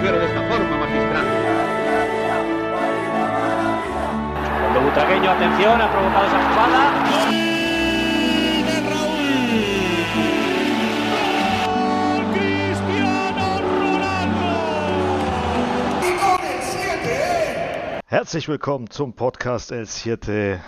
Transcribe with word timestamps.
mujer 0.00 0.18
de 0.18 0.26
esta 0.26 0.42
forma, 0.48 0.76
magistral. 0.78 1.26
Cuando 4.60 4.80
Butragueño, 4.80 5.30
atención, 5.30 5.80
ha 5.80 5.92
provocado 5.92 6.26
esa 6.26 6.38
jugada. 6.48 6.80
Herzlich 18.06 18.48
willkommen 18.48 18.90
zum 18.90 19.12
Podcast 19.12 19.70
El 19.70 19.86
Siete. 19.86 20.60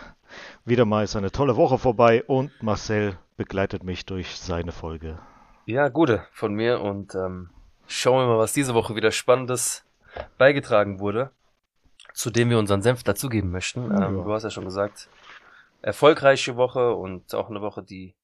Wieder 0.64 0.84
mal 0.84 1.05
ist 1.05 1.16
eine 1.16 1.30
tolle 1.30 1.56
Woche 1.56 1.78
vorbei 1.78 2.23
und 2.24 2.51
Marcel 2.62 3.16
begleitet 3.37 3.83
mich 3.83 4.05
durch 4.05 4.37
seine 4.37 4.73
Folge. 4.73 5.19
Ja, 5.64 5.88
gute 5.88 6.27
von 6.33 6.55
mir 6.55 6.80
und 6.80 7.14
ähm, 7.14 7.51
schauen 7.92 8.20
wir 8.24 8.27
mal, 8.34 8.38
was 8.38 8.52
diese 8.52 8.74
Woche 8.74 8.95
wieder 8.96 9.10
Spannendes 9.12 9.84
beigetragen 10.38 10.98
wurde, 11.01 11.30
zu 12.15 12.30
dem 12.30 12.51
wir 12.51 12.59
unseren 12.59 12.82
Senf 12.82 13.02
dazugeben 13.02 13.51
möchten. 13.51 13.91
Ja. 13.91 14.09
Ähm, 14.09 14.24
du 14.24 14.32
hast 14.32 14.42
ja 14.45 14.51
schon 14.51 14.65
gesagt, 14.65 15.09
erfolgreiche 15.82 16.56
Woche 16.56 16.95
und 16.95 17.34
auch 17.34 17.51
eine 17.51 17.60
Woche, 17.60 17.82
die 17.82 18.15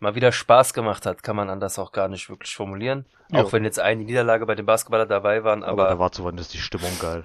mal 0.00 0.14
wieder 0.14 0.30
Spaß 0.30 0.74
gemacht 0.74 1.06
hat, 1.06 1.22
kann 1.22 1.34
man 1.36 1.50
anders 1.50 1.78
auch 1.78 1.90
gar 1.92 2.08
nicht 2.08 2.28
wirklich 2.30 2.54
formulieren. 2.54 3.04
Ja. 3.30 3.42
Auch 3.42 3.52
wenn 3.52 3.64
jetzt 3.64 3.80
eine 3.80 4.04
Niederlage 4.04 4.46
bei 4.46 4.54
den 4.54 4.66
Basketballern 4.66 5.08
dabei 5.08 5.42
waren, 5.44 5.64
Aber, 5.64 5.84
aber, 5.84 5.90
da 5.94 5.98
war 5.98 6.12
zumindest 6.12 6.54
die 6.54 6.58
Stimmung 6.58 6.92
geil. 7.00 7.24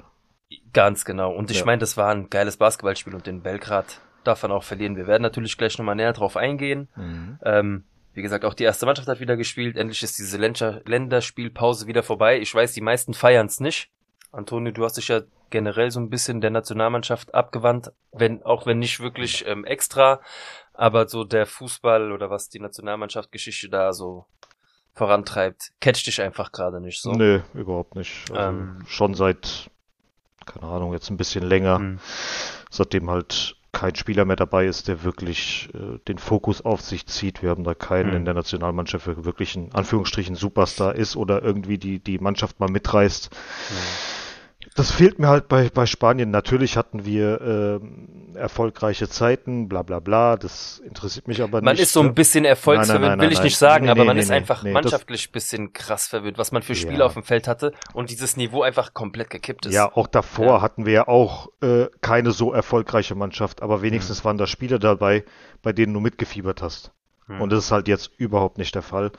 ganz 0.74 1.06
genau. 1.06 1.32
Und 1.34 1.52
ich 1.52 1.60
Ja. 1.60 1.66
meine, 1.66 1.80
das 1.80 1.98
war 1.98 2.10
ein 2.12 2.30
geiles 2.30 2.58
Basketballspiel 2.58 3.14
und 3.14 3.28
in 3.28 3.42
Belgrad 3.44 4.00
darf 4.24 4.42
man 4.42 4.52
auch 4.52 4.64
verlieren. 4.64 4.96
Wir 4.96 5.06
werden 5.06 5.22
natürlich 5.22 5.58
gleich 5.58 5.78
nochmal 5.78 5.96
näher 5.96 6.14
drauf 6.14 6.36
eingehen. 6.38 6.88
Mhm. 6.96 7.40
Ähm, 7.44 7.84
wie 8.14 8.22
gesagt, 8.22 8.46
auch 8.46 8.54
die 8.54 8.64
erste 8.64 8.86
Mannschaft 8.86 9.08
hat 9.08 9.20
wieder 9.20 9.38
gespielt. 9.38 9.76
Endlich 9.78 10.04
ist 10.04 10.18
diese 10.18 10.38
Länder 10.38 10.82
Länderspielpause 10.86 11.88
wieder 11.88 12.04
vorbei. 12.04 12.40
Ich 12.40 12.54
weiß, 12.54 12.74
die 12.74 12.82
meisten 12.82 13.14
feiern 13.14 13.48
es 13.48 13.60
nicht. 13.60 13.90
Antonio, 14.32 14.72
du 14.72 14.84
hast 14.84 14.98
dich 14.98 15.08
ja 15.10 15.22
generell 15.50 15.92
so 15.92 16.00
ein 16.00 16.10
bisschen 16.10 16.42
der 16.42 16.50
Nationalmannschaft 16.50 17.34
abgewandt, 17.36 17.92
wenn 18.12 18.42
auch 18.44 18.66
wenn 18.66 18.80
nicht 18.80 19.00
wirklich 19.00 19.46
ähm, 19.48 19.66
extra, 19.66 20.22
aber 20.74 21.08
so 21.08 21.24
der 21.24 21.46
Fußball 21.46 22.12
oder 22.12 22.30
was 22.32 22.50
die 22.50 22.60
Nationalmannschaftsgeschichte 22.60 23.70
da 23.70 23.94
so 23.94 24.26
vorantreibt, 24.96 25.72
catcht 25.82 26.08
dich 26.08 26.22
einfach 26.22 26.52
gerade 26.52 26.80
nicht 26.82 27.02
so. 27.02 27.12
Nö, 27.14 27.42
überhaupt 27.54 27.96
nicht. 27.96 28.32
Also 28.32 28.50
Ähm. 28.50 28.84
schon 28.88 29.14
seit, 29.16 29.70
keine 30.46 30.66
Ahnung, 30.72 30.94
jetzt 30.94 31.10
ein 31.10 31.18
bisschen 31.18 31.44
länger, 31.44 31.78
Hm. 31.78 32.00
seitdem 32.70 33.10
halt 33.10 33.56
kein 33.74 33.96
Spieler 33.96 34.24
mehr 34.24 34.38
dabei 34.38 34.68
ist, 34.68 34.88
der 34.88 35.04
wirklich 35.04 35.68
äh, 35.74 36.00
den 36.08 36.18
Fokus 36.20 36.62
auf 36.64 36.82
sich 36.82 37.08
zieht. 37.08 37.42
Wir 37.42 37.50
haben 37.50 37.66
da 37.66 37.74
keinen 37.74 38.12
Hm. 38.12 38.18
in 38.18 38.26
der 38.26 38.36
Nationalmannschaft, 38.36 39.08
der 39.08 39.26
wirklich 39.26 39.56
ein 39.56 39.74
Anführungsstrichen 39.74 40.36
Superstar 40.36 40.96
ist 40.96 41.16
oder 41.18 41.42
irgendwie 41.44 41.78
die, 41.78 42.00
die 42.00 42.20
Mannschaft 42.20 42.60
mal 42.60 42.70
mitreißt. 42.70 43.30
Das 44.76 44.92
fehlt 44.92 45.20
mir 45.20 45.28
halt 45.28 45.48
bei, 45.48 45.70
bei 45.72 45.86
Spanien. 45.86 46.32
Natürlich 46.32 46.78
hatten 46.78 47.06
wir 47.06 47.42
ähm, 47.42 48.34
erfolgreiche 48.36 49.08
Zeiten, 49.08 49.70
bla 49.70 49.84
bla 49.84 50.00
bla. 50.00 50.36
Das 50.36 50.80
interessiert 50.80 51.28
mich 51.28 51.44
aber 51.44 51.62
Man 51.62 51.74
nicht. 51.76 51.84
ist 51.84 51.94
so 51.94 52.02
ein 52.02 52.16
bisschen 52.16 52.44
erfolgsverwirrt, 52.44 53.20
will 53.20 53.32
ich 53.32 53.38
nein, 53.38 53.44
nicht 53.46 53.58
sagen, 53.58 53.86
nein. 53.86 53.92
aber 53.92 54.02
Nee, 54.02 54.08
man 54.08 54.16
nee, 54.16 54.22
ist 54.24 54.30
nee, 54.30 54.36
einfach 54.36 54.64
nee, 54.64 54.72
mannschaftlich 54.72 55.32
bisschen 55.32 55.74
krass 55.74 56.08
verwirrt, 56.08 56.38
was 56.40 56.52
man 56.52 56.64
für 56.64 56.74
Spiele 56.74 57.00
Ja. 57.00 57.06
auf 57.06 57.14
dem 57.14 57.24
Feld 57.24 57.48
hatte 57.48 57.74
und 57.94 58.10
dieses 58.10 58.36
Niveau 58.36 58.64
einfach 58.64 58.94
komplett 58.96 59.30
gekippt 59.30 59.68
ist. 59.68 59.74
Ja, 59.76 59.92
auch 59.94 60.08
davor 60.08 60.46
Ja. 60.58 60.62
hatten 60.62 60.86
wir 60.88 60.94
ja 60.94 61.08
auch 61.08 61.50
äh, 61.62 61.86
keine 62.02 62.32
so 62.32 62.52
erfolgreiche 62.52 63.14
Mannschaft, 63.14 63.62
aber 63.62 63.84
wenigstens 63.84 64.26
waren 64.26 64.38
da 64.40 64.48
Spieler 64.48 64.80
dabei, 64.80 65.24
bei 65.62 65.72
denen 65.74 65.94
du 65.94 66.00
mitgefiebert 66.00 66.64
hast. 66.64 66.92
Hm. 67.28 67.42
Und 67.42 67.52
das 67.52 67.66
ist 67.66 67.72
halt 67.72 67.88
jetzt 67.88 68.10
überhaupt 68.18 68.58
nicht 68.58 68.74
der 68.74 68.82
Fall. 68.82 69.12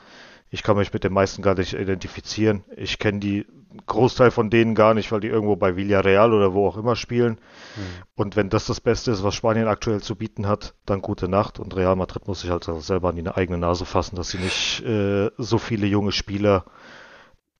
Ich 0.55 0.63
kann 0.63 0.77
mich 0.77 0.93
mit 0.93 1.03
den 1.03 1.11
meisten 1.11 1.41
gar 1.41 1.53
nicht 1.53 1.73
identifizieren. 1.73 2.63
Ich 2.77 2.97
kenne 2.97 3.19
die 3.19 3.45
Großteil 3.87 4.31
von 4.31 4.49
denen 4.49 4.73
gar 4.73 4.93
nicht, 4.93 5.11
weil 5.11 5.19
die 5.19 5.27
irgendwo 5.27 5.57
bei 5.57 5.75
Villarreal 5.75 6.31
oder 6.31 6.53
wo 6.53 6.65
auch 6.65 6.77
immer 6.77 6.95
spielen. 6.95 7.41
Hm. 7.75 7.83
Und 8.15 8.37
wenn 8.37 8.49
das 8.49 8.65
das 8.65 8.79
Beste 8.79 9.11
ist, 9.11 9.21
was 9.21 9.35
Spanien 9.35 9.67
aktuell 9.67 10.01
zu 10.01 10.15
bieten 10.15 10.47
hat, 10.47 10.73
dann 10.85 11.01
gute 11.01 11.27
Nacht. 11.27 11.59
Und 11.59 11.75
Real 11.75 11.97
Madrid 11.97 12.25
muss 12.29 12.39
sich 12.39 12.51
halt 12.51 12.69
auch 12.69 12.79
selber 12.79 13.09
an 13.09 13.17
die 13.17 13.27
eigene 13.27 13.57
Nase 13.57 13.85
fassen, 13.85 14.15
dass 14.15 14.29
sie 14.29 14.37
nicht 14.37 14.81
äh, 14.85 15.29
so 15.37 15.57
viele 15.57 15.87
junge 15.87 16.13
Spieler 16.13 16.63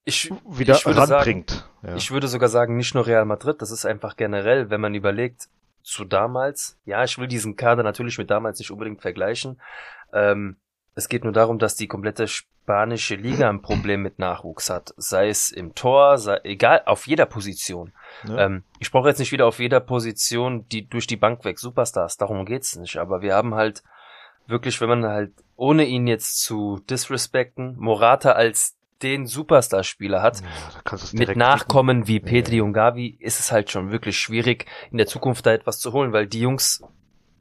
ich, 0.06 0.32
wieder 0.50 0.76
ich 0.76 0.86
würde 0.86 1.00
sagen, 1.02 1.12
ranbringt. 1.12 1.70
Ja. 1.84 1.98
Ich 1.98 2.12
würde 2.12 2.30
sogar 2.30 2.48
sagen, 2.48 2.78
nicht 2.78 2.96
nur 2.96 3.06
Real 3.06 3.26
Madrid, 3.26 3.62
das 3.62 3.72
ist 3.72 3.86
einfach 3.86 4.16
generell, 4.16 4.70
wenn 4.70 4.80
man 4.80 4.96
überlegt, 4.96 5.50
zu 5.84 6.06
damals, 6.06 6.80
ja, 6.86 7.04
ich 7.04 7.18
will 7.18 7.28
diesen 7.28 7.58
Kader 7.58 7.84
natürlich 7.84 8.18
mit 8.18 8.32
damals 8.32 8.58
nicht 8.60 8.72
unbedingt 8.72 9.02
vergleichen. 9.02 9.60
Ähm, 10.14 10.56
es 10.96 11.10
geht 11.10 11.24
nur 11.24 11.34
darum, 11.34 11.60
dass 11.60 11.76
die 11.76 11.88
komplette 11.88 12.28
spanische 12.28 13.16
Liga 13.16 13.50
ein 13.50 13.62
Problem 13.62 14.02
mit 14.02 14.18
Nachwuchs 14.18 14.70
hat. 14.70 14.94
Sei 14.98 15.28
es 15.28 15.52
im 15.52 15.76
Tor, 15.76 16.18
sei, 16.18 16.40
egal, 16.44 16.84
auf 16.86 17.06
jeder 17.06 17.26
Position. 17.26 17.94
Ja. 18.28 18.46
Ähm, 18.46 18.64
ich 18.80 18.92
brauche 18.92 19.10
jetzt 19.10 19.20
nicht 19.20 19.34
wieder 19.34 19.46
auf 19.46 19.60
jeder 19.60 19.82
Position 19.82 20.68
die 20.70 20.88
durch 20.88 21.06
die 21.06 21.18
Bank 21.18 21.44
weg 21.44 21.60
Superstars, 21.60 22.18
darum 22.18 22.46
geht's 22.46 22.78
nicht. 22.78 22.98
Aber 22.98 23.22
wir 23.22 23.36
haben 23.36 23.56
halt 23.56 23.84
wirklich, 24.48 24.80
wenn 24.80 24.90
man 24.90 25.06
halt, 25.06 25.34
ohne 25.58 25.86
ihn 25.86 26.08
jetzt 26.08 26.42
zu 26.42 26.80
disrespekten, 26.90 27.76
Morata 27.78 28.32
als 28.32 28.78
den 29.02 29.26
Superstar-Spieler 29.26 30.22
hat, 30.22 30.42
Ja, 30.42 30.98
mit 31.12 31.36
Nachkommen 31.36 32.08
wie 32.08 32.20
Ja. 32.20 32.26
Petri 32.26 32.62
und 32.62 32.72
Gavi 32.72 33.18
ist 33.20 33.42
es 33.42 33.52
halt 33.52 33.70
schon 33.70 33.92
wirklich 33.92 34.18
schwierig, 34.18 34.66
in 34.92 34.98
der 34.98 35.08
Zukunft 35.08 35.46
da 35.46 35.52
etwas 35.52 35.80
zu 35.80 35.92
holen, 35.92 36.14
weil 36.14 36.28
die 36.28 36.40
Jungs 36.40 36.82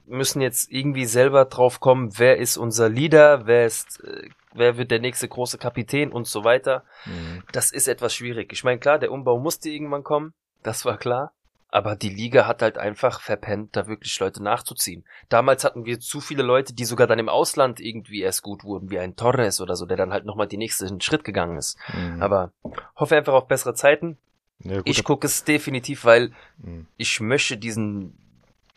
müssen 0.07 0.41
jetzt 0.41 0.71
irgendwie 0.71 1.05
selber 1.05 1.45
drauf 1.45 1.79
kommen, 1.79 2.17
wer 2.17 2.37
ist 2.37 2.57
unser 2.57 2.89
Leader, 2.89 3.45
wer 3.47 3.65
ist, 3.65 4.03
äh, 4.03 4.29
wer 4.53 4.77
wird 4.77 4.91
der 4.91 4.99
nächste 4.99 5.27
große 5.27 5.57
Kapitän 5.57 6.11
und 6.11 6.27
so 6.27 6.43
weiter. 6.43 6.83
Mhm. 7.05 7.43
Das 7.51 7.71
ist 7.71 7.87
etwas 7.87 8.13
schwierig. 8.13 8.53
Ich 8.53 8.63
meine, 8.63 8.79
klar, 8.79 8.99
der 8.99 9.11
Umbau 9.11 9.39
musste 9.39 9.69
irgendwann 9.69 10.03
kommen, 10.03 10.33
das 10.63 10.85
war 10.85 10.97
klar. 10.97 11.31
Aber 11.69 11.97
die 11.97 12.09
Liga 12.09 12.47
hat 12.47 12.61
halt 12.61 12.77
einfach 12.77 13.19
verpennt, 13.19 13.75
da 13.75 13.85
wirklich 13.87 14.17
Leute 14.21 14.41
nachzuziehen. 14.41 15.03
Damals 15.27 15.65
hatten 15.65 15.83
wir 15.85 15.99
zu 15.99 16.21
viele 16.21 16.41
Leute, 16.41 16.73
die 16.73 16.85
sogar 16.85 17.05
dann 17.05 17.19
im 17.19 17.27
Ausland 17.27 17.81
irgendwie 17.81 18.21
erst 18.21 18.43
gut 18.43 18.63
wurden, 18.63 18.91
wie 18.91 18.99
ein 18.99 19.17
Torres 19.17 19.59
oder 19.59 19.75
so, 19.75 19.85
der 19.85 19.97
dann 19.97 20.13
halt 20.13 20.23
nochmal 20.23 20.47
den 20.47 20.59
nächsten 20.59 21.01
Schritt 21.01 21.25
gegangen 21.25 21.57
ist. 21.57 21.77
Mhm. 21.93 22.21
Aber 22.21 22.53
hoffe 22.95 23.17
einfach 23.17 23.33
auf 23.33 23.47
bessere 23.47 23.73
Zeiten. 23.73 24.17
Ja, 24.59 24.79
Ich 24.85 25.03
gucke 25.03 25.27
es 25.27 25.43
definitiv, 25.43 26.05
weil 26.05 26.31
Mhm. 26.59 26.87
ich 26.95 27.19
möchte 27.19 27.57
diesen, 27.57 28.17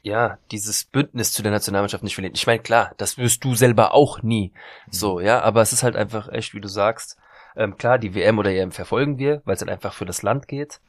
ja, 0.08 0.38
dieses 0.50 0.84
Bündnis 0.84 1.32
zu 1.32 1.42
der 1.42 1.52
Nationalmannschaft 1.52 2.02
nicht 2.02 2.14
verlieren. 2.14 2.34
Ich 2.34 2.46
meine, 2.46 2.60
klar, 2.60 2.92
das 2.96 3.18
wirst 3.18 3.44
du 3.44 3.54
selber 3.54 3.94
auch 3.94 4.22
nie. 4.22 4.52
So, 4.90 5.20
ja, 5.20 5.40
aber 5.42 5.62
es 5.62 5.72
ist 5.72 5.82
halt 5.82 5.96
einfach 5.96 6.28
echt, 6.30 6.54
wie 6.54 6.60
du 6.60 6.68
sagst. 6.68 7.16
Ähm, 7.56 7.76
klar, 7.76 7.98
die 7.98 8.14
WM 8.14 8.38
oder 8.38 8.50
EM 8.50 8.72
verfolgen 8.72 9.18
wir, 9.18 9.42
weil 9.44 9.54
es 9.54 9.60
halt 9.60 9.70
einfach 9.70 9.92
für 9.94 10.04
das 10.06 10.22
Land 10.22 10.48
geht. 10.48 10.80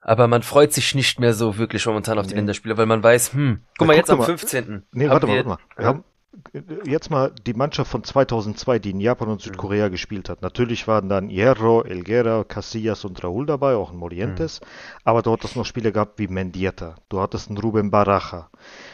Aber 0.00 0.26
man 0.26 0.42
freut 0.42 0.72
sich 0.72 0.94
nicht 0.96 1.20
mehr 1.20 1.32
so 1.32 1.58
wirklich 1.58 1.86
momentan 1.86 2.18
auf 2.18 2.26
die 2.26 2.32
Nee. 2.34 2.40
Länderspiele, 2.40 2.76
weil 2.76 2.86
man 2.86 3.02
weiß, 3.04 3.32
hm, 3.34 3.62
guck 3.78 3.80
Ja, 3.82 3.86
mal, 3.86 3.92
guck 3.92 3.98
jetzt 3.98 4.10
am 4.10 4.18
mal. 4.18 4.24
15. 4.24 4.86
Nee, 4.92 5.08
warte 5.08 5.26
mal, 5.26 5.36
warte 5.36 5.48
mal. 5.48 5.58
Wir 5.76 5.86
haben 5.86 6.04
jetzt 6.84 7.10
mal 7.10 7.32
die 7.46 7.54
Mannschaft 7.54 7.90
von 7.90 8.04
2002, 8.04 8.78
die 8.78 8.90
in 8.90 9.00
Japan 9.00 9.28
und 9.28 9.40
Südkorea 9.42 9.88
Mhm. 9.88 9.92
gespielt 9.92 10.28
hat. 10.28 10.42
Natürlich 10.42 10.88
waren 10.88 11.08
dann 11.08 11.28
Hierro, 11.28 11.82
Elguera, 11.82 12.44
Casillas 12.44 13.04
und 13.04 13.20
Raúl 13.22 13.46
dabei, 13.46 13.74
auch 13.74 13.90
ein 13.92 13.96
Morientes. 13.98 14.60
Mhm. 14.60 14.66
Aber 15.04 15.22
du 15.22 15.32
hattest 15.32 15.56
noch 15.56 15.64
Spieler 15.66 15.90
gehabt 15.92 16.18
wie 16.18 16.28
Mendieta. 16.28 16.94
Du 17.08 17.20
hattest 17.20 17.48
einen 17.48 17.58
Ruben 17.58 17.90
Baraja. 17.90 18.48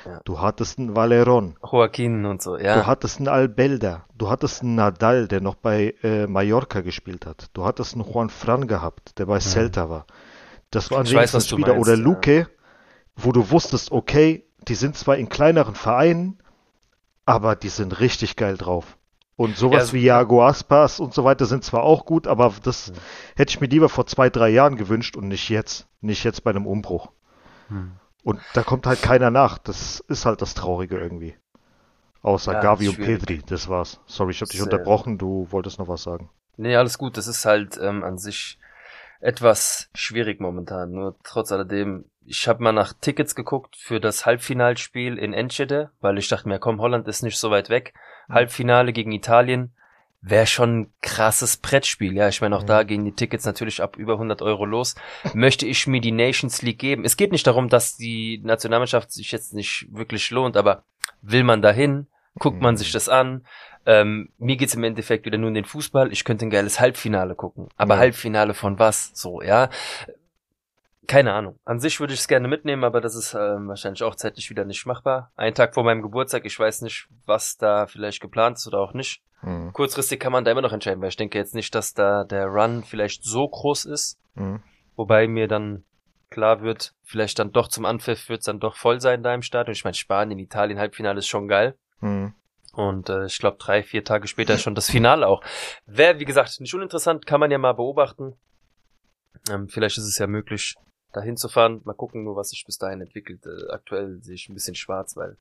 Ja. 0.05 0.21
Du 0.25 0.41
hattest 0.41 0.79
einen 0.79 0.97
Valeron. 0.97 1.57
Joaquin 1.71 2.25
und 2.27 2.43
so, 2.43 2.57
ja. 2.59 2.75
Du 2.77 2.87
hattest 2.87 3.19
einen 3.19 3.29
Albelda. 3.29 4.05
Du 4.17 4.29
hattest 4.31 4.63
einen 4.63 4.75
Nadal, 4.75 5.29
der 5.29 5.41
noch 5.41 5.55
bei 5.55 5.95
äh, 6.03 6.27
Mallorca 6.27 6.81
gespielt 6.81 7.25
hat. 7.27 7.51
Du 7.55 7.65
hattest 7.65 7.95
einen 7.95 8.05
Juan 8.05 8.31
Fran 8.31 8.67
gehabt, 8.67 9.19
der 9.19 9.27
bei 9.27 9.39
Celta 9.41 9.89
war. 9.91 10.07
Das 10.71 10.91
waren 10.91 11.05
Mhm. 11.07 11.11
Wenigstens 11.13 11.49
Spieler. 11.49 11.75
meinst, 11.75 11.89
Oder 11.89 11.97
ja. 11.97 12.03
Luque, 12.05 12.47
wo 13.17 13.33
du 13.33 13.51
wusstest, 13.51 13.91
okay, 13.93 14.45
die 14.67 14.75
sind 14.75 14.97
zwar 14.97 15.17
in 15.17 15.29
kleineren 15.29 15.75
Vereinen, 15.75 16.39
aber 17.29 17.57
die 17.57 17.69
sind 17.69 18.01
richtig 18.01 18.37
geil 18.37 18.57
drauf. 18.57 18.97
Und 19.37 19.57
sowas 19.57 19.89
Ja, 19.89 19.93
wie 19.93 20.05
Jago 20.05 20.45
Aspas 20.45 20.99
und 20.99 21.15
so 21.15 21.25
weiter 21.25 21.47
sind 21.47 21.63
zwar 21.63 21.85
auch 21.85 22.07
gut, 22.07 22.27
aber 22.27 22.53
das 22.63 22.93
hätte 23.37 23.51
ich 23.51 23.61
mir 23.61 23.69
lieber 23.69 23.89
vor 23.89 24.07
zwei, 24.07 24.31
drei 24.31 24.49
Jahren 24.49 24.77
gewünscht 24.77 25.17
und 25.17 25.29
nicht 25.29 25.49
jetzt. 25.49 25.87
Nicht 26.01 26.25
jetzt 26.25 26.43
bei 26.43 26.51
einem 26.51 26.67
Umbruch. 26.67 27.11
Hm. 27.69 27.93
Und 28.25 28.41
da 28.55 28.63
kommt 28.63 28.87
halt 28.87 29.03
keiner 29.03 29.31
nach. 29.31 29.59
Das 29.59 30.01
ist 30.09 30.27
halt 30.27 30.43
das 30.43 30.55
Traurige 30.55 30.99
irgendwie. 30.99 31.37
Außer 32.23 32.55
Ja, 32.55 32.61
Gavi 32.61 32.89
und. 32.89 32.97
Petri, 32.97 33.43
das 33.47 33.69
war's. 33.69 34.01
Sorry, 34.07 34.33
ich 34.33 34.41
habe 34.41 34.51
dich 34.51 34.63
unterbrochen, 34.63 35.19
du 35.19 35.47
wolltest 35.51 35.79
noch 35.79 35.89
was 35.89 36.03
sagen. 36.03 36.31
Nee, 36.57 36.75
alles 36.77 36.99
gut. 36.99 37.17
Das 37.17 37.29
ist 37.29 37.45
halt 37.45 37.79
ähm, 37.81 38.03
an 38.03 38.19
sich 38.19 38.59
etwas 39.21 39.91
schwierig 39.95 40.41
momentan. 40.41 40.93
Nur 40.93 41.17
trotz 41.23 41.53
alledem, 41.53 42.07
ich 42.29 42.47
habe 42.49 42.63
mal 42.63 42.73
nach 42.73 42.93
Tickets 42.93 43.35
geguckt 43.35 43.77
für 43.77 44.01
das 44.01 44.27
Halbfinalspiel 44.27 45.19
in 45.19 45.33
Enschede, 45.33 45.91
weil 46.01 46.19
ich 46.19 46.29
dachte 46.29 46.49
mir, 46.49 46.59
komm, 46.59 46.81
Holland 46.81 47.09
ist 47.09 47.23
nicht 47.23 47.39
so 47.39 47.51
weit 47.51 47.71
weg. 47.71 47.95
Halbfinale 48.29 48.93
gegen 48.93 49.13
Italien 49.13 49.73
wäre 50.21 50.47
schon 50.47 50.81
ein 50.81 50.93
krasses 51.01 51.57
Brettspiel. 51.59 52.13
Ja, 52.15 52.29
ich 52.29 52.41
meine, 52.41 52.57
auch 52.57 52.63
Mhm. 52.63 52.67
da 52.67 52.83
gehen 52.83 53.05
die 53.05 53.13
Tickets 53.13 53.45
natürlich 53.45 53.81
ab 53.83 53.97
über 53.97 54.19
100 54.19 54.43
Euro 54.43 54.65
los. 54.65 54.95
Möchte 55.33 55.65
ich 55.67 55.87
mir 55.87 56.01
die 56.01 56.11
Nations 56.13 56.61
League 56.63 56.79
geben? 56.81 57.05
Es 57.05 57.17
geht 57.17 57.31
nicht 57.33 57.47
darum, 57.47 57.69
dass 57.69 57.97
die 57.97 58.41
Nationalmannschaft 58.45 59.13
sich 59.13 59.31
jetzt 59.33 59.55
nicht 59.55 59.87
wirklich 59.91 60.31
lohnt, 60.31 60.57
aber 60.57 60.83
will 61.23 61.45
man 61.45 61.63
dahin? 61.63 62.07
guckt 62.41 62.61
man 62.61 62.75
Mhm. 62.75 62.79
sich 62.79 62.93
das 62.93 63.09
an. 63.09 63.45
Ähm, 63.85 64.29
mir 64.39 64.57
geht's 64.57 64.75
im 64.75 64.85
Endeffekt 64.85 65.27
wieder 65.27 65.39
nur 65.39 65.49
um 65.49 65.55
den 65.55 65.65
Fußball. 65.65 66.13
Ich 66.13 66.25
könnte 66.25 66.47
ein 66.47 66.51
geiles 66.51 66.79
Halbfinale 66.79 67.35
gucken. 67.35 67.69
Aber 67.77 67.95
Ja. 67.95 68.01
Halbfinale 68.01 68.55
von 68.55 68.79
was? 68.79 69.11
So, 69.15 69.43
ja. 69.43 69.71
Keine 71.09 71.33
Ahnung. 71.33 71.59
An 71.65 71.81
sich 71.81 72.01
würde 72.01 72.13
ich 72.13 72.21
es 72.21 72.29
gerne 72.29 72.49
mitnehmen, 72.49 72.85
aber 72.85 73.01
das 73.01 73.17
ist 73.17 73.33
ähm, 73.33 73.67
wahrscheinlich 73.67 74.03
auch 74.03 74.15
zeitlich 74.15 74.51
wieder 74.51 74.67
nicht 74.67 74.85
machbar. 74.85 75.33
Ein 75.37 75.55
Tag 75.55 75.73
vor 75.73 75.83
meinem 75.83 76.03
Geburtstag, 76.03 76.45
ich 76.45 76.59
weiß 76.59 76.83
nicht, 76.83 77.09
was 77.25 77.57
da 77.57 77.87
vielleicht 77.87 78.21
geplant 78.21 78.59
ist 78.59 78.67
oder 78.67 78.79
auch 78.81 78.93
nicht. 78.93 79.23
Mhm. 79.41 79.73
Kurzfristig 79.73 80.21
kann 80.21 80.33
man 80.33 80.45
da 80.45 80.51
immer 80.51 80.61
noch 80.61 80.75
entscheiden, 80.75 81.01
weil 81.01 81.09
ich 81.09 81.17
denke 81.17 81.39
jetzt 81.39 81.55
nicht, 81.55 81.75
dass 81.75 81.95
da 81.95 82.25
der 82.25 82.47
Run 82.47 82.85
vielleicht 82.85 83.25
so 83.25 83.49
groß 83.49 83.87
ist. 83.87 84.21
Mhm. 84.35 84.63
Wobei 84.97 85.27
mir 85.29 85.49
dann 85.49 85.85
klar 86.29 86.61
wird, 86.61 86.93
vielleicht 87.05 87.39
dann 87.39 87.53
doch 87.53 87.69
zum 87.69 87.87
Anpfiff 87.87 88.29
wird 88.29 88.41
es 88.41 88.45
dann 88.45 88.61
doch 88.61 88.77
voll 88.77 89.01
sein 89.01 89.23
da 89.23 89.33
im 89.33 89.41
Stadion. 89.41 89.73
Ich 89.73 89.85
meine, 89.85 89.95
Spanien, 89.95 90.39
Italien, 90.39 90.79
Halbfinale 90.79 91.21
ist 91.21 91.29
schon 91.29 91.49
geil. 91.49 91.79
Mhm. 92.01 92.35
Und 92.75 93.09
äh, 93.09 93.25
ich 93.25 93.39
glaube, 93.39 93.57
drei, 93.59 93.83
vier 93.83 94.05
Tage 94.05 94.29
später 94.29 94.55
ist 94.55 94.63
schon 94.63 94.75
das 94.75 94.91
Finale 94.91 95.27
auch. 95.27 95.43
Wäre, 95.87 96.21
wie 96.21 96.27
gesagt, 96.27 96.61
nicht 96.61 96.75
uninteressant, 96.75 97.25
kann 97.25 97.41
man 97.41 97.51
ja 97.51 97.57
mal 97.57 97.73
beobachten. 97.73 98.35
Ähm, 99.51 99.69
vielleicht 99.71 99.97
ist 99.97 100.05
es 100.05 100.19
ja 100.19 100.27
möglich, 100.27 100.75
da 101.13 101.21
hinzufahren. 101.21 101.81
Mal 101.85 101.95
gucken, 101.95 102.25
nur 102.25 102.37
was 102.37 102.51
sich 102.51 102.65
bis 102.67 102.79
dahin 102.79 103.01
entwickelt. 103.01 103.45
Äh, 103.47 103.71
aktuell 103.73 104.19
sehe 104.23 104.35
ich 104.35 104.49
ein 104.49 104.55
bisschen 104.55 104.75
schwarz, 104.75 105.17
weil 105.17 105.37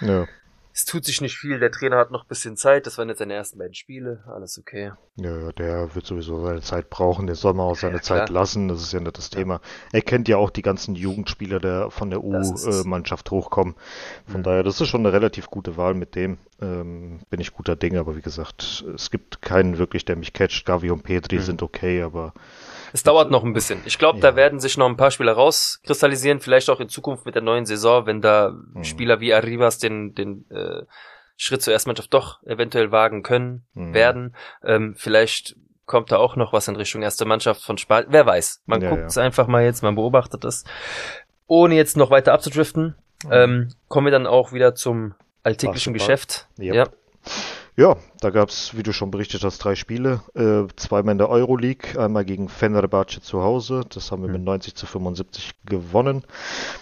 Ja. 0.00 0.26
es 0.72 0.84
tut 0.84 1.04
sich 1.06 1.20
nicht 1.22 1.36
viel. 1.38 1.58
Der 1.58 1.70
Trainer 1.70 1.96
hat 1.96 2.10
noch 2.10 2.24
ein 2.24 2.28
bisschen 2.28 2.56
Zeit. 2.56 2.86
Das 2.86 2.98
waren 2.98 3.08
jetzt 3.08 3.18
seine 3.18 3.32
ersten 3.34 3.58
beiden 3.58 3.72
Spiele. 3.74 4.24
Alles 4.26 4.58
okay. 4.58 4.92
Ja, 5.16 5.50
der 5.52 5.94
wird 5.94 6.04
sowieso 6.04 6.44
seine 6.44 6.60
Zeit 6.60 6.90
brauchen, 6.90 7.26
der 7.26 7.36
soll 7.36 7.54
man 7.54 7.64
auch 7.64 7.76
seine 7.76 7.96
Ja, 7.96 8.02
Zeit 8.02 8.28
lassen, 8.28 8.68
das 8.68 8.82
ist 8.82 8.92
ja 8.92 9.00
nicht 9.00 9.16
das 9.16 9.30
Thema. 9.30 9.62
Er 9.92 10.02
kennt 10.02 10.28
ja 10.28 10.36
auch 10.36 10.50
die 10.50 10.60
ganzen 10.60 10.94
Jugendspieler, 10.94 11.58
der 11.60 11.90
von 11.90 12.10
der. 12.10 12.22
U-Mannschaft 12.22 13.30
hochkommen. 13.30 13.74
Von 14.26 14.40
Mhm. 14.40 14.44
daher, 14.44 14.62
das 14.62 14.78
ist 14.80 14.88
schon 14.88 15.00
eine 15.00 15.14
relativ 15.14 15.46
gute 15.48 15.78
Wahl 15.78 15.94
mit 15.94 16.14
dem. 16.14 16.36
Ähm, 16.60 17.20
bin 17.30 17.40
ich 17.40 17.52
guter 17.54 17.76
Dinge, 17.76 17.98
aber 18.00 18.14
wie 18.16 18.20
gesagt, 18.22 18.84
es 18.94 19.10
gibt 19.10 19.40
keinen 19.40 19.78
wirklich, 19.78 20.04
der 20.04 20.16
mich 20.16 20.34
catcht. 20.34 20.66
Gavi 20.66 20.90
und 20.90 21.02
Petri 21.02 21.36
Mhm. 21.36 21.40
sind 21.42 21.62
okay, 21.62 22.02
aber 22.02 22.34
Es 22.92 23.02
dauert 23.02 23.30
noch 23.30 23.44
ein 23.44 23.52
bisschen. 23.52 23.80
Ich 23.84 23.98
glaube, 23.98 24.18
Ja. 24.18 24.30
da 24.30 24.36
werden 24.36 24.60
sich 24.60 24.76
noch 24.76 24.86
ein 24.88 24.96
paar 24.96 25.10
Spieler 25.10 25.32
rauskristallisieren. 25.32 26.40
Vielleicht 26.40 26.70
auch 26.70 26.80
in 26.80 26.88
Zukunft 26.88 27.26
mit 27.26 27.34
der 27.34 27.42
neuen 27.42 27.66
Saison, 27.66 28.06
wenn 28.06 28.20
da 28.20 28.50
Mhm. 28.72 28.84
Spieler 28.84 29.20
wie 29.20 29.32
Arribas 29.34 29.78
den, 29.78 30.14
den 30.14 30.44
äh, 30.50 30.82
Schritt 31.36 31.62
zur 31.62 31.72
Erstmannschaft 31.72 32.12
doch 32.14 32.42
eventuell 32.44 32.92
wagen 32.92 33.22
können, 33.22 33.64
Mhm. 33.74 33.94
werden. 33.94 34.36
Ähm, 34.64 34.94
vielleicht 34.96 35.56
kommt 35.84 36.10
da 36.10 36.16
auch 36.16 36.34
noch 36.36 36.52
was 36.52 36.66
in 36.68 36.76
Richtung 36.76 37.02
erste 37.02 37.24
Mannschaft 37.26 37.62
von 37.62 37.78
Spanien. 37.78 38.08
Wer 38.10 38.26
weiß. 38.26 38.62
Man 38.66 38.80
Ja, 38.80 38.88
guckt 38.88 39.02
ja. 39.02 39.06
es 39.06 39.18
einfach 39.18 39.46
mal 39.46 39.62
jetzt, 39.64 39.82
man 39.82 39.94
beobachtet 39.94 40.44
es. 40.44 40.64
Ohne 41.46 41.74
jetzt 41.76 41.96
noch 41.96 42.10
weiter 42.10 42.32
abzudriften, 42.32 42.96
ähm, 43.30 43.68
kommen 43.88 44.06
wir 44.06 44.10
dann 44.12 44.26
auch 44.26 44.52
wieder 44.52 44.74
zum 44.74 45.14
alltäglichen 45.44 45.92
Basketball. 45.92 46.16
Geschäft. 46.16 46.48
Yep. 46.58 46.74
Ja. 46.74 46.84
Ja, 47.78 47.96
da 48.20 48.30
gab's, 48.30 48.74
wie 48.74 48.82
du 48.82 48.92
schon 48.94 49.10
berichtet 49.10 49.44
hast, 49.44 49.58
drei 49.58 49.74
Spiele. 49.74 50.22
Äh, 50.34 50.66
zweimal 50.76 51.12
in 51.12 51.18
der 51.18 51.28
Euroleague, 51.28 52.00
einmal 52.00 52.24
gegen 52.24 52.48
Fenerbahce 52.48 53.20
zu 53.20 53.42
Hause. 53.42 53.82
Das 53.90 54.10
haben 54.10 54.22
wir 54.22 54.30
mit 54.30 54.38
Mhm. 54.40 54.44
90 54.46 54.74
zu 54.74 54.86
75 54.86 55.52
gewonnen. 55.66 56.24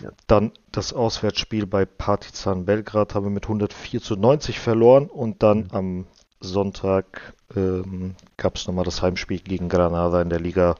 Ja. 0.00 0.10
Dann 0.28 0.52
das 0.70 0.92
Auswärtsspiel 0.92 1.66
bei 1.66 1.84
Partizan 1.84 2.64
Belgrad 2.64 3.16
haben 3.16 3.24
wir 3.26 3.30
mit 3.30 3.48
104 3.48 4.00
zu 4.00 4.14
90 4.14 4.60
verloren. 4.60 5.06
Und 5.06 5.42
dann 5.42 5.58
Mhm. 5.64 5.68
am 5.72 6.06
Sonntag 6.40 7.34
ähm, 7.56 8.14
gab's 8.36 8.66
nochmal 8.68 8.84
das 8.84 9.02
Heimspiel 9.02 9.40
gegen 9.40 9.68
Granada 9.68 10.22
in 10.22 10.28
der 10.30 10.40
Liga, 10.40 10.76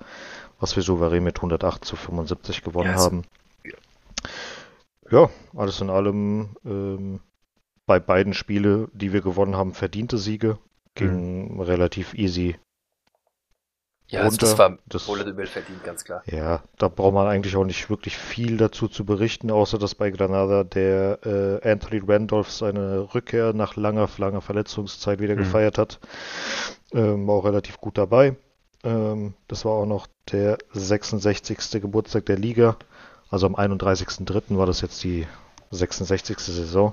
was 0.61 0.77
wir 0.77 0.85
souverän 0.85 1.25
mit 1.25 1.39
108 1.43 1.85
zu 1.85 1.97
75 1.97 2.63
gewonnen 2.63 2.97
so- 2.97 3.05
haben. 3.05 3.23
Ja, 5.11 5.29
alles 5.57 5.81
in 5.81 5.91
allem 5.91 6.51
ähm, 6.65 7.21
bei 7.87 8.01
beiden 8.01 8.35
Spiele, 8.35 8.89
die 8.93 9.13
wir 9.13 9.21
gewonnen 9.21 9.57
haben, 9.57 9.75
verdiente 9.75 10.19
Siege. 10.19 10.59
Ging 10.95 11.61
relativ 11.61 12.15
easy. 12.15 12.57
Ja, 14.07 14.21
also 14.21 14.31
runter. 14.47 14.47
das 14.47 14.59
war 14.59 15.25
Das- 15.35 15.51
verdient, 15.51 15.83
ganz 15.83 16.05
klar. 16.05 16.23
Ja, 16.27 16.63
da 16.79 16.89
braucht 16.89 17.15
man 17.15 17.27
eigentlich 17.27 17.57
auch 17.57 17.65
nicht 17.65 17.89
wirklich 17.91 18.17
viel 18.19 18.59
dazu 18.59 18.87
zu 18.87 19.05
berichten, 19.05 19.51
außer 19.51 19.79
dass 19.79 19.95
bei 19.95 20.11
Granada 20.11 20.63
der 20.63 21.19
äh, 21.63 21.69
Anthony 21.71 22.03
Randolph 22.07 22.51
seine 22.51 23.15
Rückkehr 23.15 23.55
nach 23.55 23.77
langer, 23.77 24.09
langer 24.19 24.41
Verletzungszeit 24.43 25.21
wieder 25.21 25.35
Mhm. 25.35 25.39
gefeiert 25.39 25.79
hat. 25.79 26.01
Ähm, 26.93 27.27
war 27.27 27.37
auch 27.37 27.45
relativ 27.47 27.79
gut 27.79 27.97
dabei. 27.99 28.37
Ähm, 28.85 29.35
das 29.49 29.65
war 29.65 29.73
auch 29.73 29.87
noch 29.87 30.07
der 30.31 30.59
66. 30.73 31.81
Geburtstag 31.81 32.27
der 32.27 32.37
Liga. 32.39 32.77
Also 33.31 33.47
am 33.47 33.57
31.03. 33.57 34.59
war 34.59 34.67
das 34.67 34.81
jetzt 34.83 35.03
die 35.03 35.27
66. 35.71 36.39
Saison. 36.39 36.93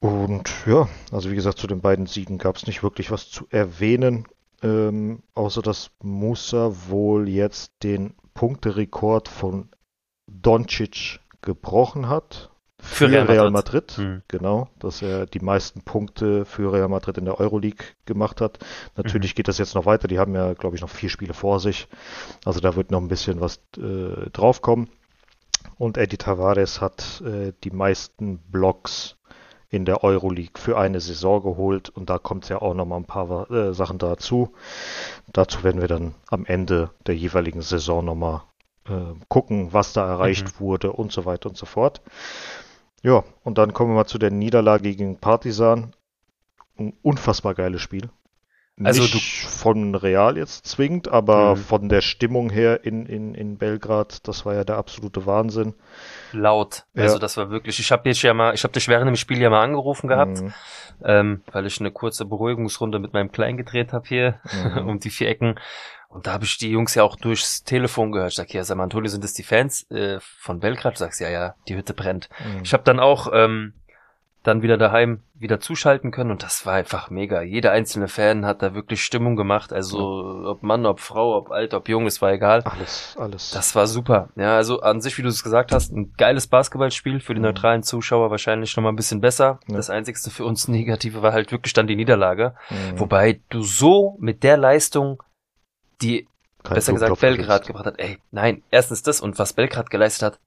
Und 0.00 0.50
ja, 0.66 0.88
also 1.10 1.30
wie 1.30 1.34
gesagt, 1.34 1.58
zu 1.58 1.66
den 1.66 1.80
beiden 1.80 2.06
Siegen 2.06 2.38
gab 2.38 2.56
es 2.56 2.66
nicht 2.66 2.82
wirklich 2.82 3.10
was 3.10 3.30
zu 3.30 3.46
erwähnen. 3.50 4.26
Ähm, 4.62 5.22
außer 5.34 5.62
dass 5.62 5.90
Musa 6.02 6.72
wohl 6.88 7.28
jetzt 7.28 7.72
den 7.82 8.14
Punkterekord 8.34 9.28
von 9.28 9.70
Doncic 10.26 11.20
gebrochen 11.42 12.08
hat. 12.08 12.50
Für 12.80 13.10
Real 13.10 13.50
Madrid. 13.50 13.90
Hm. 13.92 14.22
Genau, 14.28 14.68
dass 14.78 15.02
er 15.02 15.26
die 15.26 15.40
meisten 15.40 15.82
Punkte 15.82 16.44
für 16.44 16.72
Real 16.72 16.88
Madrid 16.88 17.18
in 17.18 17.24
der 17.24 17.40
Euroleague 17.40 17.84
gemacht 18.04 18.40
hat. 18.40 18.60
Natürlich 18.96 19.34
geht 19.34 19.48
das 19.48 19.58
jetzt 19.58 19.74
noch 19.74 19.84
weiter. 19.84 20.06
Die 20.06 20.20
haben 20.20 20.34
ja, 20.34 20.54
glaube 20.54 20.76
ich, 20.76 20.82
noch 20.82 20.90
vier 20.90 21.08
Spiele 21.08 21.34
vor 21.34 21.58
sich. 21.58 21.88
Also 22.44 22.60
da 22.60 22.76
wird 22.76 22.92
noch 22.92 23.00
ein 23.00 23.08
bisschen 23.08 23.40
was 23.40 23.60
äh, 23.76 24.30
draufkommen. 24.32 24.88
Und 25.76 25.98
Eddie 25.98 26.18
Tavares 26.18 26.80
hat 26.80 27.20
äh, 27.22 27.52
die 27.64 27.70
meisten 27.72 28.38
Blocks 28.38 29.17
in 29.70 29.84
der 29.84 30.02
Euroleague 30.02 30.58
für 30.60 30.78
eine 30.78 31.00
Saison 31.00 31.42
geholt 31.42 31.90
und 31.90 32.08
da 32.08 32.18
kommt 32.18 32.48
ja 32.48 32.62
auch 32.62 32.74
noch 32.74 32.86
mal 32.86 32.96
ein 32.96 33.04
paar 33.04 33.50
äh, 33.50 33.74
Sachen 33.74 33.98
dazu. 33.98 34.52
Dazu 35.26 35.62
werden 35.62 35.80
wir 35.80 35.88
dann 35.88 36.14
am 36.28 36.46
Ende 36.46 36.90
der 37.06 37.16
jeweiligen 37.16 37.60
Saison 37.60 38.04
noch 38.04 38.14
mal 38.14 38.44
äh, 38.88 39.14
gucken, 39.28 39.72
was 39.72 39.92
da 39.92 40.08
erreicht 40.08 40.60
wurde 40.60 40.92
und 40.92 41.12
so 41.12 41.26
weiter 41.26 41.50
und 41.50 41.56
so 41.56 41.66
fort. 41.66 42.00
Ja, 43.02 43.24
und 43.44 43.58
dann 43.58 43.72
kommen 43.74 43.90
wir 43.90 43.96
mal 43.96 44.06
zu 44.06 44.18
der 44.18 44.30
Niederlage 44.30 44.82
gegen 44.82 45.18
Partizan. 45.18 45.92
Ein 46.78 46.94
unfassbar 47.02 47.54
geiles 47.54 47.82
Spiel. 47.82 48.08
Also 48.84 49.02
Nicht 49.02 49.44
von 49.46 49.94
Real 49.94 50.36
jetzt 50.36 50.66
zwingend, 50.66 51.08
aber 51.08 51.56
Mhm. 51.56 51.60
von 51.60 51.88
der 51.88 52.00
Stimmung 52.00 52.50
her 52.50 52.84
in, 52.84 53.06
in, 53.06 53.34
in 53.34 53.58
Belgrad, 53.58 54.26
das 54.28 54.46
war 54.46 54.54
ja 54.54 54.64
der 54.64 54.76
absolute 54.76 55.26
Wahnsinn. 55.26 55.74
Laut. 56.32 56.84
Ja. 56.94 57.02
Also 57.04 57.18
das 57.18 57.36
war 57.36 57.50
wirklich. 57.50 57.78
Ich 57.80 57.90
habe 57.90 58.02
dich 58.08 58.22
ja 58.22 58.34
mal, 58.34 58.54
ich 58.54 58.62
habe 58.64 58.72
dich 58.72 58.88
während 58.88 59.08
dem 59.08 59.16
Spiel 59.16 59.40
ja 59.40 59.50
mal 59.50 59.62
angerufen 59.64 60.08
gehabt, 60.08 60.40
Mhm. 60.40 60.54
ähm, 61.04 61.42
weil 61.52 61.66
ich 61.66 61.80
eine 61.80 61.90
kurze 61.90 62.24
Beruhigungsrunde 62.24 62.98
mit 62.98 63.12
meinem 63.12 63.32
Kleinen 63.32 63.56
gedreht 63.56 63.92
habe 63.92 64.06
hier 64.08 64.40
Mhm. 64.52 64.88
um 64.88 65.00
die 65.00 65.10
vier 65.10 65.28
Ecken. 65.28 65.58
Und 66.10 66.26
da 66.26 66.32
habe 66.32 66.44
ich 66.44 66.56
die 66.56 66.70
Jungs 66.70 66.94
ja 66.94 67.02
auch 67.02 67.16
durchs 67.16 67.64
Telefon 67.64 68.12
gehört. 68.12 68.30
Ich 68.30 68.36
sag, 68.36 68.52
ja, 68.54 68.64
sag 68.64 68.76
mal, 68.78 68.84
Antonio, 68.84 69.10
sind 69.10 69.24
das 69.24 69.34
die 69.34 69.42
Fans 69.42 69.90
äh, 69.90 70.18
von 70.20 70.58
Belgrad? 70.58 70.94
Du 70.94 70.98
sagst, 71.00 71.20
ja, 71.20 71.28
ja, 71.28 71.54
die 71.68 71.76
Hütte 71.76 71.92
brennt. 71.92 72.30
Mhm. 72.38 72.62
Ich 72.62 72.72
habe 72.72 72.82
dann 72.84 72.98
auch 72.98 73.28
ähm, 73.34 73.74
dann 74.44 74.62
wieder 74.62 74.78
daheim 74.78 75.20
wieder 75.34 75.60
zuschalten 75.60 76.10
können 76.10 76.30
und 76.30 76.42
das 76.42 76.64
war 76.64 76.74
einfach 76.74 77.10
mega. 77.10 77.42
Jeder 77.42 77.72
einzelne 77.72 78.08
Fan 78.08 78.46
hat 78.46 78.62
da 78.62 78.74
wirklich 78.74 79.02
Stimmung 79.04 79.36
gemacht. 79.36 79.72
Also 79.72 79.98
ob 80.46 80.62
Mann, 80.62 80.86
ob 80.86 81.00
Frau, 81.00 81.36
ob 81.36 81.50
alt, 81.50 81.74
ob 81.74 81.88
jung, 81.88 82.06
es 82.06 82.22
war 82.22 82.32
egal. 82.32 82.62
Alles, 82.62 83.16
alles. 83.18 83.50
Das 83.50 83.74
war 83.74 83.86
super. 83.86 84.30
Ja, 84.36 84.56
also 84.56 84.80
an 84.80 85.00
sich, 85.00 85.18
wie 85.18 85.22
du 85.22 85.28
es 85.28 85.42
gesagt 85.42 85.72
hast, 85.72 85.92
ein 85.92 86.12
geiles 86.16 86.46
Basketballspiel 86.46 87.20
für 87.20 87.34
die 87.34 87.40
Mhm. 87.40 87.46
neutralen 87.46 87.82
Zuschauer 87.82 88.30
wahrscheinlich 88.30 88.76
nochmal 88.76 88.92
ein 88.92 88.96
bisschen 88.96 89.20
besser. 89.20 89.60
Ja. 89.68 89.76
Das 89.76 89.90
einzigste 89.90 90.30
für 90.30 90.44
uns 90.44 90.66
Negative 90.68 91.20
war 91.22 91.32
halt 91.32 91.52
wirklich 91.52 91.72
dann 91.72 91.86
die 91.86 91.96
Niederlage. 91.96 92.54
Mhm. 92.70 93.00
Wobei 93.00 93.40
du 93.50 93.62
so 93.62 94.16
mit 94.20 94.42
der 94.44 94.56
Leistung, 94.56 95.22
die 96.00 96.26
Kein 96.62 96.74
besser 96.74 96.92
gesagt 96.92 97.18
Blumentopf 97.18 97.20
Belgrad 97.20 97.66
gebracht 97.66 97.86
hat, 97.86 97.98
ey, 97.98 98.18
nein, 98.30 98.62
erstens 98.70 99.02
das 99.02 99.20
und 99.20 99.38
was 99.38 99.52
Belgrad 99.52 99.90
geleistet 99.90 100.22
hat, 100.26 100.40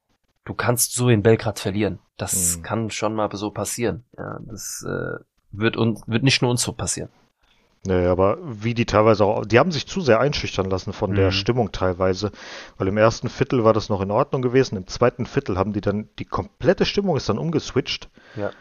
du 0.46 0.54
kannst 0.54 0.94
so 0.94 1.10
in 1.10 1.24
Belgrad 1.24 1.60
verlieren. 1.60 2.00
Das 2.18 2.58
Mhm. 2.58 2.64
kann 2.64 2.90
schon 2.92 3.16
mal 3.16 3.30
so 3.36 3.52
passieren. 3.52 4.04
Ja, 4.18 4.40
das 4.46 4.86
äh, 4.88 5.20
wird 5.52 5.78
uns, 5.78 6.02
wird 6.08 6.24
nicht 6.24 6.42
nur 6.42 6.52
uns 6.52 6.62
so 6.62 6.74
passieren. 6.74 7.10
Nee, 7.84 8.06
aber 8.06 8.38
wie 8.44 8.76
die 8.76 8.86
teilweise 8.86 9.26
auch, 9.26 9.44
die 9.44 9.58
haben 9.58 9.72
sich 9.72 9.88
zu 9.88 10.02
sehr 10.02 10.20
einschüchtern 10.20 10.70
lassen 10.70 10.94
von 10.94 11.16
der 11.16 11.28
Mhm. 11.28 11.32
Stimmung 11.32 11.72
teilweise, 11.72 12.32
weil 12.78 12.88
im 12.88 12.98
ersten 12.98 13.28
Viertel 13.28 13.64
war 13.64 13.74
das 13.74 13.90
noch 13.90 14.02
in 14.02 14.12
Ordnung 14.12 14.44
gewesen, 14.44 14.78
im 14.78 14.86
zweiten 14.86 15.26
Viertel 15.26 15.58
haben 15.58 15.74
die 15.74 15.82
dann, 15.82 16.08
die 16.20 16.26
komplette 16.26 16.86
Stimmung 16.86 17.18
ist 17.18 17.28
dann 17.28 17.40
umgeswitcht 17.40 18.10
Ja. 18.36 18.52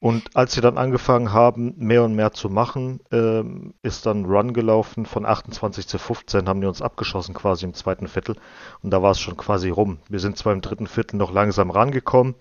Und 0.00 0.36
als 0.36 0.52
sie 0.52 0.60
dann 0.60 0.78
angefangen 0.78 1.32
haben, 1.32 1.74
mehr 1.76 2.04
und 2.04 2.14
mehr 2.14 2.32
zu 2.32 2.48
machen, 2.48 3.00
ähm, 3.10 3.74
ist 3.82 4.06
dann 4.06 4.26
Run 4.26 4.52
gelaufen 4.52 5.06
von 5.06 5.26
28 5.26 5.88
zu 5.88 5.98
15, 5.98 6.48
haben 6.48 6.60
die 6.60 6.68
uns 6.68 6.82
abgeschossen 6.82 7.34
quasi 7.34 7.64
im 7.64 7.74
zweiten 7.74 8.06
Viertel 8.06 8.36
und 8.82 8.90
da 8.92 9.02
war 9.02 9.10
es 9.10 9.20
schon 9.20 9.36
quasi 9.36 9.70
rum. 9.70 9.98
Wir 10.08 10.20
sind 10.20 10.36
zwar 10.36 10.52
im 10.52 10.60
dritten 10.60 10.86
Viertel 10.86 11.16
noch 11.16 11.32
langsam 11.32 11.70
rangekommen, 11.70 12.36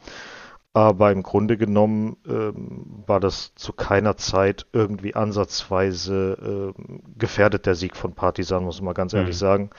aber 0.73 1.11
im 1.11 1.23
Grunde 1.23 1.57
genommen 1.57 2.17
ähm, 2.27 3.03
war 3.07 3.19
das 3.19 3.55
zu 3.55 3.73
keiner 3.73 4.17
Zeit 4.17 4.67
irgendwie 4.73 5.15
ansatzweise 5.15 6.73
ähm, 6.77 7.01
gefährdet, 7.17 7.65
der 7.65 7.73
Sieg 7.73 7.95
von 7.95 8.13
Partisan, 8.13 8.63
muss 8.65 8.79
man 8.81 8.85
mal 8.87 8.93
ganz 8.93 9.13
ehrlich 9.13 9.35
Mhm. 9.35 9.39
sagen. 9.39 9.69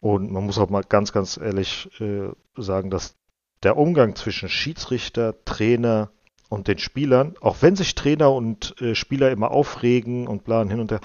Und 0.00 0.32
man 0.32 0.44
muss 0.44 0.58
auch 0.58 0.68
mal 0.68 0.82
ganz, 0.82 1.12
ganz 1.12 1.36
ehrlich 1.36 1.88
äh, 2.00 2.30
sagen, 2.56 2.90
dass 2.90 3.16
der 3.62 3.76
Umgang 3.76 4.16
zwischen 4.16 4.48
Schiedsrichter, 4.48 5.34
Trainer, 5.44 6.10
und 6.48 6.68
den 6.68 6.78
Spielern, 6.78 7.34
auch 7.40 7.56
wenn 7.60 7.76
sich 7.76 7.94
Trainer 7.94 8.32
und 8.32 8.80
äh, 8.80 8.94
Spieler 8.94 9.30
immer 9.30 9.50
aufregen 9.50 10.26
und 10.26 10.44
planen 10.44 10.70
hin 10.70 10.80
und 10.80 10.90
her, 10.90 11.00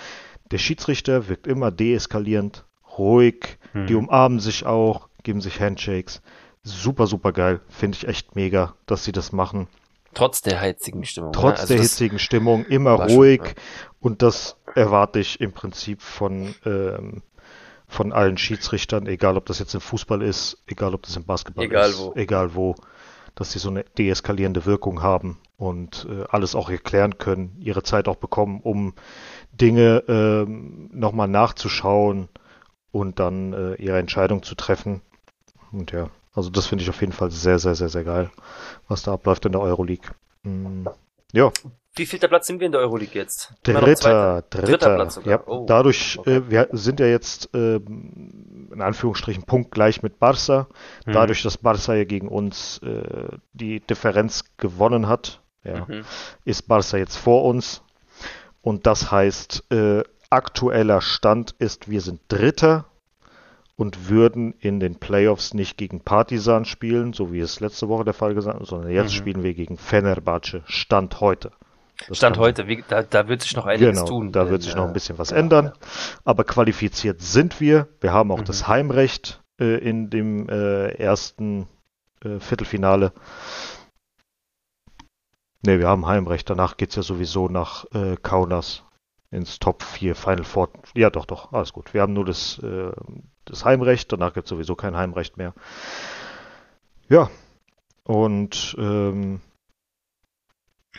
der 0.51 0.58
Schiedsrichter 0.58 1.27
wirkt 1.27 1.48
immer 1.48 1.72
deeskalierend, 1.72 2.65
ruhig, 2.98 3.58
hm. 3.74 3.88
die 3.88 3.96
umarmen 3.96 4.39
sich 4.39 4.65
auch, 4.65 5.10
geben 5.24 5.41
sich 5.41 5.60
Handshakes. 5.60 6.22
Super, 6.63 7.08
super 7.08 7.31
geil. 7.31 7.62
Finde 7.69 7.98
ich 7.98 8.08
echt 8.08 8.36
mega, 8.36 8.75
dass 8.86 9.03
sie 9.03 9.12
das 9.12 9.31
machen. 9.31 9.67
Trotz 10.13 10.41
der 10.41 10.60
hitzigen 10.60 11.05
Stimmung. 11.05 11.31
Trotz 11.34 11.58
ne? 11.58 11.62
also 11.62 11.74
der 11.74 11.84
hitzigen 11.84 12.19
Stimmung, 12.19 12.65
immer 12.65 12.91
ruhig. 12.91 13.39
Schon, 13.39 13.48
ja. 13.48 13.91
Und 14.00 14.22
das 14.22 14.58
erwarte 14.75 15.19
ich 15.19 15.39
im 15.39 15.53
Prinzip 15.53 16.01
von, 16.01 16.55
ähm, 16.65 17.22
von 17.88 18.12
allen 18.12 18.38
Schiedsrichtern, 18.38 19.08
egal 19.08 19.38
ob 19.38 19.46
das 19.46 19.60
jetzt 19.60 19.74
im 19.74 19.81
Fußball 19.81 20.22
ist, 20.22 20.58
egal 20.67 20.93
ob 20.93 21.03
das 21.03 21.15
im 21.15 21.25
Basketball 21.25 21.65
egal 21.65 21.89
ist, 21.89 22.00
wo. 22.00 22.13
egal 22.15 22.55
wo, 22.55 22.75
dass 23.36 23.51
sie 23.51 23.59
so 23.59 23.69
eine 23.69 23.83
deeskalierende 23.83 24.65
Wirkung 24.65 25.01
haben 25.01 25.38
und 25.57 26.07
äh, 26.09 26.24
alles 26.29 26.55
auch 26.55 26.69
erklären 26.69 27.17
können, 27.17 27.55
ihre 27.59 27.83
Zeit 27.83 28.07
auch 28.07 28.15
bekommen, 28.15 28.62
um 28.62 28.93
Dinge 29.51 30.03
äh, 30.07 30.50
nochmal 30.50 31.27
nachzuschauen 31.27 32.29
und 32.91 33.19
dann 33.19 33.53
äh, 33.53 33.75
ihre 33.75 34.00
Entscheidung 34.00 34.43
zu 34.43 34.55
treffen. 34.55 35.01
Und 35.71 35.91
ja, 35.91 36.09
also 36.33 36.50
das 36.50 36.67
finde 36.67 36.83
ich 36.83 36.89
auf 36.89 37.01
jeden 37.01 37.13
Fall 37.13 37.31
sehr, 37.31 37.59
sehr, 37.59 37.75
sehr, 37.75 37.89
sehr 37.89 38.03
geil, 38.03 38.31
was 38.88 39.03
da 39.03 39.13
abläuft 39.13 39.45
in 39.45 39.51
der 39.51 39.62
Euroleague. 39.62 40.09
Mm, 40.43 40.88
ja. 41.31 41.51
Wie 42.00 42.06
viel 42.06 42.20
der 42.20 42.29
Platz 42.29 42.48
sind 42.48 42.62
wir 42.62 42.65
in 42.65 42.72
der 42.72 42.79
Euroleague 42.79 43.13
jetzt? 43.13 43.53
Dritter, 43.63 43.82
dritter, 43.82 44.41
dritter 44.50 44.96
Platz 44.96 45.15
sogar. 45.15 45.29
Ja, 45.29 45.44
oh, 45.46 45.65
dadurch, 45.68 46.18
okay. 46.18 46.38
äh, 46.38 46.50
wir 46.50 46.70
sind 46.72 47.01
ja 47.01 47.08
jetzt 47.08 47.53
äh, 47.53 47.75
in 47.75 48.82
Anführungsstrichen 48.82 49.44
punktgleich 49.44 50.01
mit 50.01 50.18
Barca. 50.18 50.68
Mhm. 51.06 51.12
Dadurch, 51.12 51.44
dass 51.44 51.58
Barca 51.58 51.94
ja 51.94 52.06
gegen 52.06 52.29
uns 52.29 52.79
äh, 52.84 53.38
die 53.51 53.82
Differenz 53.82 54.46
gewonnen 54.56 55.10
hat, 55.10 55.41
ja, 55.65 55.86
mhm. 55.86 56.06
ist 56.46 56.70
Barca 56.70 56.96
jetzt 56.96 57.18
vor 57.18 57.44
uns. 57.44 57.82
Und 58.62 58.88
das 58.88 59.12
heißt, 59.12 59.65
äh, 59.70 60.03
aktueller 60.29 61.01
Stand 61.01 61.53
ist, 61.60 61.89
wir 61.89 62.00
sind 62.00 62.22
Dritter 62.29 62.86
und 63.75 64.08
würden 64.08 64.53
in 64.60 64.79
den 64.79 64.96
Playoffs 64.96 65.53
nicht 65.53 65.77
gegen 65.77 66.00
Partisan 66.00 66.63
spielen, 66.63 67.12
so 67.12 67.34
wie 67.34 67.39
es 67.41 67.60
letzte 67.60 67.89
Woche 67.89 68.06
der 68.06 68.13
Fall 68.13 68.36
gesagt 68.36 68.62
ist, 68.62 68.70
sondern 68.70 68.91
jetzt 68.91 69.12
mhm. 69.12 69.18
spielen 69.18 69.44
wir 69.44 69.53
gegen 69.53 69.77
Fenerbahce, 69.77 70.63
Stand 70.65 71.20
heute. 71.20 71.51
Das 72.08 72.18
Stand 72.18 72.38
heute, 72.38 72.68
wie, 72.68 72.84
da, 72.88 73.03
da, 73.03 73.27
wird 73.27 73.41
sich 73.41 73.56
noch 73.56 73.65
einiges 73.65 73.98
genau, 73.98 74.08
tun. 74.08 74.32
Da 74.32 74.50
wird 74.50 74.63
sich 74.63 74.75
noch 74.75 74.86
ein 74.86 74.94
bisschen 74.94 75.18
was 75.18 75.32
ja, 75.32 75.38
ändern. 75.38 75.65
Ja. 75.65 75.74
Aber 76.24 76.44
qualifiziert 76.44 77.22
sind 77.22 77.60
wir. 77.60 77.88
Wir 78.00 78.13
haben 78.13 78.32
auch 78.32 78.39
mhm. 78.39 78.46
das 78.46 78.68
Heimrecht 78.68 79.41
äh, 79.60 79.77
in 79.77 80.10
dem 80.10 80.48
äh, 80.50 80.89
ersten 80.91 81.68
äh, 82.24 82.39
Viertelfinale. 82.39 83.12
Ne, 85.65 85.79
wir 85.79 85.88
haben 85.88 86.08
Heimrecht. 86.08 86.50
Danach 86.50 86.77
geht 86.77 86.89
es 86.89 86.96
ja 86.96 87.03
sowieso 87.03 87.50
nach 87.50 87.86
äh, 87.94 88.15
Kaunas 88.22 88.84
ins 89.32 89.60
Top 89.60 89.84
4 89.84 90.15
Final 90.15 90.44
Four. 90.44 90.70
Ja, 90.96 91.10
doch, 91.10 91.25
doch, 91.25 91.51
alles 91.51 91.74
gut. 91.74 91.94
Wir 91.94 92.01
haben 92.01 92.13
nur 92.13 92.25
das, 92.25 92.60
äh, 92.60 92.91
das 93.46 93.65
Heimrecht, 93.65 94.12
danach 94.12 94.34
gibt 94.34 94.46
es 94.46 94.50
sowieso 94.50 94.75
kein 94.75 94.96
Heimrecht 94.96 95.38
mehr. 95.38 95.53
Ja, 97.10 97.29
und 98.03 98.75
ähm, 98.79 99.41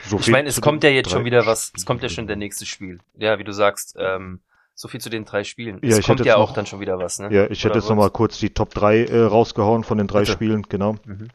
so 0.03 0.19
ich 0.19 0.29
meine, 0.29 0.49
es 0.49 0.61
kommt 0.61 0.85
ja 0.85 0.91
jetzt 0.91 1.11
schon 1.11 1.25
wieder 1.25 1.47
was, 1.47 1.73
es 1.77 1.85
kommt 1.85 2.03
ja 2.03 2.09
schon 2.09 2.27
der 2.27 2.37
nächste 2.37 2.67
Spiel. 2.67 3.01
Ja, 3.17 3.39
wie 3.39 3.45
du 3.45 3.53
sagst, 3.53 3.97
ähm, 3.99 4.41
so 4.75 4.89
viel 4.89 5.01
zu 5.01 5.11
den 5.11 5.25
drei 5.25 5.45
Spielen. 5.45 5.79
Ja, 5.83 5.99
es 5.99 6.07
kommt 6.07 6.25
ja 6.25 6.37
auch 6.37 6.49
noch, 6.49 6.55
dann 6.55 6.67
schon 6.67 6.81
wieder 6.81 6.99
was, 6.99 7.19
ne? 7.19 7.33
Ja, 7.33 7.45
ich 7.51 7.65
Oder 7.65 7.71
hätte 7.71 7.79
jetzt 7.81 7.89
nochmal 7.91 8.11
kurz 8.11 8.39
die 8.39 8.51
Top 8.51 8.73
3 8.73 9.05
äh, 9.05 9.21
rausgehauen 9.23 9.85
von 9.85 9.99
den 9.99 10.07
drei 10.07 10.21
Bitte. 10.21 10.33
Spielen, 10.33 10.63
genau. 10.69 10.95
Mhm. 11.05 11.29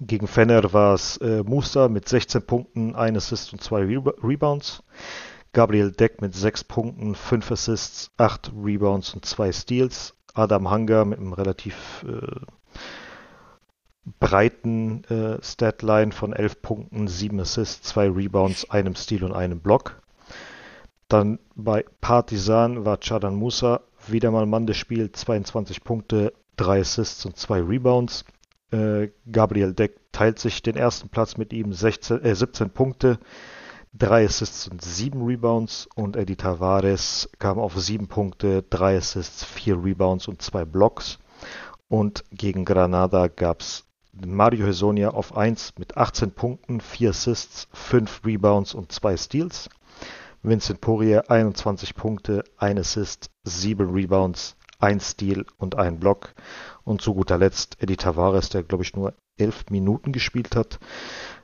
Gegen 0.00 0.26
Fenner 0.26 0.72
war 0.72 0.94
es 0.94 1.16
äh, 1.18 1.42
Musa 1.44 1.88
mit 1.88 2.08
16 2.08 2.46
Punkten, 2.46 2.96
ein 2.96 3.16
Assist 3.16 3.52
und 3.52 3.62
zwei 3.62 3.82
Re 3.82 4.02
Rebounds. 4.22 4.82
Gabriel 5.52 5.92
Deck 5.92 6.20
mit 6.20 6.34
6 6.34 6.64
Punkten, 6.64 7.14
5 7.14 7.50
Assists, 7.50 8.10
8 8.16 8.52
Rebounds 8.62 9.14
und 9.14 9.24
2 9.24 9.52
Steals. 9.52 10.14
Adam 10.34 10.70
Hanger 10.70 11.04
mit 11.04 11.18
einem 11.18 11.32
relativ 11.32 12.04
äh, 12.06 12.40
breiten 14.20 15.04
äh, 15.04 15.38
Statline 15.42 16.12
von 16.12 16.32
11 16.32 16.62
Punkten, 16.62 17.08
7 17.08 17.40
Assists, 17.40 17.88
2 17.88 18.10
Rebounds, 18.10 18.70
einem 18.70 18.94
Steal 18.94 19.24
und 19.24 19.32
einem 19.32 19.60
Block. 19.60 20.00
Dann 21.08 21.38
bei 21.54 21.84
Partizan 22.00 22.84
war 22.84 22.98
Chadan 22.98 23.36
Musa 23.36 23.80
wieder 24.06 24.30
mal 24.30 24.46
Mann 24.46 24.66
des 24.66 24.76
Spiels, 24.76 25.20
22 25.20 25.82
Punkte, 25.82 26.32
3 26.56 26.80
Assists 26.80 27.26
und 27.26 27.36
2 27.36 27.60
Rebounds. 27.60 28.24
Äh, 28.70 29.08
Gabriel 29.30 29.72
Deck 29.72 29.96
teilt 30.12 30.38
sich 30.38 30.62
den 30.62 30.76
ersten 30.76 31.08
Platz 31.08 31.36
mit 31.36 31.52
ihm, 31.52 31.72
16, 31.72 32.24
äh, 32.24 32.34
17 32.34 32.70
Punkte, 32.70 33.18
drei 33.92 34.24
Assists 34.24 34.68
und 34.68 34.82
sieben 34.82 35.24
Rebounds 35.24 35.88
und 35.94 36.16
Eddie 36.16 36.36
Tavares 36.36 37.30
kam 37.38 37.58
auf 37.58 37.78
sieben 37.78 38.08
Punkte, 38.08 38.62
drei 38.68 38.96
Assists, 38.96 39.44
vier 39.44 39.82
Rebounds 39.82 40.28
und 40.28 40.42
zwei 40.42 40.64
Blocks. 40.64 41.18
Und 41.88 42.24
gegen 42.30 42.64
Granada 42.64 43.28
gab 43.28 43.60
es 43.60 43.85
Mario 44.24 44.66
Hesonia 44.66 45.10
auf 45.10 45.36
1 45.36 45.74
mit 45.78 45.96
18 45.96 46.32
Punkten, 46.32 46.80
4 46.80 47.10
Assists, 47.10 47.68
5 47.72 48.22
Rebounds 48.24 48.74
und 48.74 48.92
2 48.92 49.16
Steals. 49.16 49.68
Vincent 50.42 50.80
Poirier 50.80 51.30
21 51.30 51.94
Punkte, 51.94 52.44
1 52.56 52.78
Assist, 52.80 53.30
7 53.44 53.90
Rebounds, 53.90 54.56
1 54.78 55.10
Steal 55.10 55.44
und 55.58 55.74
1 55.74 55.98
Block. 55.98 56.34
Und 56.84 57.02
zu 57.02 57.14
guter 57.14 57.38
Letzt 57.38 57.82
Eddie 57.82 57.96
Tavares, 57.96 58.48
der 58.48 58.62
glaube 58.62 58.84
ich 58.84 58.94
nur 58.94 59.14
11 59.38 59.70
Minuten 59.70 60.12
gespielt 60.12 60.54
hat, 60.54 60.78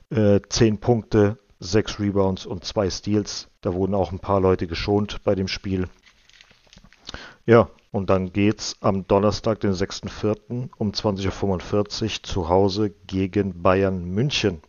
äh, 0.09 0.39
10 0.47 0.79
Punkte, 0.79 1.37
sechs 1.59 1.99
Rebounds 1.99 2.45
und 2.45 2.65
zwei 2.65 2.89
Steals. 2.89 3.47
Da 3.61 3.73
wurden 3.73 3.95
auch 3.95 4.11
ein 4.11 4.19
paar 4.19 4.41
Leute 4.41 4.67
geschont 4.67 5.23
bei 5.23 5.35
dem 5.35 5.47
Spiel. 5.47 5.87
Ja, 7.45 7.69
und 7.93 8.09
dann 8.09 8.33
geht's 8.33 8.75
am 8.81 9.07
Donnerstag, 9.07 9.59
den 9.59 9.71
6.4. 9.71 10.69
um 10.77 10.91
20.45 10.91 12.03
Uhr 12.03 12.23
zu 12.23 12.49
Hause 12.49 12.91
gegen 13.05 13.61
Bayern 13.61 14.03
München. 14.03 14.61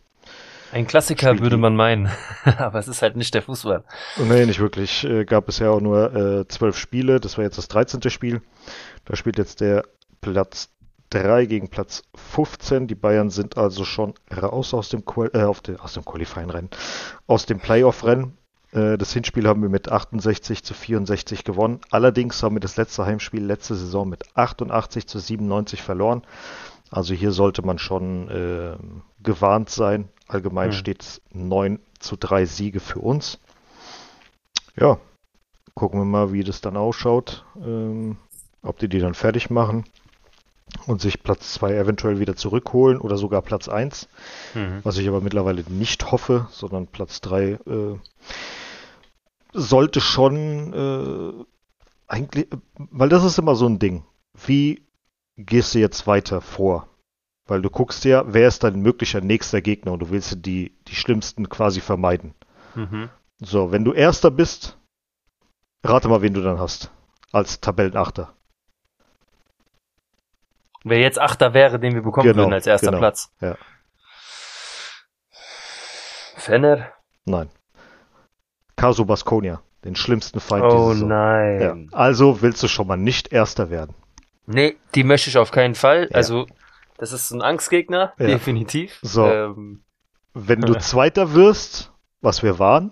Ein 0.71 0.85
Klassiker 0.85 1.29
Spiel 1.29 1.41
würde 1.41 1.57
man 1.57 1.75
meinen, 1.75 2.11
aber 2.57 2.77
es 2.77 2.87
ist 2.87 3.01
halt 3.01 3.15
nicht 3.15 3.33
der 3.33 3.41
Fußball. 3.41 3.83
Nee, 4.17 4.45
nicht 4.45 4.59
wirklich. 4.59 5.03
Äh, 5.03 5.25
gab 5.25 5.49
es 5.49 5.57
ja 5.57 5.71
auch 5.71 5.81
nur 5.81 6.15
äh, 6.15 6.47
zwölf 6.47 6.77
Spiele. 6.77 7.19
Das 7.19 7.37
war 7.37 7.43
jetzt 7.43 7.57
das 7.57 7.67
13. 7.67 8.09
Spiel. 8.11 8.41
Da 9.05 9.15
spielt 9.15 9.39
jetzt 9.39 9.59
der 9.59 9.85
Platz 10.21 10.69
3 11.09 11.47
gegen 11.47 11.69
Platz 11.69 12.03
15. 12.15 12.87
Die 12.87 12.95
Bayern 12.95 13.31
sind 13.31 13.57
also 13.57 13.85
schon 13.85 14.13
raus 14.31 14.73
aus 14.73 14.89
dem, 14.89 15.03
äh, 15.33 15.43
auf 15.43 15.61
den, 15.61 15.79
aus 15.79 15.93
dem 15.93 16.05
Qualifying-Rennen, 16.05 16.69
aus 17.25 17.47
dem 17.47 17.59
Playoff-Rennen. 17.59 18.37
Äh, 18.75 18.97
das 18.97 19.13
Hinspiel 19.13 19.47
haben 19.47 19.61
wir 19.61 19.69
mit 19.69 19.91
68 19.91 20.63
zu 20.63 20.73
64 20.73 21.43
gewonnen. 21.43 21.79
Allerdings 21.89 22.43
haben 22.43 22.55
wir 22.55 22.59
das 22.59 22.77
letzte 22.77 23.05
Heimspiel 23.05 23.43
letzte 23.43 23.75
Saison 23.75 24.07
mit 24.07 24.23
88 24.35 25.07
zu 25.07 25.19
97 25.19 25.81
verloren. 25.81 26.23
Also 26.91 27.13
hier 27.13 27.31
sollte 27.31 27.61
man 27.65 27.79
schon 27.79 28.29
äh, 28.29 28.77
gewarnt 29.23 29.69
sein. 29.69 30.09
Allgemein 30.27 30.71
hm. 30.71 30.77
steht 30.77 31.01
es 31.01 31.21
9 31.33 31.79
zu 31.99 32.15
3 32.15 32.45
Siege 32.45 32.79
für 32.79 32.99
uns. 32.99 33.39
Ja, 34.77 34.97
gucken 35.73 35.99
wir 35.99 36.05
mal, 36.05 36.33
wie 36.33 36.43
das 36.43 36.61
dann 36.61 36.77
ausschaut. 36.77 37.45
Ähm, 37.57 38.17
ob 38.61 38.79
die 38.79 38.89
die 38.89 38.99
dann 38.99 39.13
fertig 39.13 39.49
machen 39.49 39.85
und 40.87 40.99
sich 41.01 41.23
Platz 41.23 41.53
2 41.53 41.75
eventuell 41.75 42.19
wieder 42.19 42.35
zurückholen 42.35 42.99
oder 42.99 43.17
sogar 43.17 43.41
Platz 43.41 43.69
1. 43.69 44.07
Mhm. 44.53 44.79
Was 44.83 44.97
ich 44.97 45.07
aber 45.07 45.21
mittlerweile 45.21 45.63
nicht 45.69 46.11
hoffe, 46.11 46.47
sondern 46.51 46.87
Platz 46.87 47.21
3 47.21 47.43
äh, 47.43 47.57
sollte 49.55 50.01
schon 50.01 50.73
äh, 50.73 51.45
eigentlich, 52.07 52.47
weil 52.77 53.09
das 53.09 53.23
ist 53.23 53.39
immer 53.39 53.55
so 53.55 53.67
ein 53.67 53.79
Ding. 53.79 54.05
Wie 54.33 54.85
gehst 55.37 55.73
du 55.73 55.79
jetzt 55.79 56.05
weiter 56.07 56.41
vor? 56.41 56.87
Weil 57.47 57.61
du 57.61 57.69
guckst 57.69 58.05
ja, 58.05 58.23
wer 58.27 58.47
ist 58.47 58.63
dein 58.63 58.81
möglicher 58.81 59.21
nächster 59.21 59.61
Gegner 59.61 59.93
und 59.93 59.99
du 59.99 60.09
willst 60.09 60.45
die, 60.45 60.75
die 60.87 60.95
schlimmsten 60.95 61.47
quasi 61.47 61.79
vermeiden. 61.79 62.33
Mhm. 62.73 63.09
So, 63.39 63.71
wenn 63.71 63.85
du 63.85 63.93
Erster 63.93 64.31
bist, 64.31 64.77
rate 65.83 66.07
mal, 66.07 66.21
wen 66.21 66.33
du 66.33 66.41
dann 66.41 66.59
hast. 66.59 66.91
Als 67.31 67.59
Tabellenachter. 67.61 68.33
Wer 70.83 70.99
jetzt 70.99 71.19
Achter 71.19 71.53
wäre, 71.53 71.79
den 71.79 71.95
wir 71.95 72.01
bekommen 72.01 72.27
genau, 72.27 72.43
würden 72.43 72.53
als 72.53 72.67
erster 72.67 72.87
genau, 72.87 72.99
Platz. 72.99 73.31
Ja. 73.41 73.57
Fenner? 76.35 76.91
Nein. 77.25 77.49
Caso 78.85 79.03
Basconia, 79.03 79.63
den 79.83 79.95
schlimmsten 79.95 80.39
Feind 80.39 80.63
Oh 80.65 80.93
nein. 80.93 81.89
Ja. 81.91 81.97
Also 81.97 82.43
willst 82.43 82.61
du 82.61 82.67
schon 82.67 82.85
mal 82.85 82.97
nicht 82.97 83.33
Erster 83.33 83.71
werden. 83.71 83.95
Nee, 84.45 84.75
die 84.93 85.03
möchte 85.03 85.31
ich 85.31 85.39
auf 85.39 85.49
keinen 85.49 85.73
Fall. 85.73 86.07
Ja. 86.11 86.17
Also, 86.17 86.45
das 86.99 87.11
ist 87.11 87.31
ein 87.31 87.41
Angstgegner, 87.41 88.13
ja. 88.19 88.27
definitiv. 88.27 88.99
So. 89.01 89.25
Ähm. 89.25 89.83
Wenn 90.35 90.61
du 90.61 90.75
Zweiter 90.79 91.33
wirst, 91.33 91.91
was 92.21 92.43
wir 92.43 92.59
waren, 92.59 92.91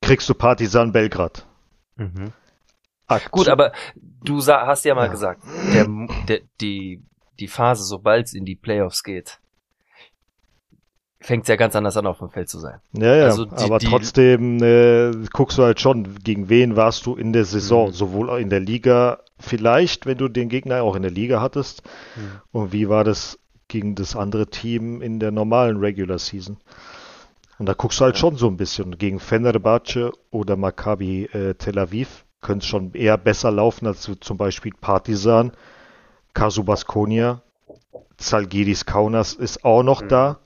kriegst 0.00 0.28
du 0.28 0.34
Partisan 0.34 0.92
Belgrad. 0.92 1.44
Mhm. 1.96 2.32
Aktu 3.08 3.30
Gut, 3.30 3.48
aber 3.48 3.72
du 4.22 4.46
hast 4.46 4.84
ja 4.84 4.94
mal 4.94 5.06
ja. 5.06 5.10
gesagt, 5.10 5.42
der, 5.74 5.88
der, 6.28 6.40
die, 6.60 7.02
die 7.40 7.48
Phase, 7.48 7.82
sobald 7.82 8.26
es 8.26 8.34
in 8.34 8.44
die 8.44 8.54
Playoffs 8.54 9.02
geht, 9.02 9.40
fängt 11.24 11.44
es 11.44 11.48
ja 11.48 11.56
ganz 11.56 11.74
anders 11.74 11.96
an, 11.96 12.06
auf 12.06 12.18
dem 12.18 12.28
Feld 12.28 12.50
zu 12.50 12.58
sein. 12.58 12.80
Ja, 12.92 13.16
ja, 13.16 13.24
also 13.24 13.46
die, 13.46 13.64
aber 13.64 13.78
die, 13.78 13.86
trotzdem 13.86 14.62
äh, 14.62 15.10
guckst 15.32 15.56
du 15.56 15.62
halt 15.62 15.80
schon, 15.80 16.16
gegen 16.22 16.50
wen 16.50 16.76
warst 16.76 17.06
du 17.06 17.16
in 17.16 17.32
der 17.32 17.46
Saison, 17.46 17.88
mhm. 17.88 17.92
sowohl 17.92 18.40
in 18.40 18.50
der 18.50 18.60
Liga, 18.60 19.20
vielleicht, 19.38 20.04
wenn 20.04 20.18
du 20.18 20.28
den 20.28 20.50
Gegner 20.50 20.82
auch 20.82 20.96
in 20.96 21.02
der 21.02 21.10
Liga 21.10 21.40
hattest, 21.40 21.82
mhm. 22.16 22.40
und 22.52 22.72
wie 22.72 22.90
war 22.90 23.04
das 23.04 23.38
gegen 23.68 23.94
das 23.94 24.14
andere 24.14 24.48
Team 24.48 25.00
in 25.00 25.18
der 25.18 25.30
normalen 25.30 25.78
Regular 25.78 26.18
Season. 26.18 26.58
Und 27.58 27.66
da 27.66 27.72
guckst 27.72 28.00
du 28.00 28.04
halt 28.04 28.16
ja. 28.16 28.20
schon 28.20 28.36
so 28.36 28.46
ein 28.48 28.58
bisschen. 28.58 28.98
Gegen 28.98 29.18
Fenerbahce 29.18 30.12
oder 30.30 30.56
Maccabi 30.56 31.24
äh, 31.32 31.54
Tel 31.54 31.78
Aviv 31.78 32.26
könnte 32.42 32.64
es 32.64 32.68
schon 32.68 32.92
eher 32.92 33.16
besser 33.16 33.50
laufen 33.50 33.86
als 33.86 34.10
zum 34.20 34.36
Beispiel 34.36 34.72
Partisan, 34.78 35.52
Kasu 36.34 36.64
Baskonia, 36.64 37.40
Zalgiris 38.18 38.84
Kaunas 38.84 39.32
ist 39.32 39.64
auch 39.64 39.82
noch 39.82 40.02
mhm. 40.02 40.08
da 40.08 40.38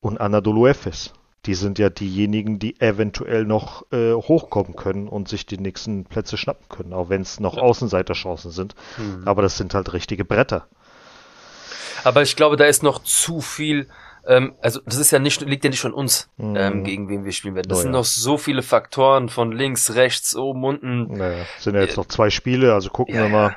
und 0.00 0.20
Anadolu 0.20 0.66
Efes. 0.66 1.12
Die 1.46 1.54
sind 1.54 1.78
ja 1.78 1.88
diejenigen, 1.88 2.58
die 2.58 2.80
eventuell 2.80 3.44
noch 3.44 3.90
äh, 3.92 4.12
hochkommen 4.12 4.74
können 4.74 5.08
und 5.08 5.28
sich 5.28 5.46
die 5.46 5.58
nächsten 5.58 6.04
Plätze 6.04 6.36
schnappen 6.36 6.68
können, 6.68 6.92
auch 6.92 7.08
wenn 7.08 7.22
es 7.22 7.40
noch 7.40 7.56
ja. 7.56 7.62
Außenseiterchancen 7.62 8.50
sind. 8.50 8.74
Mhm. 8.98 9.22
Aber 9.24 9.42
das 9.42 9.56
sind 9.56 9.72
halt 9.72 9.92
richtige 9.92 10.24
Bretter. 10.24 10.66
Aber 12.04 12.22
ich 12.22 12.36
glaube, 12.36 12.56
da 12.56 12.64
ist 12.64 12.82
noch 12.82 13.02
zu 13.02 13.40
viel. 13.40 13.88
Ähm, 14.26 14.54
also 14.60 14.80
das 14.84 14.96
ist 14.96 15.10
ja 15.10 15.18
nicht, 15.18 15.40
liegt 15.40 15.64
ja 15.64 15.70
nicht 15.70 15.80
von 15.80 15.94
uns, 15.94 16.28
mhm. 16.36 16.56
ähm, 16.56 16.84
gegen 16.84 17.08
wen 17.08 17.24
wir 17.24 17.32
spielen 17.32 17.54
werden. 17.54 17.68
Das 17.68 17.78
oh, 17.78 17.82
sind 17.82 17.92
ja. 17.92 17.98
noch 17.98 18.04
so 18.04 18.36
viele 18.36 18.62
Faktoren 18.62 19.28
von 19.28 19.52
links, 19.52 19.94
rechts, 19.94 20.36
oben, 20.36 20.64
unten. 20.64 21.12
Naja, 21.14 21.44
sind 21.58 21.74
ja 21.74 21.80
jetzt 21.80 21.94
äh, 21.94 22.00
noch 22.00 22.06
zwei 22.06 22.30
Spiele, 22.30 22.74
also 22.74 22.90
gucken 22.90 23.14
ja, 23.14 23.22
wir 23.22 23.28
mal, 23.28 23.56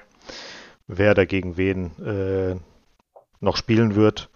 wer 0.87 1.13
da 1.13 1.25
gegen 1.25 1.57
wen 1.57 1.91
äh, 2.05 2.55
noch 3.41 3.57
spielen 3.57 3.95
wird. 3.95 4.29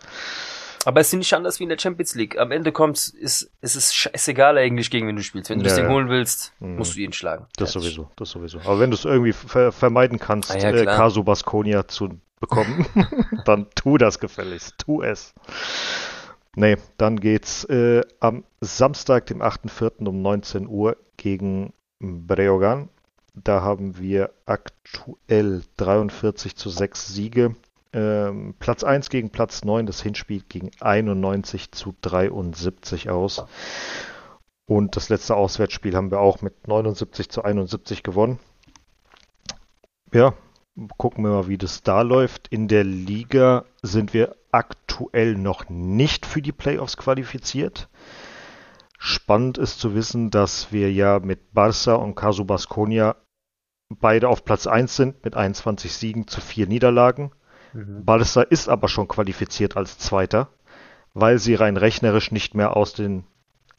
Aber 0.86 1.02
es 1.02 1.08
ist 1.08 1.18
nicht 1.18 1.34
anders 1.34 1.60
wie 1.60 1.64
in 1.64 1.70
der 1.70 1.80
Champions 1.80 2.14
League. 2.14 2.38
Am 2.38 2.52
Ende 2.52 2.72
kommt 2.72 2.98
ist, 2.98 3.52
es 3.62 3.76
ist 3.76 3.96
scheißegal 3.96 4.58
eigentlich, 4.58 4.92
gegen 4.92 5.08
wen 5.08 5.16
du 5.16 5.24
spielst. 5.24 5.50
Wenn 5.50 5.60
du 5.60 5.66
ja, 5.66 5.70
das 5.70 5.78
Ding 5.78 5.90
holen 5.90 6.10
willst, 6.10 6.54
mhm. 6.60 6.78
musst 6.78 6.96
du 6.96 7.00
ihn 7.02 7.12
schlagen. 7.12 7.48
Das 7.58 7.74
Fertig. 7.74 7.96
sowieso, 7.96 8.12
das 8.16 8.30
sowieso. 8.30 8.60
Aber 8.60 8.80
wenn 8.80 8.92
du 8.92 8.96
es 8.96 9.04
irgendwie 9.04 9.34
ver 9.34 9.72
vermeiden 9.72 10.20
kannst, 10.20 10.52
ah, 10.52 10.58
ja, 10.58 10.70
äh, 10.70 10.86
Caso 10.86 11.24
Basconia 11.24 11.88
zu 11.88 12.10
bekommen, 12.40 12.86
dann 13.46 13.68
tu 13.74 13.98
das 13.98 14.20
gefälligst. 14.20 14.76
Tu 14.78 15.02
es. 15.02 15.34
Nee, 16.56 16.78
dann 16.98 17.20
geht's 17.20 17.64
äh, 17.66 18.02
am 18.20 18.44
Samstag, 18.62 19.26
dem 19.26 19.42
8.4. 19.42 20.08
um 20.08 20.22
19 20.22 20.68
Uhr 20.68 20.98
gegen 21.18 21.74
Breogan. 22.00 22.90
Da 23.34 23.62
haben 23.62 23.98
wir 23.98 24.30
aktuell 24.46 25.64
43 25.78 26.56
zu 26.56 26.70
6 26.70 27.08
Siege 27.08 27.56
ähm, 27.96 28.56
Platz 28.60 28.84
1 28.84 29.10
gegen 29.10 29.30
Platz 29.30 29.64
9, 29.64 29.86
das 29.86 30.02
Hinspiel 30.02 30.44
ging 30.50 30.70
91 30.82 31.72
zu 31.72 31.96
73 32.02 33.10
aus. 33.10 33.46
Und 34.68 34.98
das 34.98 35.08
letzte 35.10 35.36
Auswärtsspiel 35.36 35.96
haben 35.96 36.12
wir 36.12 36.20
auch 36.20 36.42
mit 36.42 36.68
79 36.68 37.30
zu 37.30 37.44
71 37.44 38.04
gewonnen. 38.04 38.40
Ja, 40.14 40.34
gucken 40.98 41.24
wir 41.24 41.32
mal, 41.32 41.48
wie 41.48 41.58
das 41.58 41.84
da 41.84 42.02
läuft. 42.02 42.50
In 42.50 42.68
der 42.68 42.84
Liga 42.84 43.64
sind 43.82 44.14
wir 44.14 44.36
aktuell 44.52 45.36
noch 45.36 45.70
nicht 45.70 46.26
für 46.26 46.42
die 46.42 46.52
Playoffs 46.52 46.98
qualifiziert. 46.98 47.88
Spannend 48.98 49.58
ist 49.58 49.80
zu 49.80 49.96
wissen, 49.96 50.32
dass 50.32 50.72
wir 50.74 50.92
ja 50.92 51.20
mit 51.20 51.54
Barça 51.54 51.94
und 51.94 52.16
Casu 52.16 52.44
Basconia 52.44 53.16
beide 53.90 54.28
auf 54.28 54.44
Platz 54.44 54.68
1 54.68 54.96
sind 54.96 55.24
mit 55.24 55.36
21 55.36 55.94
Siegen 55.94 56.28
zu 56.28 56.42
4 56.42 56.68
Niederlagen. 56.68 57.32
Mhm. 57.76 58.06
Barca 58.06 58.42
ist 58.42 58.70
aber 58.70 58.88
schon 58.88 59.08
qualifiziert 59.10 59.76
als 59.76 59.98
Zweiter, 59.98 60.48
weil 61.14 61.40
sie 61.40 61.56
rein 61.56 61.76
rechnerisch 61.76 62.32
nicht 62.32 62.56
mehr 62.56 62.78
aus 62.78 62.94
den 62.94 63.26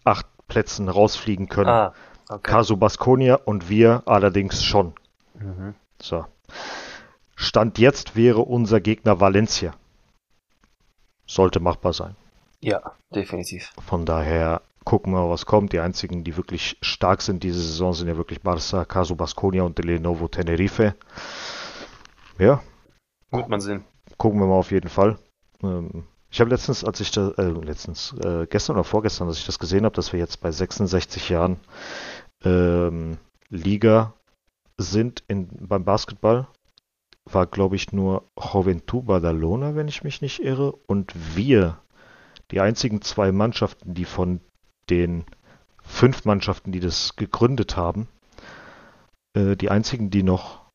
acht 0.04 0.26
Plätzen 0.48 0.88
rausfliegen 0.88 1.48
können. 1.48 1.70
Ah, 1.70 1.94
okay. 2.28 2.40
Casu 2.42 2.76
Basconia 2.76 3.36
und 3.36 3.70
wir 3.70 4.02
allerdings 4.04 4.62
schon. 4.62 4.92
Mhm. 5.34 5.74
So. 6.00 6.26
Stand 7.34 7.78
jetzt 7.78 8.16
wäre 8.16 8.40
unser 8.40 8.80
Gegner 8.80 9.18
Valencia. 9.20 9.72
Sollte 11.26 11.58
machbar 11.58 11.94
sein. 11.94 12.16
Ja, 12.60 12.92
definitiv. 13.14 13.72
Von 13.84 14.04
daher 14.04 14.60
gucken 14.84 15.12
wir 15.12 15.22
mal, 15.22 15.30
was 15.30 15.46
kommt. 15.46 15.72
Die 15.72 15.80
einzigen, 15.80 16.22
die 16.22 16.36
wirklich 16.36 16.76
stark 16.82 17.22
sind 17.22 17.42
diese 17.42 17.60
Saison, 17.60 17.94
sind 17.94 18.08
ja 18.08 18.16
wirklich 18.16 18.42
Barca, 18.42 18.84
Casu 18.84 19.16
Basconia 19.16 19.62
und 19.62 19.82
Lenovo 19.82 20.28
Tenerife. 20.28 20.94
Ja, 22.38 22.62
Gut 23.30 23.48
man 23.48 23.60
sehen. 23.60 23.84
Gucken 24.16 24.40
wir 24.40 24.46
mal 24.46 24.54
auf 24.54 24.70
jeden 24.70 24.88
Fall. 24.88 25.18
Ähm, 25.62 26.04
ich 26.30 26.40
habe 26.40 26.50
letztens, 26.50 26.84
als 26.84 27.00
ich 27.00 27.10
da, 27.10 27.30
äh, 27.38 27.48
letztens, 27.48 28.14
äh, 28.22 28.46
gestern 28.48 28.76
oder 28.76 28.84
vorgestern, 28.84 29.28
als 29.28 29.38
ich 29.38 29.46
das 29.46 29.58
gesehen 29.58 29.84
habe, 29.84 29.94
dass 29.94 30.12
wir 30.12 30.20
jetzt 30.20 30.40
bei 30.40 30.50
66 30.50 31.28
Jahren 31.28 31.58
ähm, 32.44 33.18
Liga 33.48 34.14
sind 34.76 35.24
in, 35.28 35.48
beim 35.48 35.84
Basketball, 35.84 36.46
war 37.24 37.46
glaube 37.46 37.76
ich 37.76 37.92
nur 37.92 38.24
Juventud 38.38 39.06
Badalona, 39.06 39.74
wenn 39.74 39.88
ich 39.88 40.04
mich 40.04 40.20
nicht 40.20 40.40
irre, 40.40 40.72
und 40.72 41.12
wir, 41.36 41.78
die 42.50 42.60
einzigen 42.60 43.02
zwei 43.02 43.32
Mannschaften, 43.32 43.94
die 43.94 44.04
von 44.04 44.40
den 44.90 45.24
fünf 45.82 46.24
Mannschaften, 46.24 46.72
die 46.72 46.80
das 46.80 47.16
gegründet 47.16 47.76
haben, 47.76 48.08
äh, 49.34 49.56
die 49.56 49.70
einzigen, 49.70 50.10
die 50.10 50.22
noch 50.22 50.66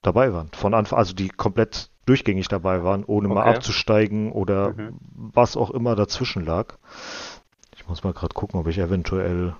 dabei 0.00 0.32
waren. 0.32 0.50
Von 0.52 0.74
Anfang, 0.74 0.98
also 0.98 1.14
die 1.14 1.28
komplett 1.28 1.91
durchgängig 2.06 2.48
dabei 2.48 2.82
waren, 2.82 3.04
ohne 3.04 3.28
okay. 3.28 3.34
mal 3.34 3.44
abzusteigen 3.44 4.32
oder 4.32 4.72
mhm. 4.72 4.98
was 5.14 5.56
auch 5.56 5.70
immer 5.70 5.96
dazwischen 5.96 6.44
lag. 6.44 6.74
Ich 7.76 7.88
muss 7.88 8.04
mal 8.04 8.12
gerade 8.12 8.34
gucken, 8.34 8.60
ob 8.60 8.66
ich 8.66 8.78
eventuell 8.78 9.54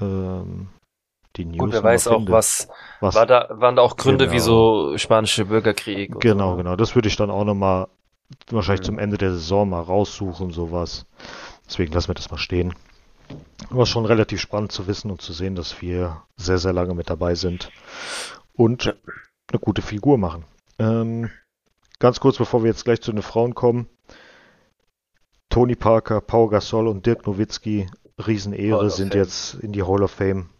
ähm, 0.00 0.68
die 1.36 1.44
News. 1.44 1.58
Gut, 1.58 1.72
wer 1.72 1.82
weiß 1.82 2.04
finde. 2.04 2.18
auch, 2.18 2.32
was, 2.32 2.68
was 3.00 3.14
war 3.14 3.26
da, 3.26 3.48
waren 3.50 3.76
da 3.76 3.82
auch 3.82 3.96
Gründe 3.96 4.26
genau. 4.26 4.34
wie 4.34 4.40
so 4.40 4.98
spanische 4.98 5.46
Bürgerkrieg? 5.46 6.18
Genau, 6.20 6.52
so. 6.52 6.56
genau. 6.56 6.76
Das 6.76 6.94
würde 6.94 7.08
ich 7.08 7.16
dann 7.16 7.30
auch 7.30 7.44
nochmal 7.44 7.88
wahrscheinlich 8.50 8.82
mhm. 8.82 8.86
zum 8.86 8.98
Ende 8.98 9.18
der 9.18 9.32
Saison 9.32 9.68
mal 9.68 9.80
raussuchen, 9.80 10.50
sowas. 10.50 11.06
Deswegen 11.66 11.92
lassen 11.92 12.08
wir 12.08 12.14
das 12.14 12.30
mal 12.30 12.38
stehen. 12.38 12.74
Aber 13.70 13.86
schon 13.86 14.06
relativ 14.06 14.40
spannend 14.40 14.70
zu 14.70 14.86
wissen 14.86 15.10
und 15.10 15.20
zu 15.20 15.32
sehen, 15.32 15.56
dass 15.56 15.82
wir 15.82 16.22
sehr, 16.36 16.58
sehr 16.58 16.72
lange 16.72 16.94
mit 16.94 17.10
dabei 17.10 17.34
sind 17.34 17.70
und 18.54 18.84
ja. 18.84 18.92
eine 19.50 19.58
gute 19.60 19.82
Figur 19.82 20.18
machen. 20.18 20.44
Ähm, 20.78 21.30
Ganz 21.98 22.20
kurz, 22.20 22.36
bevor 22.36 22.62
wir 22.62 22.70
jetzt 22.70 22.84
gleich 22.84 23.00
zu 23.00 23.12
den 23.12 23.22
Frauen 23.22 23.54
kommen. 23.54 23.88
Tony 25.48 25.76
Parker, 25.76 26.20
Paul 26.20 26.50
Gasol 26.50 26.88
und 26.88 27.06
Dirk 27.06 27.26
Nowitzki, 27.26 27.88
Riesenehre, 28.18 28.90
sind 28.90 29.12
Fame. 29.12 29.22
jetzt 29.22 29.54
in 29.54 29.72
die 29.72 29.82
Hall 29.82 30.02
of 30.02 30.10
Fame 30.10 30.50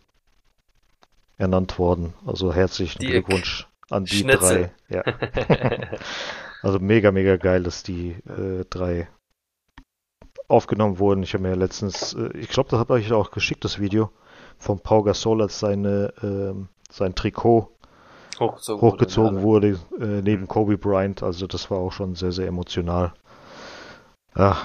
ernannt 1.37 1.79
worden. 1.79 2.15
Also 2.25 2.55
herzlichen 2.55 3.01
Dirk. 3.01 3.27
Glückwunsch 3.27 3.69
an 3.91 4.05
die 4.05 4.17
Schnitzel. 4.17 4.71
drei. 4.89 4.97
Ja. 4.97 5.03
also 6.63 6.79
mega, 6.79 7.13
mega 7.13 7.37
geil, 7.37 7.63
dass 7.63 7.83
die 7.83 8.13
äh, 8.27 8.65
drei 8.71 9.09
aufgenommen 10.49 10.99
wurden. 10.99 11.23
Ich 11.23 11.35
habe 11.35 11.43
mir 11.43 11.55
letztens, 11.55 12.15
äh, 12.15 12.31
ich 12.39 12.49
glaube, 12.49 12.71
das 12.71 12.81
habe 12.81 13.01
ich 13.01 13.13
auch 13.13 13.31
geschickt, 13.31 13.65
das 13.65 13.79
Video 13.79 14.11
von 14.59 14.81
Paul 14.81 15.05
Gasol 15.05 15.43
als 15.43 15.59
seine, 15.59 16.13
äh, 16.23 16.67
sein 16.91 17.15
Trikot 17.15 17.76
hochgezogen, 18.41 18.83
hochgezogen 18.83 19.43
wurde, 19.43 19.79
wurde 19.99 20.19
äh, 20.19 20.23
neben 20.23 20.43
mhm. 20.43 20.49
Kobe 20.49 20.79
Bryant. 20.79 21.23
Also 21.23 21.47
das 21.47 21.71
war 21.71 21.79
auch 21.79 21.93
schon 21.93 22.15
sehr, 22.15 22.33
sehr 22.33 22.47
emotional. 22.47 23.13
Ja, 24.37 24.57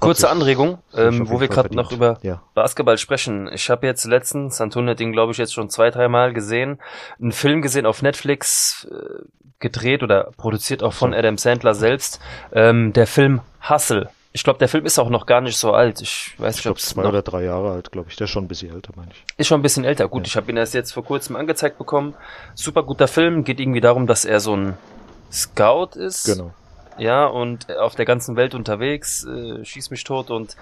Kurze 0.00 0.30
Anregung, 0.30 0.78
ähm, 0.94 1.28
wo 1.28 1.40
wir 1.40 1.48
gerade 1.48 1.74
noch 1.76 1.92
über 1.92 2.18
ja. 2.22 2.42
Basketball 2.54 2.96
sprechen. 2.96 3.50
Ich 3.52 3.68
habe 3.68 3.86
jetzt 3.86 4.06
letztens, 4.06 4.60
Antonio 4.60 4.92
hat 4.92 5.00
ihn 5.00 5.12
glaube 5.12 5.32
ich 5.32 5.38
jetzt 5.38 5.52
schon 5.52 5.68
zwei, 5.68 5.90
dreimal 5.90 6.32
gesehen, 6.32 6.80
einen 7.20 7.32
Film 7.32 7.60
gesehen 7.60 7.84
auf 7.84 8.00
Netflix, 8.00 8.88
äh, 8.90 9.24
gedreht 9.58 10.02
oder 10.02 10.30
produziert 10.38 10.82
auch 10.82 10.94
von 10.94 11.12
Adam 11.12 11.36
Sandler 11.36 11.74
selbst. 11.74 12.18
Ähm, 12.52 12.94
der 12.94 13.06
Film 13.06 13.42
Hustle. 13.68 14.08
Ich 14.32 14.44
glaube, 14.44 14.60
der 14.60 14.68
Film 14.68 14.86
ist 14.86 14.98
auch 14.98 15.10
noch 15.10 15.26
gar 15.26 15.40
nicht 15.40 15.56
so 15.56 15.72
alt. 15.72 16.00
Ich 16.00 16.34
weiß 16.38 16.58
ich 16.58 16.64
nicht, 16.64 16.70
ob 16.70 16.76
es 16.76 16.86
zwei 16.86 17.04
oder 17.04 17.22
drei 17.22 17.42
Jahre 17.42 17.72
alt, 17.72 17.90
glaube 17.90 18.10
ich. 18.10 18.16
Der 18.16 18.26
ist 18.26 18.30
schon 18.30 18.44
ein 18.44 18.48
bisschen 18.48 18.72
älter, 18.72 18.92
meine 18.94 19.10
ich. 19.10 19.24
Ist 19.36 19.48
schon 19.48 19.58
ein 19.58 19.62
bisschen 19.62 19.84
älter. 19.84 20.06
Gut, 20.08 20.22
ja. 20.22 20.26
ich 20.28 20.36
habe 20.36 20.50
ihn 20.50 20.56
erst 20.56 20.72
jetzt 20.72 20.92
vor 20.92 21.04
kurzem 21.04 21.34
angezeigt 21.34 21.78
bekommen. 21.78 22.14
Super 22.54 22.84
guter 22.84 23.08
Film. 23.08 23.42
Geht 23.42 23.58
irgendwie 23.58 23.80
darum, 23.80 24.06
dass 24.06 24.24
er 24.24 24.38
so 24.38 24.56
ein 24.56 24.78
Scout 25.32 25.96
ist. 25.96 26.24
Genau. 26.24 26.54
Ja, 26.98 27.26
und 27.26 27.74
auf 27.76 27.94
der 27.94 28.04
ganzen 28.04 28.36
Welt 28.36 28.54
unterwegs, 28.54 29.24
äh, 29.24 29.64
schießt 29.64 29.90
mich 29.90 30.04
tot 30.04 30.30
und 30.30 30.56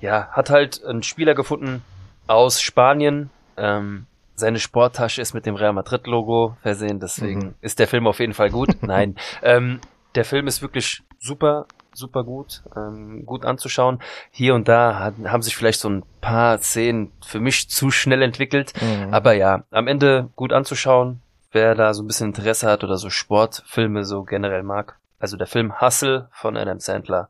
ja, 0.00 0.28
hat 0.32 0.50
halt 0.50 0.84
einen 0.84 1.02
Spieler 1.02 1.34
gefunden 1.34 1.82
aus 2.26 2.60
Spanien. 2.60 3.30
Ähm, 3.56 4.06
seine 4.36 4.58
Sporttasche 4.58 5.20
ist 5.20 5.34
mit 5.34 5.46
dem 5.46 5.54
Real 5.54 5.72
Madrid 5.72 6.06
Logo 6.06 6.56
versehen, 6.62 7.00
deswegen 7.00 7.40
mhm. 7.40 7.54
ist 7.60 7.78
der 7.78 7.88
Film 7.88 8.06
auf 8.06 8.20
jeden 8.20 8.34
Fall 8.34 8.50
gut. 8.50 8.76
Nein, 8.80 9.16
ähm, 9.42 9.80
der 10.14 10.24
Film 10.24 10.46
ist 10.46 10.62
wirklich 10.62 11.02
super 11.18 11.66
super 11.96 12.24
gut, 12.24 12.62
ähm, 12.76 13.24
gut 13.26 13.44
anzuschauen. 13.44 14.00
Hier 14.30 14.54
und 14.54 14.68
da 14.68 14.98
hat, 14.98 15.14
haben 15.24 15.42
sich 15.42 15.56
vielleicht 15.56 15.80
so 15.80 15.88
ein 15.88 16.04
paar 16.20 16.58
Szenen 16.58 17.12
für 17.24 17.40
mich 17.40 17.68
zu 17.70 17.90
schnell 17.90 18.22
entwickelt, 18.22 18.72
mhm. 18.80 19.12
aber 19.12 19.32
ja, 19.32 19.64
am 19.70 19.86
Ende 19.88 20.28
gut 20.36 20.52
anzuschauen, 20.52 21.20
wer 21.52 21.74
da 21.74 21.94
so 21.94 22.02
ein 22.02 22.06
bisschen 22.06 22.28
Interesse 22.28 22.68
hat 22.68 22.84
oder 22.84 22.96
so 22.96 23.10
Sportfilme 23.10 24.04
so 24.04 24.24
generell 24.24 24.62
mag. 24.62 24.98
Also 25.18 25.36
der 25.36 25.46
Film 25.46 25.80
Hustle 25.80 26.28
von 26.32 26.56
Adam 26.56 26.78
Sandler 26.78 27.28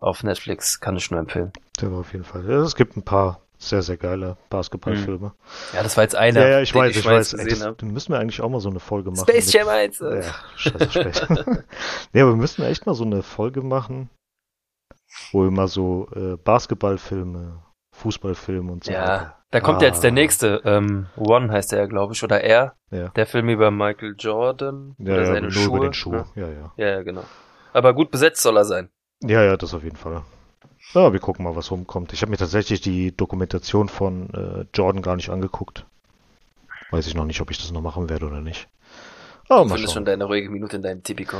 auf 0.00 0.22
Netflix 0.22 0.80
kann 0.80 0.96
ich 0.96 1.10
nur 1.10 1.20
empfehlen. 1.20 1.52
Der 1.80 1.92
war 1.92 2.00
auf 2.00 2.12
jeden 2.12 2.24
Fall. 2.24 2.48
Ja, 2.48 2.62
es 2.62 2.76
gibt 2.76 2.96
ein 2.96 3.02
paar 3.02 3.40
sehr, 3.58 3.82
sehr 3.82 3.96
geile 3.96 4.36
Basketballfilme. 4.50 5.32
Ja, 5.74 5.82
das 5.82 5.96
war 5.96 6.04
jetzt 6.04 6.14
einer. 6.14 6.40
Ja, 6.40 6.48
ja, 6.48 6.60
ich 6.60 6.72
den 6.72 6.80
weiß, 6.80 6.96
ich 6.96 7.04
mal 7.04 7.16
weiß. 7.16 7.34
Ey, 7.34 7.48
das, 7.48 7.58
dann 7.58 7.90
müssen 7.92 8.12
wir 8.12 8.20
eigentlich 8.20 8.40
auch 8.40 8.48
mal 8.48 8.60
so 8.60 8.70
eine 8.70 8.80
Folge 8.80 9.10
machen. 9.10 9.26
Space 9.28 9.52
Jam 9.52 9.68
1. 9.68 9.98
Ja, 9.98 10.22
scheiße, 10.56 10.90
Space. 10.90 11.26
nee, 12.12 12.20
aber 12.22 12.30
wir 12.32 12.36
müssen 12.36 12.64
echt 12.64 12.86
mal 12.86 12.94
so 12.94 13.04
eine 13.04 13.22
Folge 13.22 13.62
machen, 13.62 14.10
wo 15.32 15.42
wir 15.42 15.50
mal 15.50 15.66
so 15.68 16.08
äh, 16.14 16.36
Basketballfilme, 16.36 17.62
Fußballfilme 17.96 18.70
und 18.70 18.84
so 18.84 18.92
Ja, 18.92 19.00
weiter. 19.02 19.36
da 19.50 19.60
kommt 19.60 19.82
ja 19.82 19.88
jetzt 19.88 20.02
der 20.04 20.10
Ah. 20.10 20.14
nächste. 20.14 20.62
Ähm, 20.64 21.06
One 21.16 21.50
heißt 21.52 21.72
der, 21.72 21.88
glaube 21.88 22.12
ich, 22.14 22.22
oder 22.22 22.40
er. 22.42 22.74
Ja. 22.90 23.08
Der 23.08 23.26
Film 23.26 23.48
über 23.48 23.70
Michael 23.70 24.14
Jordan. 24.18 24.94
Ja, 24.98 25.14
oder 25.14 25.20
ja, 25.22 25.26
seine 25.26 25.40
nur 25.42 25.50
Schuhe. 25.50 25.76
über 25.78 25.80
den 25.80 25.94
Schuh. 25.94 26.12
Ja, 26.36 26.48
ja. 26.48 26.72
Ja, 26.76 26.86
ja, 26.88 27.02
genau. 27.02 27.24
Aber 27.72 27.92
gut 27.92 28.10
besetzt 28.10 28.40
soll 28.42 28.56
er 28.56 28.64
sein. 28.64 28.88
Ja, 29.24 29.42
ja, 29.42 29.56
das 29.56 29.74
auf 29.74 29.82
jeden 29.82 29.96
Fall. 29.96 30.22
Ja, 30.94 31.12
wir 31.12 31.20
gucken 31.20 31.44
mal, 31.44 31.54
was 31.54 31.70
rumkommt. 31.70 32.12
Ich 32.12 32.22
habe 32.22 32.30
mir 32.30 32.38
tatsächlich 32.38 32.80
die 32.80 33.14
Dokumentation 33.16 33.88
von 33.88 34.30
äh, 34.32 34.64
Jordan 34.74 35.02
gar 35.02 35.16
nicht 35.16 35.28
angeguckt. 35.28 35.84
Weiß 36.90 37.06
ich 37.06 37.14
noch 37.14 37.26
nicht, 37.26 37.40
ob 37.40 37.50
ich 37.50 37.58
das 37.58 37.70
noch 37.72 37.82
machen 37.82 38.08
werde 38.08 38.26
oder 38.26 38.40
nicht. 38.40 38.68
Aber 39.50 39.64
Du 39.64 39.70
findest 39.74 39.94
schon 39.94 40.04
deine 40.04 40.24
ruhige 40.24 40.50
Minute 40.50 40.76
in 40.76 40.82
deinem 40.82 41.02
Tipico. 41.02 41.38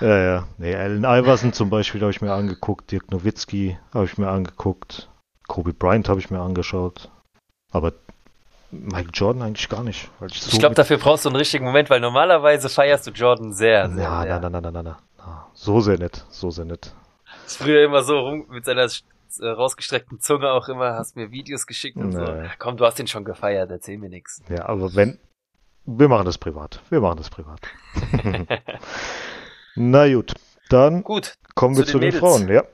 Ja, 0.00 0.18
ja. 0.18 0.46
Nee, 0.58 0.74
Allen 0.74 1.04
Iverson 1.04 1.52
zum 1.52 1.70
Beispiel 1.70 2.00
habe 2.00 2.10
ich 2.10 2.20
mir 2.20 2.32
angeguckt. 2.32 2.90
Dirk 2.90 3.10
Nowitzki 3.10 3.78
habe 3.92 4.04
ich 4.04 4.18
mir 4.18 4.28
angeguckt. 4.28 5.08
Kobe 5.46 5.72
Bryant 5.72 6.08
habe 6.08 6.20
ich 6.20 6.30
mir 6.30 6.40
angeschaut. 6.40 7.10
Aber 7.72 7.92
Michael 8.70 9.10
Jordan 9.12 9.42
eigentlich 9.42 9.68
gar 9.68 9.82
nicht. 9.82 10.10
Ich 10.30 10.40
so 10.40 10.52
Ich 10.52 10.58
glaube, 10.58 10.74
dafür 10.74 10.98
brauchst 10.98 11.24
du 11.24 11.28
einen 11.28 11.36
richtigen 11.36 11.64
Moment, 11.64 11.88
weil 11.88 12.00
normalerweise 12.00 12.68
feierst 12.68 13.06
du 13.06 13.10
Jordan 13.10 13.52
sehr, 13.52 13.88
sehr, 13.88 13.96
na, 13.96 14.22
sehr. 14.22 14.40
na, 14.40 14.50
na, 14.50 14.60
na, 14.60 14.70
na, 14.70 14.82
na, 14.82 14.82
na. 14.82 15.46
So 15.54 15.80
sehr 15.80 15.98
nett. 15.98 16.24
So 16.30 16.50
sehr 16.50 16.64
nett. 16.64 16.92
Ist 17.46 17.56
früher 17.62 17.84
immer 17.84 18.02
so 18.02 18.18
rum 18.18 18.46
mit 18.50 18.64
seiner 18.64 18.84
äh, 19.40 19.46
rausgestreckten 19.46 20.20
Zunge 20.20 20.50
auch 20.50 20.68
immer, 20.68 20.94
hast 20.94 21.16
mir 21.16 21.30
Videos 21.30 21.66
geschickt 21.66 21.96
und 21.96 22.12
so. 22.12 22.20
Nee. 22.20 22.48
Komm, 22.58 22.76
du 22.76 22.84
hast 22.84 22.98
den 22.98 23.06
schon 23.06 23.24
gefeiert, 23.24 23.70
erzähl 23.70 23.98
mir 23.98 24.08
nix. 24.08 24.42
Ja, 24.48 24.66
aber 24.66 24.94
wenn. 24.94 25.18
Wir 25.84 26.08
machen 26.08 26.24
das 26.26 26.36
privat. 26.38 26.80
Wir 26.90 27.00
machen 27.00 27.18
das 27.18 27.30
privat. 27.30 27.60
Na 29.76 30.12
gut, 30.12 30.34
dann 30.68 31.04
Gut, 31.04 31.36
kommen 31.54 31.74
zu 31.74 31.82
wir 31.82 31.86
zu 31.86 31.98
den 32.00 32.10
den. 32.10 32.18
Frauen. 32.20 32.48
Ja. 32.48 32.64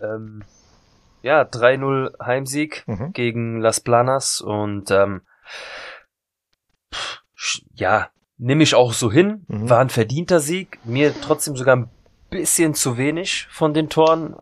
ähm, 0.00 0.42
ja, 1.22 1.42
3-0 1.42 2.24
Heimsieg 2.24 2.84
Mhm. 2.86 3.12
gegen 3.12 3.60
Las 3.60 3.80
Planas 3.80 4.40
und 4.40 4.90
ähm, 4.90 5.22
ja, 7.74 8.10
nehme 8.38 8.62
ich 8.62 8.74
auch 8.74 8.92
so 8.92 9.10
hin. 9.10 9.44
Mhm. 9.48 9.68
War 9.68 9.80
ein 9.80 9.90
verdienter 9.90 10.40
Sieg. 10.40 10.78
Mir 10.84 11.14
trotzdem 11.20 11.56
sogar 11.56 11.76
ein 11.76 11.90
bisschen 12.30 12.74
zu 12.74 12.96
wenig 12.96 13.46
von 13.50 13.74
den 13.74 13.88
Toren, 13.90 14.36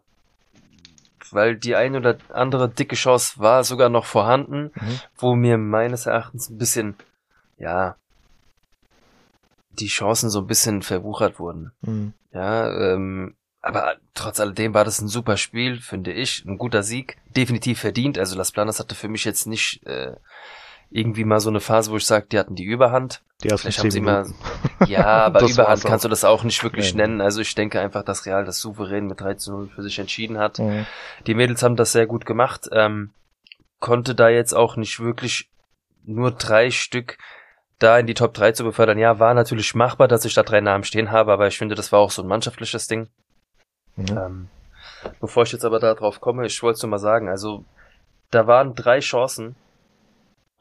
weil 1.31 1.57
die 1.57 1.75
eine 1.75 1.99
oder 1.99 2.19
andere 2.31 2.69
dicke 2.69 2.97
Chance 2.97 3.35
war 3.39 3.65
sogar 3.65 3.89
noch 3.89 4.05
vorhanden, 4.07 4.71
Mhm. 4.75 5.01
wo 5.17 5.35
mir 5.35 5.59
meines 5.59 6.07
Erachtens 6.07 6.49
ein 6.49 6.59
bisschen, 6.59 6.97
ja, 7.59 7.97
die 9.71 9.87
Chancen 9.89 10.31
so 10.31 10.41
ein 10.41 10.47
bisschen 10.47 10.83
verwuchert 10.83 11.39
wurden. 11.39 11.73
Mhm. 11.83 12.13
Ja, 12.33 12.69
ähm, 12.95 13.37
aber 13.61 13.97
trotz 14.15 14.41
alledem 14.41 14.75
war 14.75 14.85
das 14.85 15.01
ein 15.01 15.09
super 15.09 15.37
Spiel, 15.37 15.81
finde 15.81 16.13
ich. 16.13 16.45
Ein 16.45 16.59
guter 16.59 16.83
Sieg. 16.83 17.19
Definitiv 17.37 17.81
verdient. 17.81 18.19
Also 18.19 18.37
Las 18.37 18.53
Planas 18.53 18.79
hatte 18.81 18.95
für 18.95 19.09
mich 19.09 19.25
jetzt 19.25 19.47
nicht 19.47 19.85
äh, 19.87 20.17
irgendwie 20.91 21.25
mal 21.25 21.41
so 21.41 21.51
eine 21.51 21.61
Phase, 21.61 21.91
wo 21.91 21.97
ich 21.97 22.07
sage, 22.07 22.27
die 22.31 22.39
hatten 22.39 22.55
die 22.55 22.65
Überhand. 22.65 23.23
Die 23.43 23.49
Vielleicht 23.49 23.79
haben 23.79 23.91
sie 23.91 24.01
mal. 24.01 24.23
Minuten. 24.23 24.39
Ja, 24.87 25.05
aber 25.27 25.43
Überhand 25.43 25.85
kannst 25.85 26.05
du 26.05 26.09
das 26.09 26.25
auch 26.25 26.45
nicht 26.45 26.63
wirklich 26.63 26.95
Nee. 26.95 27.03
nennen. 27.03 27.21
Also 27.21 27.41
ich 27.41 27.55
denke 27.55 27.81
einfach, 27.81 28.05
dass 28.05 28.27
Real 28.27 28.45
das 28.45 28.61
souverän 28.61 29.07
mit 29.07 29.21
3 29.21 29.35
zu 29.35 29.51
0 29.53 29.69
für 29.75 29.83
sich 29.83 29.99
entschieden 29.99 30.39
hat. 30.39 30.61
Mhm. 30.61 30.87
Die 31.27 31.35
Mädels 31.35 31.63
haben 31.63 31.77
das 31.77 31.93
sehr 31.93 32.07
gut 32.07 32.25
gemacht. 32.27 32.69
Ähm, 32.73 33.11
konnte 33.81 34.15
da 34.15 34.29
jetzt 34.29 34.55
auch 34.55 34.77
nicht 34.77 35.01
wirklich 35.01 35.51
nur 36.05 36.31
drei 36.31 36.71
Stück 36.71 37.19
da 37.79 37.99
in 37.99 38.07
die 38.07 38.15
Top 38.15 38.35
3 38.35 38.53
zu 38.53 38.65
befördern. 38.65 38.99
Ja, 38.99 39.19
war 39.19 39.35
natürlich 39.35 39.75
machbar, 39.75 40.09
dass 40.09 40.25
ich 40.25 40.35
da 40.35 40.43
drei 40.43 40.61
Namen 40.61 40.85
stehen 40.85 41.11
habe, 41.11 41.33
aber 41.33 41.47
ich 41.49 41.59
finde, 41.59 41.75
das 41.75 41.93
war 41.93 42.01
auch 42.01 42.11
so 42.11 42.23
ein 42.23 42.29
mannschaftliches 42.29 42.87
Ding. 42.89 43.09
Mhm. 43.97 44.07
Ähm, 44.11 44.49
bevor 45.21 45.43
ich 45.43 45.53
jetzt 45.53 45.65
aber 45.65 45.81
da 45.81 45.95
drauf 45.95 46.21
komme, 46.21 46.47
ich 46.47 46.63
wollte 46.63 46.77
es 46.77 46.83
nur 46.83 46.91
mal 46.91 46.99
sagen, 46.99 47.29
also 47.29 47.65
da 48.31 48.47
waren 48.47 48.75
drei 48.75 49.01
Chancen. 49.01 49.57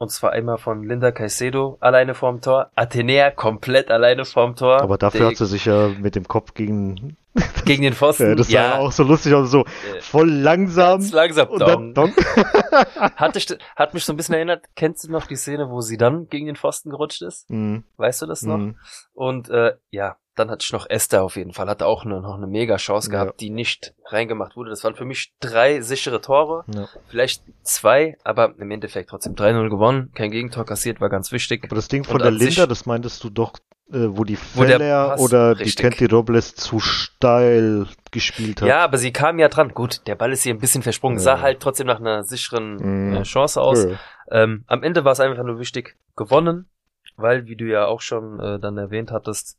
Und 0.00 0.12
zwar 0.12 0.30
einmal 0.30 0.58
von 0.58 0.84
Linda 0.84 1.10
Caicedo 1.10 1.76
alleine 1.80 2.14
vorm 2.14 2.40
Tor, 2.40 2.70
Athenea 2.76 3.32
komplett 3.32 3.90
alleine 3.90 4.24
vorm 4.24 4.54
Tor. 4.54 4.80
Aber 4.80 4.96
dafür 4.96 5.20
der- 5.20 5.28
hat 5.30 5.36
sie 5.36 5.46
sich 5.46 5.64
ja 5.64 5.88
mit 5.88 6.14
dem 6.14 6.26
Kopf 6.28 6.54
gegen. 6.54 7.16
gegen 7.64 7.82
den 7.82 7.94
Pfosten. 7.94 8.28
Ja, 8.28 8.34
das 8.36 8.50
ja, 8.50 8.70
war 8.70 8.78
auch 8.80 8.92
so 8.92 9.02
lustig 9.02 9.34
und 9.34 9.46
so 9.46 9.64
voll 10.00 10.30
langsam. 10.30 11.00
ganz 11.00 11.12
langsam. 11.12 11.48
Und 11.48 11.60
dann, 11.60 11.94
Dong. 11.94 12.12
Hat, 13.16 13.34
dich, 13.34 13.46
hat 13.76 13.94
mich 13.94 14.04
so 14.04 14.12
ein 14.12 14.16
bisschen 14.16 14.34
erinnert, 14.34 14.64
kennst 14.76 15.04
du 15.04 15.10
noch 15.12 15.26
die 15.26 15.36
Szene, 15.36 15.68
wo 15.68 15.80
sie 15.80 15.96
dann 15.96 16.28
gegen 16.28 16.46
den 16.46 16.56
Pfosten 16.56 16.90
gerutscht 16.90 17.22
ist? 17.22 17.48
Mhm. 17.50 17.84
Weißt 17.96 18.22
du 18.22 18.26
das 18.26 18.42
noch? 18.42 18.58
Mhm. 18.58 18.76
Und 19.14 19.50
äh, 19.50 19.74
ja, 19.90 20.16
dann 20.38 20.50
hatte 20.50 20.62
ich 20.64 20.72
noch 20.72 20.88
Esther 20.88 21.22
auf 21.22 21.36
jeden 21.36 21.52
Fall, 21.52 21.68
hatte 21.68 21.86
auch 21.86 22.04
eine, 22.04 22.20
noch 22.20 22.36
eine 22.36 22.46
mega 22.46 22.76
Chance 22.76 23.10
Ja. 23.12 23.22
gehabt, 23.24 23.40
die 23.40 23.50
nicht 23.50 23.94
reingemacht 24.06 24.56
wurde. 24.56 24.70
Das 24.70 24.84
waren 24.84 24.94
für 24.94 25.04
mich 25.04 25.32
drei 25.40 25.80
sichere 25.80 26.20
Tore, 26.20 26.64
Ja. 26.74 26.88
vielleicht 27.08 27.42
zwei, 27.62 28.16
aber 28.24 28.54
im 28.58 28.70
Endeffekt 28.70 29.10
trotzdem 29.10 29.34
3-0 29.34 29.68
gewonnen, 29.70 30.10
kein 30.14 30.30
Gegentor 30.30 30.64
kassiert, 30.64 31.00
war 31.00 31.08
ganz 31.08 31.32
wichtig. 31.32 31.64
Aber 31.64 31.76
das 31.76 31.88
Ding 31.88 32.04
von 32.04 32.16
Und 32.16 32.22
der 32.22 32.30
Linda, 32.30 32.66
das 32.66 32.86
meintest 32.86 33.22
du 33.24 33.30
doch, 33.30 33.52
äh, 33.90 34.06
wo 34.10 34.24
die 34.24 34.36
Feller 34.36 35.18
oder 35.18 35.54
die 35.54 35.62
richtig. 35.64 35.82
Kenty 35.82 36.06
Robles 36.06 36.54
zu 36.54 36.78
steil 36.80 37.86
gespielt 38.10 38.60
hat. 38.62 38.68
Ja, 38.68 38.78
aber 38.84 38.98
sie 38.98 39.12
kam 39.12 39.38
ja 39.38 39.48
dran. 39.48 39.70
Gut, 39.74 40.06
der 40.06 40.14
Ball 40.14 40.32
ist 40.32 40.42
hier 40.42 40.54
ein 40.54 40.60
bisschen 40.60 40.82
versprungen, 40.82 41.18
sah 41.18 41.36
Ja. 41.36 41.40
halt 41.42 41.60
trotzdem 41.60 41.86
nach 41.86 42.00
einer 42.00 42.22
sicheren 42.24 42.76
Mhm. 43.10 43.16
äh, 43.16 43.22
Chance 43.22 43.60
aus. 43.60 43.84
Ja. 43.84 43.98
Ähm, 44.30 44.64
am 44.66 44.82
Ende 44.82 45.04
war 45.04 45.12
es 45.12 45.20
einfach 45.20 45.42
nur 45.42 45.58
wichtig, 45.58 45.96
gewonnen, 46.16 46.68
weil, 47.16 47.46
wie 47.46 47.56
du 47.56 47.64
ja 47.64 47.86
auch 47.86 48.00
schon 48.00 48.38
äh, 48.40 48.58
dann 48.60 48.76
erwähnt 48.78 49.10
hattest, 49.10 49.56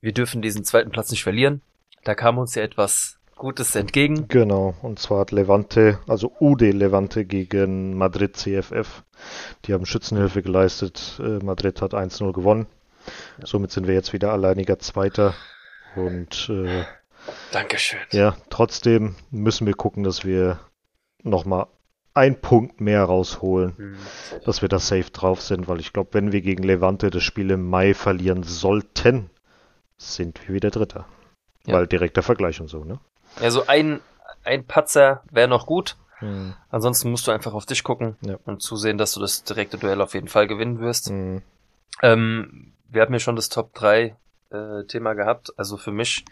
wir 0.00 0.12
dürfen 0.12 0.42
diesen 0.42 0.64
zweiten 0.64 0.90
Platz 0.90 1.10
nicht 1.10 1.22
verlieren. 1.22 1.62
Da 2.04 2.14
kam 2.14 2.38
uns 2.38 2.54
ja 2.54 2.62
etwas 2.62 3.18
Gutes 3.36 3.74
entgegen. 3.76 4.26
Genau, 4.28 4.74
und 4.82 4.98
zwar 4.98 5.20
hat 5.20 5.30
Levante, 5.30 5.98
also 6.08 6.32
UD 6.40 6.62
Levante 6.72 7.24
gegen 7.24 7.96
Madrid 7.96 8.36
CFF. 8.36 9.04
Die 9.64 9.72
haben 9.74 9.86
Schützenhilfe 9.86 10.42
geleistet. 10.42 11.20
Äh, 11.22 11.44
Madrid 11.44 11.80
hat 11.82 11.94
1-0 11.94 12.32
gewonnen. 12.32 12.66
Somit 13.42 13.70
sind 13.70 13.86
wir 13.86 13.94
jetzt 13.94 14.12
wieder 14.12 14.32
alleiniger 14.32 14.78
Zweiter. 14.80 15.34
Und 15.96 16.48
äh, 16.50 16.84
Dankeschön. 17.52 18.00
ja, 18.12 18.36
trotzdem 18.50 19.14
müssen 19.30 19.66
wir 19.66 19.74
gucken, 19.74 20.02
dass 20.02 20.24
wir 20.24 20.58
nochmal 21.22 21.66
einen 22.14 22.40
Punkt 22.40 22.80
mehr 22.80 23.04
rausholen, 23.04 23.76
Hm. 23.76 23.96
dass 24.44 24.62
wir 24.62 24.68
da 24.68 24.78
safe 24.80 25.10
drauf 25.12 25.40
sind, 25.40 25.68
weil 25.68 25.78
ich 25.80 25.92
glaube, 25.92 26.10
wenn 26.12 26.32
wir 26.32 26.40
gegen 26.40 26.62
Levante 26.64 27.10
das 27.10 27.22
Spiel 27.22 27.50
im 27.52 27.68
Mai 27.68 27.94
verlieren 27.94 28.42
sollten, 28.42 29.30
sind 29.98 30.46
wir 30.48 30.54
wieder 30.54 30.70
Dritter. 30.70 31.06
Ja. 31.66 31.74
Weil 31.74 31.86
direkter 31.86 32.22
Vergleich 32.22 32.60
und 32.60 32.68
so, 32.68 32.84
ne? 32.84 32.98
Also 33.40 33.66
ein, 33.66 34.00
ein 34.44 34.64
Patzer 34.64 35.22
wäre 35.30 35.48
noch 35.48 35.66
gut. 35.66 35.96
Mhm. 36.20 36.54
Ansonsten 36.70 37.10
musst 37.10 37.26
du 37.26 37.30
einfach 37.30 37.52
auf 37.52 37.66
dich 37.66 37.84
gucken 37.84 38.16
Ja. 38.22 38.36
und 38.44 38.62
zusehen, 38.62 38.96
dass 38.98 39.12
du 39.12 39.20
das 39.20 39.44
direkte 39.44 39.76
Duell 39.78 40.00
auf 40.00 40.14
jeden 40.14 40.28
Fall 40.28 40.46
gewinnen 40.46 40.80
wirst. 40.80 41.10
Mhm. 41.10 41.42
Ähm, 42.02 42.72
wir 42.88 43.02
haben 43.02 43.12
ja 43.12 43.18
schon 43.20 43.36
das 43.36 43.48
Top 43.50 43.74
3 43.74 44.16
äh, 44.50 44.84
Thema 44.88 45.12
gehabt. 45.14 45.52
Also 45.58 45.76
für 45.76 45.92
mich, 45.92 46.24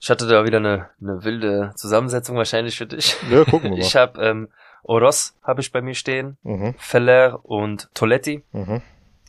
ich 0.00 0.10
hatte 0.10 0.26
da 0.26 0.44
wieder 0.44 0.58
eine, 0.58 0.90
eine 1.00 1.22
wilde 1.24 1.72
Zusammensetzung 1.76 2.36
wahrscheinlich 2.36 2.76
für 2.76 2.86
dich. 2.86 3.16
Ja, 3.30 3.44
gucken 3.44 3.70
wir 3.70 3.70
mal. 3.78 3.78
Ich 3.78 3.94
habe 3.96 4.20
ähm, 4.24 4.48
Oros 4.82 5.34
habe 5.42 5.60
ich 5.60 5.72
bei 5.72 5.80
mir 5.82 5.94
stehen, 5.94 6.36
Mhm. 6.42 6.74
Feller 6.78 7.40
und 7.44 7.88
Toletti. 7.94 8.44
Mhm. 8.52 8.82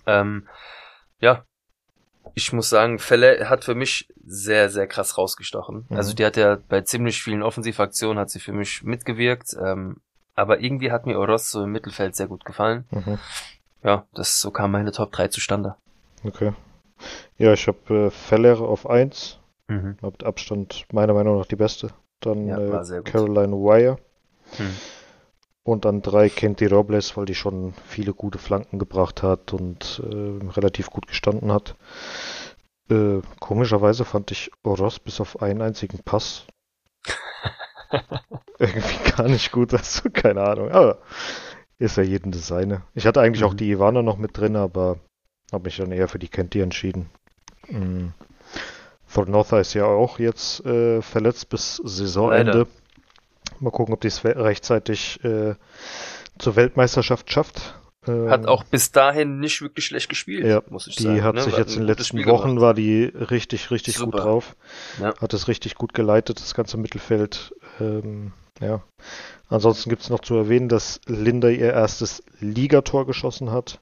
Ähm, 0.05 0.47
ja, 1.19 1.43
ich 2.37 2.53
muss 2.53 2.69
sagen, 2.69 2.99
Feller 2.99 3.49
hat 3.49 3.65
für 3.65 3.73
mich 3.73 4.07
sehr, 4.23 4.69
sehr 4.69 4.85
krass 4.85 5.17
rausgestochen. 5.17 5.87
Mhm. 5.89 5.97
Also 5.97 6.13
die 6.13 6.23
hat 6.23 6.37
ja 6.37 6.59
bei 6.69 6.81
ziemlich 6.81 7.23
vielen 7.23 7.41
Offensivaktionen 7.41 8.19
hat 8.19 8.29
sie 8.29 8.39
für 8.39 8.53
mich 8.53 8.83
mitgewirkt. 8.83 9.57
Ähm, 9.59 9.97
aber 10.35 10.59
irgendwie 10.59 10.91
hat 10.91 11.07
mir 11.07 11.17
Oros 11.17 11.49
so 11.49 11.63
im 11.63 11.71
Mittelfeld 11.71 12.15
sehr 12.15 12.27
gut 12.27 12.45
gefallen. 12.45 12.85
Mhm. 12.91 13.17
Ja, 13.83 14.05
das 14.13 14.39
so 14.39 14.51
kam 14.51 14.71
meine 14.71 14.91
Top 14.91 15.11
3 15.11 15.29
zustande. 15.29 15.75
Okay. 16.23 16.53
Ja, 17.39 17.53
ich 17.53 17.67
habe 17.67 18.05
äh, 18.07 18.09
Feller 18.11 18.61
auf 18.61 18.87
1, 18.87 19.39
Mhm. 19.69 19.97
mit 20.01 20.23
Abstand 20.23 20.85
meiner 20.93 21.13
Meinung 21.13 21.39
nach 21.39 21.45
die 21.47 21.55
beste. 21.57 21.89
Dann 22.21 22.47
Ja, 22.47 22.57
äh. 22.57 23.01
Caroline 23.01 23.53
Wire 23.53 23.97
Hm. 24.57 24.75
Und 25.67 25.83
dann 25.83 26.01
drei 26.01 26.29
Kenty 26.29 26.65
Robles, 26.67 27.17
weil 27.17 27.25
die 27.25 27.35
schon 27.35 27.73
viele 27.85 28.13
gute 28.13 28.37
Flanken 28.37 28.79
gebracht 28.79 29.21
hat 29.21 29.51
und 29.51 30.01
äh, 30.01 30.49
relativ 30.49 30.89
gut 30.89 31.07
gestanden 31.07 31.51
hat. 31.51 31.75
Äh, 32.89 33.19
komischerweise 33.41 34.05
fand 34.05 34.31
ich 34.31 34.49
Oros 34.63 34.99
bis 34.99 35.19
auf 35.19 35.41
einen 35.41 35.61
einzigen 35.61 35.99
Pass 35.99 36.47
irgendwie 38.59 39.11
gar 39.11 39.27
nicht 39.27 39.51
gut, 39.51 39.73
du 39.73 40.09
keine 40.09 40.41
Ahnung. 40.41 40.71
Aber 40.71 40.99
ist 41.79 41.97
ja 41.97 42.03
jedem 42.03 42.31
das 42.31 42.47
seine. 42.47 42.83
Ich 42.95 43.05
hatte 43.05 43.19
eigentlich 43.19 43.43
auch 43.43 43.53
Mhm. 43.53 43.57
die 43.57 43.71
Ivana 43.71 44.01
noch 44.01 44.17
mit 44.17 44.37
drin, 44.37 44.55
aber 44.55 44.99
habe 45.51 45.65
mich 45.65 45.75
dann 45.77 45.91
eher 45.91 46.07
für 46.07 46.19
die 46.19 46.29
Kenty 46.29 46.61
entschieden. 46.61 47.09
Mhm. 47.67 48.13
Thornotha 49.13 49.59
ist 49.59 49.73
ja 49.73 49.85
auch 49.85 50.19
jetzt 50.19 50.65
äh, 50.65 51.01
verletzt 51.01 51.49
bis 51.49 51.77
Saisonende. 51.83 52.67
Mal 53.59 53.71
gucken, 53.71 53.93
ob 53.93 54.01
die 54.01 54.07
es 54.07 54.23
rechtzeitig 54.23 55.23
äh, 55.23 55.55
zur 56.37 56.55
Weltmeisterschaft 56.55 57.31
schafft. 57.31 57.75
Hat 58.07 58.41
ähm, 58.41 58.45
auch 58.45 58.63
bis 58.63 58.91
dahin 58.91 59.39
nicht 59.39 59.61
wirklich 59.61 59.85
schlecht 59.85 60.07
gespielt, 60.09 60.45
ja, 60.45 60.61
muss 60.69 60.87
ich 60.87 60.95
die 60.95 61.03
sagen. 61.03 61.15
Die 61.15 61.21
hat 61.23 61.35
ne? 61.35 61.41
sich 61.41 61.53
war 61.53 61.59
jetzt 61.59 61.73
in 61.73 61.81
den 61.81 61.87
letzten 61.87 62.25
Wochen 62.25 62.49
gemacht. 62.49 62.61
war 62.61 62.73
die 62.73 63.03
richtig, 63.03 63.69
richtig 63.71 63.95
Super. 63.95 64.11
gut 64.11 64.21
drauf. 64.21 64.55
Ja. 65.01 65.13
Hat 65.19 65.33
es 65.33 65.47
richtig 65.47 65.75
gut 65.75 65.93
geleitet, 65.93 66.39
das 66.39 66.53
ganze 66.53 66.77
Mittelfeld. 66.77 67.53
Ähm, 67.79 68.31
ja. 68.61 68.81
Ansonsten 69.49 69.89
gibt 69.89 70.03
es 70.03 70.09
noch 70.09 70.21
zu 70.21 70.35
erwähnen, 70.35 70.69
dass 70.69 71.01
Linda 71.05 71.49
ihr 71.49 71.73
erstes 71.73 72.23
Ligator 72.39 73.05
geschossen 73.05 73.51
hat 73.51 73.81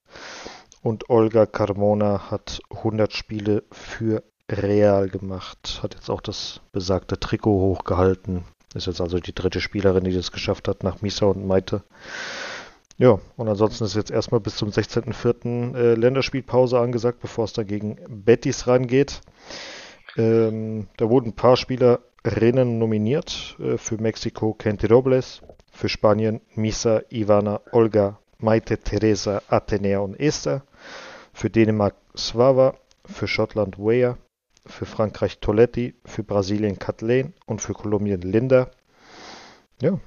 und 0.82 1.10
Olga 1.10 1.46
Carmona 1.46 2.30
hat 2.30 2.62
100 2.70 3.14
Spiele 3.14 3.64
für 3.72 4.24
Real 4.52 5.10
gemacht. 5.10 5.80
Hat 5.82 5.96
jetzt 5.96 6.10
auch 6.10 6.22
das 6.22 6.62
besagte 6.72 7.20
Trikot 7.20 7.60
hochgehalten. 7.60 8.44
Ist 8.76 8.88
jetzt 8.88 9.00
also 9.00 9.20
die 9.20 9.34
dritte 9.34 9.62
Spielerin, 9.62 10.04
die 10.04 10.14
das 10.14 10.34
geschafft 10.34 10.68
hat, 10.68 10.84
nach 10.84 11.02
Misa 11.02 11.26
und 11.28 11.48
Maite. 11.48 11.82
Ja, 12.98 13.20
und 13.38 13.48
ansonsten 13.48 13.86
ist 13.86 13.96
jetzt 13.96 14.12
erstmal 14.12 14.42
bis 14.42 14.58
zum 14.58 14.70
16.04. 14.70 15.76
Äh, 15.76 15.96
Länderspielpause 15.96 16.80
angesagt, 16.80 17.22
bevor 17.22 17.46
es 17.46 17.54
dann 17.54 17.68
gegen 17.68 17.98
Betis 18.08 18.68
rangeht. 18.68 19.22
Ähm, 20.18 20.88
da 20.98 21.10
wurden 21.10 21.30
ein 21.30 21.36
paar 21.36 21.56
Spielerinnen 21.56 22.78
nominiert. 22.78 23.56
Äh, 23.60 23.78
für 23.78 23.98
Mexiko 23.98 24.54
Kenti 24.54 24.88
Robles, 24.88 25.42
für 25.72 25.88
Spanien 25.88 26.42
Misa, 26.56 27.02
Ivana, 27.10 27.62
Olga, 27.72 28.20
Maite, 28.40 28.78
Teresa, 28.78 29.42
Atenea 29.48 30.00
und 30.00 30.20
Esther. 30.20 30.64
Für 31.34 31.50
Dänemark 31.50 31.96
Svava, 32.16 32.76
für 33.06 33.28
Schottland 33.28 33.78
Weah, 33.78 34.18
für 34.66 34.86
Frankreich 34.86 35.40
Toletti, 35.40 35.96
für 36.06 36.24
Brasilien 36.24 36.80
Kathleen 36.80 37.34
und 37.46 37.62
für 37.62 37.74
Kolumbien 37.74 38.22
Linda. 38.22 38.72
Ja, 39.82 40.00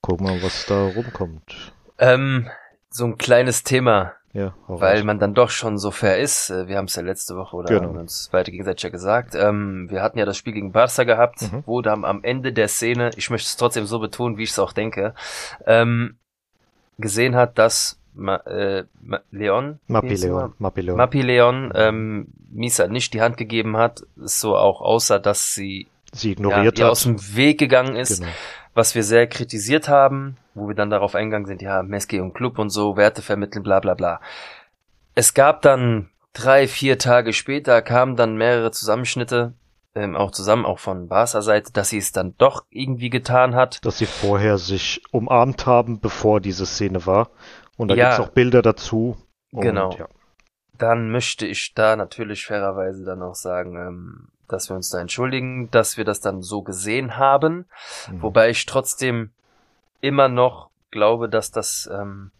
gucken 0.00 0.26
wir 0.26 0.34
mal, 0.34 0.42
was 0.42 0.66
da 0.66 0.86
rumkommt. 0.88 1.72
Ähm, 1.98 2.48
so 2.90 3.04
ein 3.04 3.18
kleines 3.18 3.64
Thema. 3.64 4.12
Ja, 4.32 4.52
weil 4.66 4.96
raus. 4.96 5.04
man 5.04 5.20
dann 5.20 5.32
doch 5.32 5.50
schon 5.50 5.78
so 5.78 5.92
fair 5.92 6.18
ist. 6.18 6.50
Äh, 6.50 6.66
wir 6.66 6.76
haben 6.76 6.86
es 6.86 6.96
ja 6.96 7.02
letzte 7.02 7.36
Woche 7.36 7.54
oder 7.54 7.68
genau. 7.68 7.90
haben 7.90 7.98
uns 7.98 8.30
beide 8.32 8.50
gegenseitig 8.50 8.82
ja 8.82 8.90
gesagt. 8.90 9.36
Ähm, 9.36 9.88
wir 9.90 10.02
hatten 10.02 10.18
ja 10.18 10.24
das 10.24 10.36
Spiel 10.36 10.52
gegen 10.52 10.72
Barca 10.72 11.04
gehabt, 11.04 11.42
mhm. 11.42 11.62
wo 11.66 11.82
dann 11.82 12.04
am 12.04 12.24
Ende 12.24 12.52
der 12.52 12.66
Szene, 12.66 13.10
ich 13.16 13.30
möchte 13.30 13.46
es 13.46 13.56
trotzdem 13.56 13.86
so 13.86 14.00
betonen, 14.00 14.36
wie 14.36 14.42
ich 14.42 14.50
es 14.50 14.58
auch 14.58 14.72
denke, 14.72 15.14
ähm, 15.66 16.18
gesehen 16.98 17.36
hat, 17.36 17.58
dass 17.58 18.00
Ma, 18.14 18.36
äh, 18.46 18.84
Ma, 19.02 19.20
Leon, 19.30 19.80
Mapi 19.88 20.14
Leon, 20.14 20.52
Mapi 20.58 20.80
Leon, 20.80 20.96
Mapi 20.96 21.22
Leon 21.22 21.72
ähm, 21.74 22.28
Misa 22.50 22.86
nicht 22.88 23.12
die 23.12 23.20
Hand 23.20 23.36
gegeben 23.36 23.76
hat, 23.76 24.02
so 24.16 24.56
auch 24.56 24.80
aussah, 24.80 25.18
dass 25.18 25.52
sie 25.54 25.88
sie 26.12 26.32
ignoriert 26.32 26.78
ja, 26.78 26.86
hat, 26.86 26.92
aus 26.92 27.02
dem 27.02 27.18
Weg 27.34 27.58
gegangen 27.58 27.96
ist. 27.96 28.20
Genau 28.20 28.32
was 28.74 28.94
wir 28.94 29.04
sehr 29.04 29.26
kritisiert 29.26 29.88
haben, 29.88 30.36
wo 30.54 30.68
wir 30.68 30.74
dann 30.74 30.90
darauf 30.90 31.14
eingegangen 31.14 31.46
sind, 31.46 31.62
ja, 31.62 31.82
Meski 31.82 32.20
und 32.20 32.34
Club 32.34 32.58
und 32.58 32.70
so, 32.70 32.96
Werte 32.96 33.22
vermitteln, 33.22 33.62
bla 33.62 33.80
bla 33.80 33.94
bla. 33.94 34.20
Es 35.14 35.32
gab 35.34 35.62
dann 35.62 36.10
drei, 36.32 36.66
vier 36.66 36.98
Tage 36.98 37.32
später 37.32 37.80
kamen 37.82 38.16
dann 38.16 38.36
mehrere 38.36 38.72
Zusammenschnitte, 38.72 39.54
ähm, 39.94 40.16
auch 40.16 40.32
zusammen, 40.32 40.64
auch 40.64 40.80
von 40.80 41.06
Barca 41.06 41.40
Seite, 41.40 41.72
dass 41.72 41.90
sie 41.90 41.98
es 41.98 42.10
dann 42.10 42.34
doch 42.36 42.64
irgendwie 42.70 43.10
getan 43.10 43.54
hat. 43.54 43.84
Dass 43.84 43.98
sie 43.98 44.06
vorher 44.06 44.58
sich 44.58 45.00
umarmt 45.12 45.66
haben, 45.66 46.00
bevor 46.00 46.40
diese 46.40 46.66
Szene 46.66 47.06
war. 47.06 47.30
Und 47.76 47.88
da 47.88 47.94
ja, 47.94 48.10
gibt's 48.10 48.28
auch 48.28 48.32
Bilder 48.32 48.62
dazu. 48.62 49.16
Und, 49.52 49.62
genau. 49.62 49.94
Ja. 49.96 50.08
Dann 50.78 51.10
möchte 51.10 51.46
ich 51.46 51.72
da 51.74 51.96
natürlich 51.96 52.46
fairerweise 52.46 53.04
dann 53.04 53.22
auch 53.22 53.34
sagen, 53.34 53.76
ähm, 53.76 54.28
dass 54.48 54.68
wir 54.68 54.76
uns 54.76 54.90
da 54.90 55.00
entschuldigen, 55.00 55.70
dass 55.70 55.96
wir 55.96 56.04
das 56.04 56.20
dann 56.20 56.42
so 56.42 56.62
gesehen 56.62 57.16
haben. 57.16 57.66
Mhm. 58.10 58.22
Wobei 58.22 58.50
ich 58.50 58.66
trotzdem 58.66 59.30
immer 60.00 60.28
noch 60.28 60.70
glaube, 60.90 61.28
dass 61.28 61.50
das 61.50 61.88
ähm, 61.92 62.30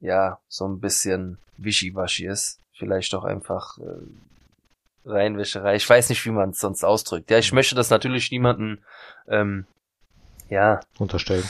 ja 0.00 0.38
so 0.48 0.66
ein 0.66 0.80
bisschen 0.80 1.38
wischiwaschi 1.56 2.26
ist. 2.26 2.60
Vielleicht 2.72 3.12
doch 3.12 3.24
einfach 3.24 3.78
äh, 3.78 5.08
Reinwäscherei. 5.08 5.76
Ich 5.76 5.88
weiß 5.88 6.08
nicht, 6.08 6.24
wie 6.26 6.30
man 6.30 6.50
es 6.50 6.58
sonst 6.58 6.84
ausdrückt. 6.84 7.30
Ja, 7.30 7.38
ich 7.38 7.52
möchte 7.52 7.74
das 7.74 7.90
natürlich 7.90 8.30
niemanden 8.30 8.84
ähm, 9.28 9.66
ja 10.48 10.80
unterstellen. 10.98 11.48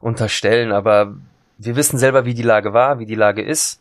Unterstellen, 0.00 0.72
aber 0.72 1.14
wir 1.58 1.76
wissen 1.76 1.98
selber, 1.98 2.24
wie 2.24 2.34
die 2.34 2.42
Lage 2.42 2.72
war, 2.72 2.98
wie 2.98 3.06
die 3.06 3.14
Lage 3.14 3.42
ist 3.42 3.80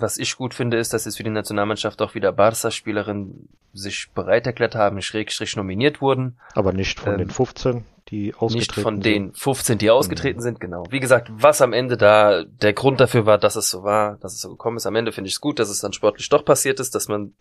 was 0.00 0.18
ich 0.18 0.36
gut 0.36 0.54
finde, 0.54 0.78
ist, 0.78 0.92
dass 0.92 1.04
jetzt 1.04 1.16
für 1.16 1.22
die 1.22 1.30
Nationalmannschaft 1.30 2.00
auch 2.02 2.14
wieder 2.14 2.32
Barca-Spielerinnen 2.32 3.48
sich 3.72 4.10
bereit 4.14 4.46
erklärt 4.46 4.74
haben, 4.74 5.00
schrägstrich 5.02 5.56
nominiert 5.56 6.00
wurden. 6.00 6.38
Aber 6.54 6.72
nicht 6.72 7.00
von 7.00 7.12
ähm, 7.12 7.18
den 7.18 7.30
15, 7.30 7.84
die 8.08 8.34
ausgetreten 8.34 8.50
sind. 8.50 8.54
Nicht 8.54 8.74
von 8.74 8.94
sind. 8.94 9.04
den 9.04 9.34
15, 9.34 9.78
die 9.78 9.90
ausgetreten 9.90 10.38
mhm. 10.38 10.42
sind, 10.42 10.60
genau. 10.60 10.84
Wie 10.90 11.00
gesagt, 11.00 11.30
was 11.32 11.60
am 11.60 11.72
Ende 11.72 11.96
da 11.96 12.44
der 12.44 12.72
Grund 12.72 13.00
dafür 13.00 13.26
war, 13.26 13.38
dass 13.38 13.56
es 13.56 13.70
so 13.70 13.82
war, 13.82 14.16
dass 14.18 14.34
es 14.34 14.40
so 14.40 14.50
gekommen 14.50 14.76
ist. 14.76 14.86
Am 14.86 14.96
Ende 14.96 15.12
finde 15.12 15.28
ich 15.28 15.34
es 15.34 15.40
gut, 15.40 15.58
dass 15.58 15.68
es 15.68 15.80
dann 15.80 15.92
sportlich 15.92 16.28
doch 16.28 16.44
passiert 16.44 16.80
ist, 16.80 16.94
dass 16.94 17.08
man 17.08 17.34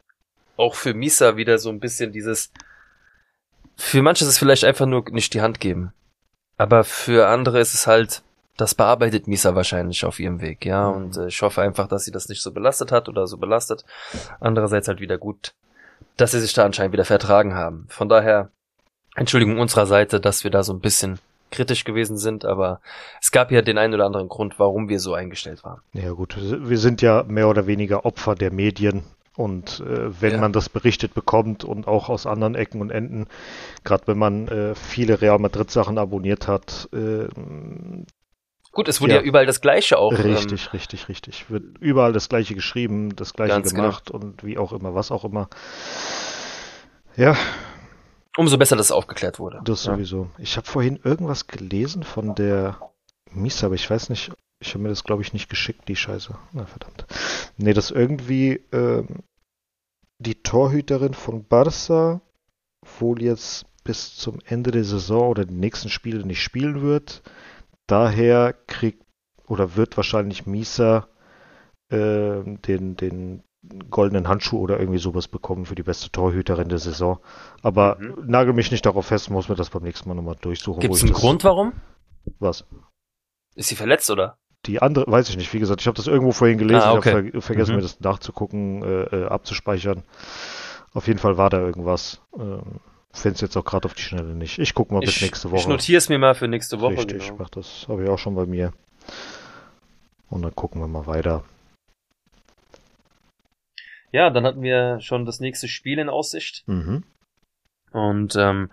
auch 0.58 0.76
für 0.76 0.94
Misa 0.94 1.38
wieder 1.38 1.60
so 1.60 1.70
ein 1.70 1.80
bisschen 1.80 2.12
dieses, 2.12 2.52
für 3.76 4.02
manche 4.02 4.24
ist 4.24 4.32
es 4.32 4.40
vielleicht 4.40 4.66
einfach 4.66 4.88
nur 4.88 5.06
nicht 5.12 5.34
die 5.34 5.42
Hand 5.42 5.60
geben. 5.60 5.94
Aber 6.58 6.84
für 6.84 7.28
andere 7.28 7.60
ist 7.60 7.76
es 7.76 7.86
halt, 7.86 8.24
das 8.58 8.74
bearbeitet 8.76 9.28
Misa 9.28 9.56
wahrscheinlich 9.56 10.04
auf 10.04 10.20
ihrem 10.20 10.41
Weg, 10.41 10.65
ja. 10.65 10.89
Mhm. 10.89 10.96
Und 10.96 11.17
äh, 11.17 11.28
ich 11.28 11.41
hoffe 11.41 11.62
einfach, 11.62 11.88
dass 11.88 12.06
sie 12.06 12.12
das 12.12 12.28
nicht 12.28 12.41
so 12.41 12.52
belastet 12.52 12.91
hat 12.91 13.08
oder 13.08 13.28
so 13.28 13.38
belastet. 13.38 13.86
Andererseits 14.39 14.88
halt 14.88 15.00
wieder 15.00 15.17
gut, 15.17 15.54
dass 16.17 16.32
sie 16.32 16.41
sich 16.41 16.54
da 16.54 16.65
anscheinend 16.65 16.93
wieder 16.93 17.06
vertragen 17.06 17.54
haben. 17.54 17.86
Von 17.89 18.10
daher, 18.10 18.50
Entschuldigung 19.15 19.60
unserer 19.60 19.86
Seite, 19.86 20.20
dass 20.20 20.43
wir 20.43 20.52
da 20.52 20.63
so 20.63 20.74
ein 20.74 20.82
bisschen 20.82 21.20
kritisch 21.52 21.86
gewesen 21.86 22.17
sind, 22.17 22.43
aber 22.43 22.82
es 23.22 23.32
gab 23.32 23.52
ja 23.52 23.62
den 23.62 23.78
einen 23.78 23.93
oder 23.93 24.06
anderen 24.06 24.28
Grund, 24.28 24.60
warum 24.60 24.89
wir 24.89 25.00
so 25.00 25.13
eingestellt 25.13 25.63
waren. 25.63 25.80
Ja 25.93 26.12
gut, 26.12 26.36
wir 26.38 26.78
sind 26.78 27.02
ja 27.02 27.24
mehr 27.24 27.48
oder 27.48 27.67
weniger 27.67 28.06
Opfer 28.06 28.36
der 28.36 28.52
Medien 28.52 29.04
und 29.38 29.80
äh, 29.80 30.22
wenn 30.22 30.34
ja. 30.34 30.39
man 30.39 30.52
das 30.52 30.67
berichtet 30.67 31.13
bekommt 31.13 31.63
und 31.63 31.88
auch 31.88 32.10
aus 32.10 32.26
anderen 32.26 32.56
Ecken 32.56 32.82
und 32.82 32.89
Enden, 32.89 33.28
gerade 33.84 34.08
wenn 34.08 34.17
man 34.17 34.48
äh, 34.50 34.76
viele 34.76 35.22
Real 35.22 35.39
Madrid 35.39 35.72
Sachen 35.72 35.98
abonniert 35.98 36.48
hat, 36.48 36.89
äh, 36.91 37.28
Gut, 38.78 38.88
es 38.90 39.02
wurde 39.02 39.13
ja, 39.13 39.22
ja 39.22 39.26
überall 39.26 39.48
das 39.48 39.60
Gleiche 39.60 39.98
auch. 39.98 40.12
Richtig, 40.12 40.66
ähm, 40.66 40.70
richtig, 40.72 41.10
richtig. 41.10 41.50
Wird 41.50 41.80
überall 41.80 42.13
das 42.13 42.30
Gleiche 42.30 42.54
geschrieben, 42.54 43.16
das 43.16 43.34
Gleiche 43.34 43.60
genau. 43.60 43.74
gemacht 43.74 44.12
genau. 44.12 44.24
und 44.24 44.44
wie 44.44 44.60
auch 44.60 44.72
immer, 44.72 44.94
was 44.94 45.10
auch 45.10 45.26
immer. 45.26 45.50
Ja. 47.16 47.36
Umso 48.38 48.60
besser, 48.60 48.76
dass 48.76 48.86
es 48.86 48.92
aufgeklärt 48.92 49.40
wurde. 49.40 49.62
Das 49.63 49.86
ja. 49.86 49.94
sowieso. 49.94 50.30
Ich 50.38 50.58
habe 50.58 50.68
vorhin 50.68 51.00
irgendwas 51.04 51.48
gelesen 51.48 52.04
von 52.04 52.36
der 52.36 52.78
Misa, 53.32 53.66
aber 53.66 53.74
ich 53.74 53.90
weiß 53.90 54.10
nicht, 54.10 54.32
ich 54.60 54.76
habe 54.76 54.84
mir 54.84 54.90
das 54.90 55.04
glaube 55.04 55.24
ich 55.24 55.34
nicht 55.34 55.50
geschickt, 55.50 55.88
die 55.88 55.96
Scheiße. 55.96 56.38
Na 56.54 56.68
verdammt. 56.68 57.08
Nee, 57.58 57.74
dass 57.74 57.90
irgendwie 57.90 58.63
ähm, 58.72 59.24
die 60.20 60.44
Torhüterin 60.44 61.16
von 61.16 61.48
Barca 61.48 62.22
wohl 63.00 63.24
jetzt 63.24 63.66
bis 63.84 64.16
zum 64.16 64.38
Ende 64.46 64.70
der 64.70 64.84
Saison 64.84 65.30
oder 65.30 65.46
die 65.46 65.56
nächsten 65.56 65.90
Spiele 65.90 66.24
nicht 66.28 66.44
spielen 66.44 66.84
wird 66.84 67.24
Daher 67.88 68.54
kriegt 68.67 69.04
oder 69.47 69.76
wird 69.76 69.97
wahrscheinlich 69.97 70.45
Misa 70.45 71.08
äh, 71.89 72.43
den, 72.43 72.95
den 72.97 73.43
goldenen 73.89 74.28
Handschuh 74.28 74.60
oder 74.60 74.80
irgendwie 74.80 75.00
sowas 75.00 75.28
bekommen 75.28 75.65
für 75.65 75.76
die 75.76 75.84
beste 75.84 76.12
Torhüterin 76.12 76.69
der 76.69 76.80
Saison. 76.80 77.19
Aber 77.62 77.97
mhm. 78.00 78.26
nagel 78.28 78.54
mich 78.54 78.71
nicht 78.71 78.86
darauf 78.86 79.08
fest, 79.08 79.30
muss 79.30 79.50
mir 79.50 79.56
das 79.56 79.69
beim 79.69 79.84
nächsten 79.84 80.08
Mal 80.08 80.15
nochmal 80.15 80.36
durchsuchen. 80.39 80.80
Gibt 80.82 80.95
es 80.95 81.04
einen 81.04 81.13
Grund, 81.13 81.43
warum? 81.43 81.73
Was? 82.39 82.65
Ist 83.56 83.69
sie 83.69 83.76
verletzt, 83.76 84.10
oder? 84.10 84.38
Die 84.65 84.82
andere, 84.82 85.10
weiß 85.10 85.30
ich 85.30 85.38
nicht. 85.38 85.54
Wie 85.54 85.60
gesagt, 85.60 85.82
ich 85.82 85.88
habe 85.88 85.95
das 85.95 86.08
irgendwo 86.08 86.32
vorhin 86.32 86.58
gelesen. 86.58 86.84
Ah, 86.84 86.93
okay. 86.93 87.10
Ich 87.10 87.15
habe 87.15 87.32
ver 87.32 87.41
vergessen, 87.41 87.71
mhm. 87.71 87.78
mir 87.78 87.84
das 87.84 88.00
nachzugucken, 88.00 88.84
äh, 88.84 89.04
äh, 89.04 89.26
abzuspeichern. 89.28 90.04
Auf 90.93 91.08
jeden 91.08 91.19
Fall 91.19 91.38
war 91.38 91.50
da 91.50 91.60
irgendwas. 91.60 92.21
Ähm, 92.38 92.80
Finde 93.13 93.36
es 93.36 93.41
jetzt 93.41 93.58
auch 93.58 93.65
gerade 93.65 93.86
auf 93.86 93.93
die 93.93 94.02
Schnelle 94.02 94.36
nicht. 94.36 94.60
Ich 94.60 94.74
gucke 94.74 94.93
mal 94.93 95.00
bis 95.00 95.22
nächste 95.22 95.50
Woche. 95.50 95.62
Ich 95.62 95.67
notiere 95.67 95.98
es 95.98 96.10
mir 96.10 96.20
mal 96.20 96.36
für 96.36 96.48
nächste 96.48 96.82
Woche. 96.82 96.98
Richtig, 96.98 97.28
genau. 97.28 97.38
mach 97.39 97.50
das 97.50 97.86
habe 97.88 98.04
ich 98.04 98.10
auch 98.10 98.20
schon 98.20 98.36
bei 98.36 98.46
mir. 98.46 98.74
Und 100.30 100.41
dann 100.41 100.54
gucken 100.54 100.82
wir 100.82 100.88
mal 100.88 101.08
weiter. 101.08 101.43
Ja, 104.12 104.30
dann 104.30 104.46
hatten 104.46 104.62
wir 104.62 105.00
schon 105.00 105.26
das 105.26 105.39
nächste 105.39 105.67
Spiel 105.67 106.00
in 106.00 106.10
Aussicht. 106.10 106.63
Mhm. 106.67 107.04
Und 107.91 108.36
ähm, 108.36 108.72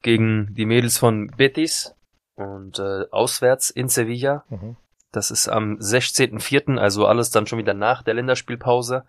gegen 0.00 0.54
die 0.54 0.66
Mädels 0.66 0.98
von 0.98 1.28
Betis 1.28 1.94
und 2.34 2.78
äh, 2.78 3.04
auswärts 3.10 3.70
in 3.70 3.88
Sevilla. 3.88 4.44
Mhm. 4.48 4.76
Das 5.10 5.30
ist 5.30 5.48
am 5.48 5.76
16.04., 5.76 6.78
also 6.78 7.06
alles 7.06 7.30
dann 7.30 7.46
schon 7.46 7.58
wieder 7.58 7.74
nach 7.74 8.02
der 8.02 8.14
Länderspielpause. 8.14 9.04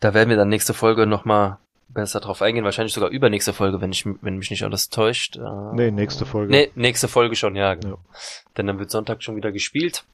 Da 0.00 0.14
werden 0.14 0.30
wir 0.30 0.36
dann 0.36 0.48
nächste 0.48 0.74
Folge 0.74 1.06
nochmal 1.06 1.58
besser 1.88 2.20
drauf 2.20 2.42
eingehen. 2.42 2.64
Wahrscheinlich 2.64 2.94
sogar 2.94 3.10
übernächste 3.10 3.52
Folge, 3.52 3.80
wenn 3.80 3.92
ich, 3.92 4.06
wenn 4.06 4.36
mich 4.36 4.50
nicht 4.50 4.62
alles 4.62 4.88
täuscht. 4.88 5.36
Äh, 5.36 5.74
nee, 5.74 5.90
nächste 5.90 6.26
Folge. 6.26 6.52
Nee, 6.52 6.70
nächste 6.74 7.08
Folge 7.08 7.36
schon, 7.36 7.56
ja, 7.56 7.74
genau. 7.74 7.96
Ja. 7.96 8.18
Denn 8.56 8.66
dann 8.66 8.78
wird 8.78 8.90
Sonntag 8.90 9.22
schon 9.22 9.36
wieder 9.36 9.52
gespielt. 9.52 10.04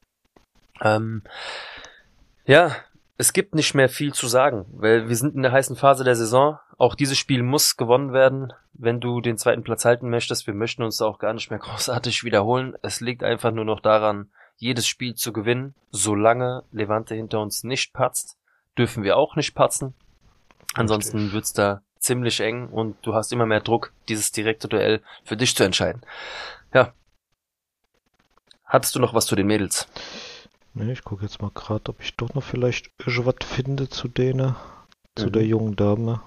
Ähm, 0.81 1.23
ja, 2.45 2.75
es 3.17 3.33
gibt 3.33 3.55
nicht 3.55 3.73
mehr 3.73 3.89
viel 3.89 4.13
zu 4.13 4.27
sagen, 4.27 4.65
weil 4.71 5.07
wir 5.07 5.15
sind 5.15 5.35
in 5.35 5.41
der 5.41 5.51
heißen 5.51 5.75
Phase 5.75 6.03
der 6.03 6.15
Saison. 6.15 6.59
auch 6.77 6.95
dieses 6.95 7.17
Spiel 7.17 7.43
muss 7.43 7.77
gewonnen 7.77 8.11
werden, 8.11 8.51
wenn 8.73 8.99
du 8.99 9.21
den 9.21 9.37
zweiten 9.37 9.63
Platz 9.63 9.85
halten 9.85 10.09
möchtest. 10.09 10.47
Wir 10.47 10.53
möchten 10.53 10.83
uns 10.83 11.01
auch 11.01 11.19
gar 11.19 11.33
nicht 11.33 11.49
mehr 11.49 11.59
großartig 11.65 12.23
wiederholen. 12.23 12.75
Es 12.81 12.99
liegt 12.99 13.23
einfach 13.23 13.51
nur 13.51 13.65
noch 13.65 13.79
daran, 13.79 14.29
jedes 14.57 14.87
Spiel 14.87 15.15
zu 15.15 15.31
gewinnen. 15.31 15.75
Solange 15.91 16.63
Levante 16.71 17.15
hinter 17.15 17.39
uns 17.39 17.63
nicht 17.63 17.93
patzt, 17.93 18.37
dürfen 18.77 19.03
wir 19.03 19.15
auch 19.15 19.35
nicht 19.35 19.55
patzen. 19.55 19.93
Ansonsten 20.75 21.31
wird's 21.31 21.53
da 21.53 21.81
ziemlich 21.99 22.41
eng 22.41 22.67
und 22.67 22.97
du 23.01 23.15
hast 23.15 23.31
immer 23.31 23.45
mehr 23.45 23.61
Druck, 23.61 23.91
dieses 24.09 24.31
direkte 24.31 24.67
Duell 24.67 25.01
für 25.23 25.37
dich 25.37 25.55
zu 25.55 25.63
entscheiden. 25.63 26.01
Ja. 26.73 26.93
Hattest 28.65 28.93
du 28.95 28.99
noch 28.99 29.13
was 29.13 29.25
zu 29.25 29.35
den 29.35 29.47
Mädels? 29.47 29.87
Nee, 30.73 30.91
ich 30.91 31.03
gucke 31.03 31.23
jetzt 31.23 31.41
mal 31.41 31.51
gerade, 31.53 31.89
ob 31.89 32.01
ich 32.01 32.15
doch 32.17 32.33
noch 32.33 32.43
vielleicht 32.43 32.91
irgendwas 32.99 33.35
finde 33.45 33.89
zu 33.89 34.07
denen, 34.09 34.55
zu 35.15 35.27
Mhm. 35.27 35.31
der 35.31 35.45
jungen 35.45 35.75
Dame. 35.77 36.21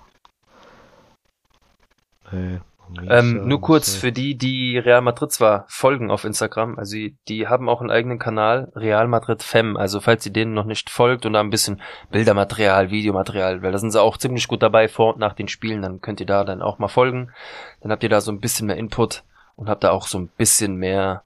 Nee. 2.33 2.61
Ähm, 3.09 3.47
nur 3.47 3.61
kurz 3.61 3.95
für 3.95 4.13
die, 4.13 4.37
die 4.37 4.79
Real 4.79 5.01
Madrid 5.01 5.31
zwar 5.33 5.65
folgen 5.69 6.11
auf 6.11 6.25
Instagram, 6.25 6.79
also 6.79 6.95
die, 6.97 7.17
die 7.29 7.47
haben 7.47 7.69
auch 7.69 7.81
einen 7.81 7.91
eigenen 7.91 8.19
Kanal, 8.19 8.73
Real 8.75 9.09
Madrid 9.09 9.43
Fem, 9.43 9.77
also 9.77 10.01
falls 10.01 10.25
ihr 10.27 10.33
denen 10.33 10.55
noch 10.55 10.65
nicht 10.65 10.91
folgt 10.91 11.27
und 11.27 11.35
da 11.35 11.41
ein 11.41 11.51
bisschen 11.51 11.83
Bildermaterial, 12.11 12.91
Videomaterial, 12.91 13.63
weil 13.63 13.73
da 13.73 13.79
sind 13.79 13.91
sie 13.91 14.01
auch 14.01 14.17
ziemlich 14.17 14.49
gut 14.49 14.63
dabei 14.63 14.89
vor 14.89 15.15
und 15.15 15.21
nach 15.21 15.35
den 15.35 15.49
Spielen, 15.49 15.83
dann 15.83 16.01
könnt 16.01 16.21
ihr 16.21 16.27
da 16.27 16.45
dann 16.45 16.63
auch 16.63 16.79
mal 16.79 16.89
folgen, 16.89 17.33
dann 17.81 17.93
habt 17.93 18.03
ihr 18.03 18.09
da 18.09 18.21
so 18.21 18.33
ein 18.33 18.41
bisschen 18.41 18.67
mehr 18.67 18.77
Input 18.77 19.23
und 19.57 19.69
habt 19.69 19.85
da 19.85 19.91
auch 19.91 20.07
so 20.07 20.19
ein 20.19 20.29
bisschen 20.29 20.77
mehr 20.77 21.23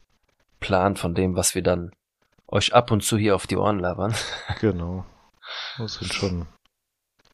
Plan 0.61 0.97
von 0.97 1.15
dem, 1.15 1.37
was 1.37 1.55
wir 1.55 1.63
dann 1.63 1.93
euch 2.49 2.75
ab 2.75 2.91
und 2.91 3.03
zu 3.03 3.17
hier 3.17 3.35
auf 3.35 3.47
die 3.47 3.57
Ohren 3.57 3.79
labern. 3.79 4.15
Genau. 4.61 5.05
Das 5.79 5.95
sind 5.95 6.13
schon 6.13 6.47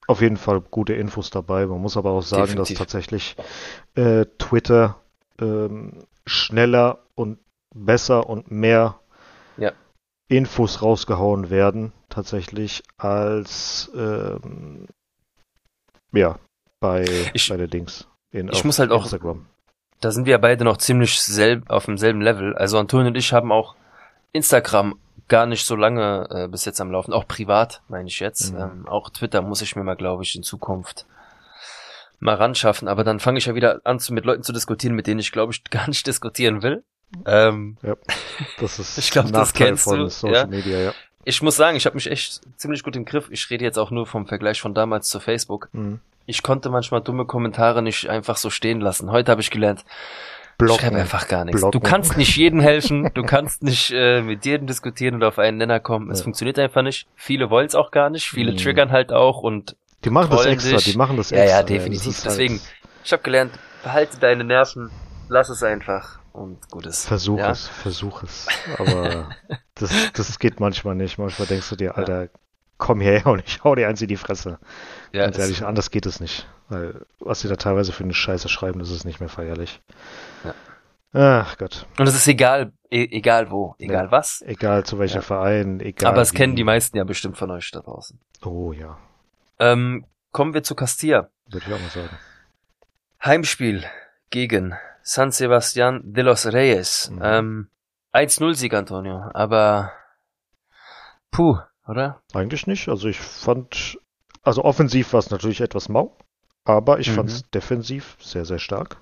auf 0.09 0.21
jeden 0.23 0.37
Fall 0.39 0.61
gute 0.61 0.95
Infos 0.95 1.31
dabei. 1.31 1.67
Man 1.67 1.81
muss 1.81 1.97
aber 1.97 2.11
auch 2.11 2.23
sagen, 2.23 2.47
Definitiv. 2.47 2.79
dass 2.79 2.87
tatsächlich 2.87 3.37
äh, 3.95 4.25
Twitter 4.39 4.97
ähm, 5.41 5.93
schneller 6.27 6.99
und 7.15 7.39
besser 7.75 8.29
und 8.29 8.51
mehr 8.51 8.99
Ja. 9.57 9.73
Infos 10.29 10.83
rausgehauen 10.83 11.51
werden, 11.51 11.93
tatsächlich, 12.09 12.83
als 12.97 13.91
ähm, 13.95 14.87
ja, 16.13 16.39
bei, 16.81 17.05
Ich- 17.35 17.49
bei 17.49 17.57
der 17.57 17.69
Dings. 17.69 18.09
In, 18.31 18.49
ich 18.49 18.65
muss 18.65 18.79
halt 18.79 18.91
auch- 18.91 19.03
Instagram. 19.05 19.47
da 20.01 20.11
sind 20.11 20.27
wir 20.27 20.39
beide 20.39 20.65
noch 20.65 20.77
ziemlich 20.79 21.21
selb, 21.21 21.69
auf 21.71 21.87
demselben 21.87 22.21
Level. 22.21 22.55
Also 22.57 22.79
Antonio 22.79 23.09
und 23.09 23.17
ich 23.17 23.33
haben 23.33 23.53
auch 23.53 23.75
Instagram 24.33 24.99
gar 25.29 25.47
nicht 25.47 25.65
so 25.65 25.77
lange 25.77 26.29
äh, 26.31 26.49
bis 26.49 26.65
jetzt 26.65 26.81
am 26.81 26.91
Laufen. 26.91 27.13
Auch 27.13 27.29
privat, 27.29 27.83
meine 27.89 28.09
ich 28.09 28.21
jetzt. 28.21 28.53
Mhm. 28.53 28.61
Ähm, 28.61 28.89
auch 28.89 29.11
Twitter 29.11 29.43
muss 29.43 29.63
ich 29.63 29.77
mir 29.77 29.85
mal, 29.85 29.97
glaube 29.97 30.23
ich, 30.23 30.35
in 30.35 30.43
Zukunft 30.43 31.07
mal 32.21 32.35
ran 32.35 32.55
schaffen. 32.55 32.89
Aber 32.89 33.05
dann 33.05 33.21
fange 33.21 33.39
ich 33.39 33.47
ja 33.47 33.55
wieder 33.55 33.81
an, 33.85 34.01
zu, 34.01 34.13
mit 34.13 34.25
Leuten 34.25 34.43
zu 34.43 34.53
diskutieren, 34.53 34.95
mit 34.95 35.07
denen 35.07 35.21
ich, 35.21 35.33
glaube 35.33 35.53
ich, 35.53 35.65
gar 35.71 35.89
nicht 35.89 36.07
diskutieren 36.07 36.63
will. 36.63 36.83
Ähm, 37.27 37.77
Das 38.59 38.79
ist 38.79 38.99
Ich 38.99 39.11
glaub, 39.11 39.27
ein 39.27 39.33
das 39.33 39.53
kennst 39.53 39.87
du, 39.87 40.09
Social 40.09 40.35
ja. 40.35 40.47
Media, 40.47 40.79
ja. 40.79 40.95
ich 41.25 41.41
muss 41.43 41.57
sagen, 41.57 41.77
ich 41.77 41.87
habe 41.87 41.95
mich 41.95 42.11
echt 42.11 42.41
ziemlich 42.57 42.83
gut 42.83 42.97
im 42.97 43.05
Griff. 43.05 43.29
Ich 43.31 43.49
rede 43.51 43.65
jetzt 43.65 43.79
auch 43.79 43.91
nur 43.91 44.07
vom 44.07 44.27
Vergleich 44.27 44.61
von 44.61 44.75
damals 44.75 45.09
zu 45.09 45.21
Facebook. 45.21 45.69
Mhm. 45.73 46.01
Ich 46.27 46.43
konnte 46.43 46.69
manchmal 46.69 47.01
dumme 47.01 47.25
Kommentare 47.25 47.81
nicht 47.81 48.11
einfach 48.11 48.37
so 48.37 48.51
stehen 48.51 48.81
lassen. 48.81 49.11
Heute 49.11 49.31
habe 49.31 49.41
ich 49.41 49.51
gelernt, 49.51 49.87
Blocken. 50.59 50.81
Schreib 50.81 50.95
einfach 50.95 51.29
gar 51.29 51.45
nichts. 51.45 51.61
Blocken. 51.61 51.81
Du 51.81 51.89
kannst 51.89 52.17
nicht 52.17 52.37
jedem 52.37 52.61
helfen, 52.61 53.11
du 53.15 53.23
kannst 53.23 53.63
nicht 53.63 53.93
äh, 53.93 54.21
mit 54.23 54.45
jedem 54.45 54.67
diskutieren 54.67 55.15
oder 55.15 55.29
auf 55.29 55.39
einen 55.39 55.57
Nenner 55.59 55.79
kommen. 55.81 56.11
Es 56.11 56.19
Ja. 56.19 56.25
funktioniert 56.25 56.59
einfach 56.59 56.83
nicht. 56.83 57.07
Viele 57.15 57.49
wollen 57.49 57.67
es 57.67 57.75
auch 57.77 57.91
gar 57.93 58.11
nicht, 58.11 58.29
viele 58.29 58.53
Mhm. 58.53 58.57
triggern 58.59 58.91
halt 58.91 59.13
auch 59.13 59.43
und 59.43 59.77
Die 60.05 60.11
machen 60.11 60.31
das 60.31 60.47
extra, 60.47 60.77
dich. 60.77 60.93
die 60.93 60.99
machen 60.99 61.17
das 61.17 61.31
Ja, 61.31 61.39
extra. 61.39 61.59
ja, 61.59 61.63
definitiv. 61.63 62.07
das 62.07 62.19
ist 62.19 62.25
halt- 62.27 62.33
Deswegen, 62.39 62.61
ich 63.05 63.13
habe 63.13 63.23
gelernt, 63.23 63.53
behalte 63.85 64.19
deine 64.19 64.45
Nerven, 64.45 64.91
lass 65.29 65.49
es 65.49 65.63
einfach 65.63 66.19
und 66.33 66.59
gut 66.71 66.87
ist. 66.87 67.07
Versuch 67.07 67.39
ja? 67.39 67.51
es, 67.51 67.69
versuch 67.69 68.23
es. 68.25 68.47
Aber 68.79 69.29
das, 69.77 69.91
das 70.13 70.39
geht 70.41 70.59
manchmal 70.61 70.95
nicht. 70.97 71.19
Manchmal 71.19 71.47
denkst 71.47 71.69
du 71.71 71.77
dir, 71.77 71.97
Alter, 71.97 72.29
komm 72.79 73.01
hierher 73.01 73.27
und 73.27 73.43
ich 73.47 73.63
hau 73.65 73.75
dir 73.75 73.89
eins 73.89 74.03
in 74.03 74.09
die 74.09 74.17
Fresse. 74.17 74.59
Ja, 75.13 75.25
Ganz 75.25 75.39
ehrlich, 75.39 75.65
anders 75.65 75.91
geht 75.91 76.07
es 76.07 76.21
nicht. 76.21 76.47
Weil 76.69 77.07
was 77.21 77.41
sie 77.41 77.49
da 77.49 77.57
teilweise 77.57 77.93
für 77.93 78.05
eine 78.05 78.13
Scheiße 78.15 78.49
schreiben, 78.49 78.79
das 78.79 78.91
ist 78.91 79.05
nicht 79.05 79.21
mehr 79.21 79.29
feierlich. 79.29 79.81
Ja. 80.45 80.55
Ach 81.45 81.57
Gott. 81.57 81.87
und 81.99 82.07
es 82.07 82.15
ist 82.15 82.29
egal, 82.29 82.73
e 82.91 83.05
egal 83.11 83.51
wo, 83.51 83.75
egal 83.79 84.07
Ja. 84.07 84.11
was. 84.13 84.43
Egal 84.43 84.85
zu 84.85 84.99
welchem 84.99 85.17
Ja. 85.17 85.23
Verein, 85.23 85.81
egal. 85.81 86.13
Aber 86.13 86.21
es 86.21 86.33
kennen 86.35 86.55
die 86.57 86.65
meisten 86.65 86.97
ja 86.99 87.05
bestimmt 87.05 87.39
von 87.39 87.51
euch 87.51 87.71
da 87.71 87.81
draußen. 87.81 88.21
Oh 88.45 88.73
ja, 88.73 88.99
Ähm, 89.59 90.05
kommen 90.33 90.53
wir 90.53 90.63
zu 90.63 90.75
Castilla. 90.75 91.31
würde 91.51 91.65
ich 91.67 91.73
auch 91.75 91.81
mal 91.81 91.89
sagen. 91.89 92.11
Heimspiel 93.25 93.85
gegen 94.31 94.75
San 95.03 95.31
Sebastián 95.31 96.03
de 96.05 96.23
los 96.23 96.45
Reyes. 96.47 97.11
Mhm. 97.11 97.21
Ähm, 97.23 97.69
1-0-Sieg, 98.13 98.75
Antonio. 98.75 99.31
Aber 99.33 99.93
puh, 101.31 101.59
oder? 101.87 102.21
Eigentlich 102.35 102.67
nicht. 102.67 102.89
Also 102.89 103.09
ich 103.09 103.19
fand, 103.19 103.99
also 104.49 104.65
offensiv 104.65 105.13
war 105.13 105.21
es 105.21 105.31
natürlich 105.31 105.61
etwas 105.61 105.89
mau, 105.89 106.17
aber 106.65 106.99
ich 107.01 107.11
Mhm. 107.11 107.15
fand 107.15 107.31
es 107.31 107.51
defensiv 107.51 108.17
sehr, 108.21 108.45
sehr 108.45 108.59
stark. 108.59 108.97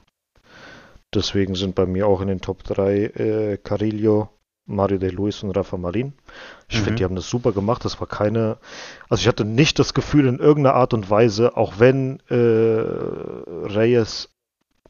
Deswegen 1.15 1.55
sind 1.55 1.75
bei 1.75 1.87
mir 1.87 2.07
auch 2.07 2.21
in 2.21 2.29
den 2.29 2.41
Top 2.41 2.63
3 2.65 2.97
äh, 3.05 3.57
Carillo, 3.59 4.29
Mario 4.67 4.99
de 4.99 5.11
Luis 5.11 5.43
und 5.43 5.53
Rafa 5.53 5.77
Marin. 5.77 6.13
Ich 6.69 6.79
Mhm. 6.79 6.85
finde, 6.85 6.95
die 6.97 7.05
haben 7.05 7.15
das 7.17 7.31
super 7.31 7.53
gemacht. 7.53 7.85
Das 7.85 8.01
war 8.01 8.09
keine, 8.09 8.59
also 9.09 9.21
ich 9.23 9.29
hatte 9.29 9.45
nicht 9.45 9.79
das 9.79 9.95
Gefühl 9.95 10.27
in 10.27 10.39
irgendeiner 10.41 10.75
Art 10.77 10.93
und 10.93 11.09
Weise, 11.09 11.57
auch 11.57 11.79
wenn 11.79 12.21
äh, 12.29 12.35
Reyes 12.35 14.29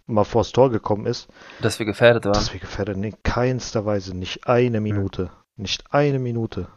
mal 0.06 0.24
vors 0.24 0.52
Tor 0.52 0.70
gekommen 0.70 1.06
ist, 1.06 1.28
Dass 1.60 1.78
wir 1.78 1.86
gefährdet 1.86 2.24
waren. 2.24 2.32
dass 2.34 2.52
wir 2.52 2.60
gefährdet 2.60 2.96
in 2.96 3.14
keinster 3.22 3.84
Weise, 3.84 4.16
nicht 4.16 4.46
eine 4.48 4.80
Minute, 4.80 5.30
nicht 5.56 5.92
eine 5.92 6.18
Minute. 6.18 6.68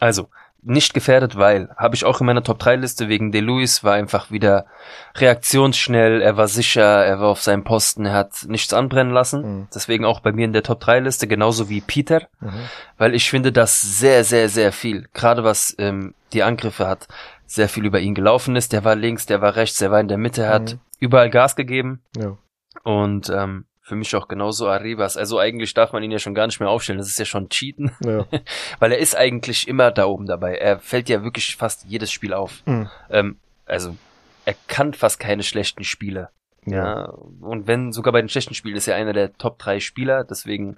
Also, 0.00 0.28
nicht 0.64 0.94
gefährdet, 0.94 1.36
weil, 1.36 1.70
habe 1.76 1.94
ich 1.96 2.04
auch 2.04 2.20
in 2.20 2.26
meiner 2.26 2.42
Top 2.44 2.58
3 2.60 2.76
Liste 2.76 3.08
wegen 3.08 3.32
De 3.32 3.40
Luis, 3.40 3.82
war 3.82 3.94
einfach 3.94 4.30
wieder 4.30 4.66
reaktionsschnell, 5.16 6.20
er 6.20 6.36
war 6.36 6.48
sicher, 6.48 6.82
er 7.04 7.20
war 7.20 7.28
auf 7.28 7.42
seinem 7.42 7.64
Posten, 7.64 8.06
er 8.06 8.12
hat 8.14 8.44
nichts 8.46 8.72
anbrennen 8.72 9.12
lassen. 9.12 9.42
Mhm. 9.60 9.68
Deswegen 9.74 10.04
auch 10.04 10.20
bei 10.20 10.32
mir 10.32 10.44
in 10.44 10.52
der 10.52 10.62
Top 10.62 10.80
3 10.80 11.00
Liste, 11.00 11.26
genauso 11.26 11.68
wie 11.68 11.80
Peter. 11.80 12.22
Mhm. 12.40 12.52
weil 12.98 13.14
ich 13.14 13.28
finde, 13.30 13.50
dass 13.52 13.80
sehr, 13.80 14.22
sehr, 14.24 14.48
sehr 14.48 14.70
viel, 14.72 15.08
gerade 15.14 15.42
was 15.44 15.74
ähm, 15.78 16.14
die 16.32 16.42
Angriffe 16.42 16.86
hat, 16.86 17.08
sehr 17.46 17.68
viel 17.68 17.84
über 17.84 17.98
ihn 18.00 18.14
gelaufen 18.14 18.54
ist. 18.56 18.72
Der 18.72 18.84
war 18.84 18.94
links, 18.94 19.26
der 19.26 19.40
war 19.40 19.56
rechts, 19.56 19.78
der 19.78 19.90
war 19.90 20.00
in 20.00 20.08
der 20.08 20.18
Mitte, 20.18 20.48
hat 20.48 20.74
Mhm. 20.74 20.80
überall 21.00 21.30
Gas 21.30 21.56
gegeben 21.56 22.02
Ja. 22.16 22.36
und 22.84 23.28
ähm, 23.30 23.64
für 23.82 23.96
mich 23.96 24.14
auch 24.14 24.28
genauso 24.28 24.68
Arribas. 24.68 25.16
Also 25.16 25.38
eigentlich 25.38 25.74
darf 25.74 25.92
man 25.92 26.02
ihn 26.04 26.12
ja 26.12 26.20
schon 26.20 26.34
gar 26.34 26.46
nicht 26.46 26.60
mehr 26.60 26.70
aufstellen. 26.70 26.98
Das 26.98 27.08
ist 27.08 27.18
ja 27.18 27.24
schon 27.24 27.48
Cheaten, 27.48 27.90
Ja. 28.00 28.26
weil 28.78 28.92
er 28.92 28.98
ist 28.98 29.16
eigentlich 29.16 29.66
immer 29.66 29.90
da 29.90 30.06
oben 30.06 30.26
dabei. 30.26 30.54
Er 30.54 30.78
fällt 30.78 31.08
ja 31.08 31.24
wirklich 31.24 31.56
fast 31.56 31.84
jedes 31.86 32.12
Spiel 32.12 32.32
auf. 32.32 32.62
Mhm. 32.64 32.88
Ähm, 33.10 33.36
also 33.66 33.96
er 34.44 34.54
kann 34.68 34.94
fast 34.94 35.18
keine 35.18 35.42
schlechten 35.42 35.82
Spiele. 35.82 36.28
Ja. 36.64 37.06
Und 37.40 37.66
wenn 37.66 37.90
sogar 37.90 38.12
bei 38.12 38.20
den 38.22 38.28
schlechten 38.28 38.54
Spielen 38.54 38.76
ist 38.76 38.86
er 38.86 38.94
einer 38.94 39.12
der 39.12 39.36
Top 39.36 39.58
3 39.58 39.80
Spieler, 39.80 40.22
deswegen 40.22 40.76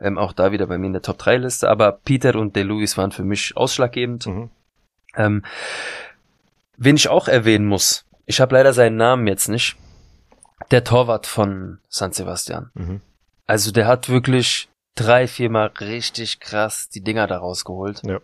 ähm, 0.00 0.16
auch 0.16 0.32
da 0.32 0.50
wieder 0.50 0.66
bei 0.66 0.78
mir 0.78 0.86
in 0.86 0.94
der 0.94 1.02
Top 1.02 1.18
3 1.18 1.36
Liste. 1.36 1.68
Aber 1.68 1.92
Peter 1.92 2.34
und 2.36 2.56
De 2.56 2.62
Luis 2.62 2.96
waren 2.96 3.12
für 3.12 3.24
mich 3.24 3.54
ausschlaggebend. 3.54 4.26
Mhm. 4.26 4.50
Ähm, 5.14 5.44
wen 6.78 6.96
ich 6.96 7.08
auch 7.08 7.28
erwähnen 7.28 7.66
muss, 7.66 8.06
ich 8.24 8.40
habe 8.40 8.54
leider 8.54 8.72
seinen 8.72 8.96
Namen 8.96 9.26
jetzt 9.26 9.48
nicht, 9.48 9.76
der 10.70 10.84
Torwart 10.84 11.26
von 11.26 11.78
San 11.88 12.12
Sebastian. 12.12 12.70
Mhm. 12.74 13.00
Also 13.46 13.72
der 13.72 13.86
hat 13.86 14.08
wirklich 14.08 14.68
drei, 14.94 15.28
viermal 15.28 15.68
richtig 15.80 16.40
krass 16.40 16.88
die 16.88 17.02
Dinger 17.02 17.26
da 17.26 17.38
rausgeholt. 17.38 18.02
Ja. 18.04 18.18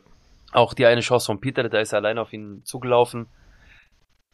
Auch 0.53 0.75
die 0.75 0.87
eine 0.87 1.01
Chance 1.01 1.27
von 1.27 1.41
Peter, 1.41 1.69
da 1.69 1.81
ist 1.81 1.93
er 1.93 1.99
allein 1.99 2.19
auf 2.19 2.33
ihn 2.33 2.63
zugelaufen. 2.65 3.27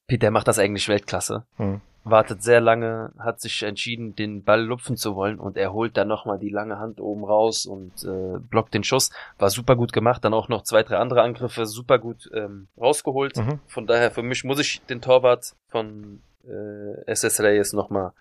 Peter 0.07 0.31
macht 0.31 0.49
das 0.49 0.59
eigentlich 0.59 0.89
Weltklasse. 0.89 1.45
Mhm. 1.59 1.81
Wartet 2.05 2.43
sehr 2.43 2.61
lange, 2.61 3.13
hat 3.19 3.41
sich 3.41 3.63
entschieden, 3.63 4.17
den 4.17 4.43
Ball 4.43 4.63
lupfen 4.63 4.97
zu 4.97 5.15
wollen 5.15 5.39
und 5.39 5.59
er 5.59 5.75
holt 5.75 5.97
dann 5.99 6.09
nochmal 6.09 6.39
die 6.39 6.49
lange 6.49 6.79
Hand 6.79 7.01
oben 7.01 7.25
raus 7.25 7.67
und 7.67 7.93
äh, 8.05 8.39
blockt 8.39 8.73
den 8.73 8.85
Schuss. 8.85 9.11
War 9.39 9.51
super 9.51 9.77
gut 9.77 9.93
gemacht, 9.93 10.25
dann 10.25 10.33
auch 10.33 10.49
noch 10.49 10.63
zwei, 10.63 10.83
drei 10.83 10.97
andere 10.97 11.23
Angriffe 11.23 11.67
super 11.67 11.99
gut 11.99 12.31
ähm, 12.33 12.69
rausgeholt. 12.81 13.37
Mhm. 13.37 13.61
Von 13.67 13.87
daher, 13.87 14.11
für 14.11 14.23
mich 14.23 14.43
muss 14.45 14.59
ich 14.59 14.81
den 14.87 15.03
Torwart 15.03 15.55
von 15.69 16.23
äh, 16.49 17.11
SS 17.11 17.41
Reyes 17.41 17.73
nochmal 17.73 18.13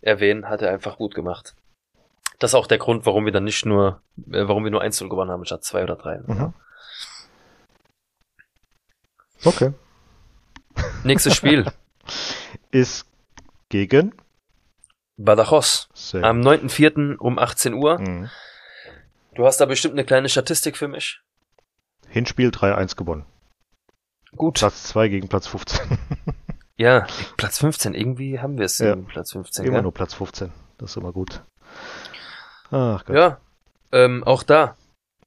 erwähnen, 0.00 0.48
hat 0.48 0.62
er 0.62 0.70
einfach 0.70 0.96
gut 0.98 1.14
gemacht. 1.14 1.54
Das 2.38 2.50
ist 2.50 2.54
auch 2.54 2.66
der 2.66 2.78
Grund, 2.78 3.06
warum 3.06 3.24
wir 3.24 3.32
dann 3.32 3.44
nicht 3.44 3.64
nur, 3.64 4.02
äh, 4.30 4.46
warum 4.46 4.64
wir 4.64 4.70
nur 4.70 4.82
1 4.82 4.98
gewonnen 4.98 5.30
haben, 5.30 5.44
statt 5.44 5.64
2 5.64 5.84
oder 5.84 5.96
3. 5.96 6.20
Mhm. 6.26 6.54
Okay. 9.44 9.72
Nächstes 11.04 11.34
Spiel. 11.36 11.66
Ist 12.70 13.06
gegen 13.68 14.14
Badajoz. 15.16 15.88
sehr 15.94 16.24
Am 16.24 16.40
9.4. 16.40 17.16
um 17.16 17.38
18 17.38 17.74
Uhr. 17.74 17.98
Mhm. 18.00 18.30
Du 19.34 19.46
hast 19.46 19.58
da 19.60 19.66
bestimmt 19.66 19.94
eine 19.94 20.04
kleine 20.04 20.28
Statistik 20.28 20.76
für 20.76 20.88
mich. 20.88 21.20
Hinspiel 22.08 22.50
3-1 22.50 22.96
gewonnen. 22.96 23.26
Gut. 24.36 24.58
Platz 24.58 24.84
2 24.84 25.08
gegen 25.08 25.28
Platz 25.28 25.46
15. 25.46 25.98
Ja, 26.76 27.06
Platz 27.36 27.58
15, 27.58 27.94
irgendwie 27.94 28.40
haben 28.40 28.58
wir 28.58 28.64
es 28.64 28.78
Ja. 28.78 28.96
Platz 28.96 29.32
15. 29.32 29.64
Immer 29.64 29.74
gell? 29.74 29.82
nur 29.82 29.94
Platz 29.94 30.14
15. 30.14 30.52
Das 30.78 30.90
ist 30.90 30.96
immer 30.96 31.12
gut. 31.12 31.42
Ach 32.70 33.04
Gott. 33.04 33.14
Ja, 33.16 33.38
ähm, 33.92 34.24
auch 34.24 34.42
da 34.42 34.76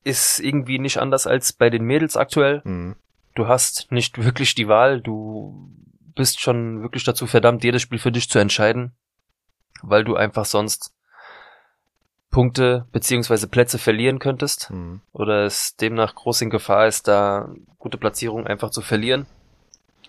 ist 0.03 0.39
irgendwie 0.39 0.79
nicht 0.79 0.97
anders 0.99 1.25
als 1.27 1.53
bei 1.53 1.69
den 1.69 1.83
Mädels 1.83 2.17
aktuell. 2.17 2.61
Mhm. 2.65 2.95
Du 3.35 3.47
hast 3.47 3.91
nicht 3.91 4.23
wirklich 4.23 4.55
die 4.55 4.67
Wahl, 4.67 4.99
du 5.01 5.69
bist 6.15 6.41
schon 6.41 6.81
wirklich 6.81 7.03
dazu 7.03 7.27
verdammt, 7.27 7.63
jedes 7.63 7.81
Spiel 7.81 7.99
für 7.99 8.11
dich 8.11 8.29
zu 8.29 8.39
entscheiden, 8.39 8.93
weil 9.83 10.03
du 10.03 10.15
einfach 10.15 10.45
sonst 10.45 10.93
Punkte 12.29 12.85
beziehungsweise 12.91 13.47
Plätze 13.47 13.77
verlieren 13.77 14.19
könntest 14.19 14.69
Mhm. 14.71 15.01
oder 15.13 15.45
es 15.45 15.75
demnach 15.77 16.13
groß 16.15 16.41
in 16.41 16.49
Gefahr 16.49 16.87
ist, 16.87 17.07
da 17.07 17.49
gute 17.77 17.97
Platzierungen 17.97 18.47
einfach 18.47 18.69
zu 18.69 18.81
verlieren. 18.81 19.27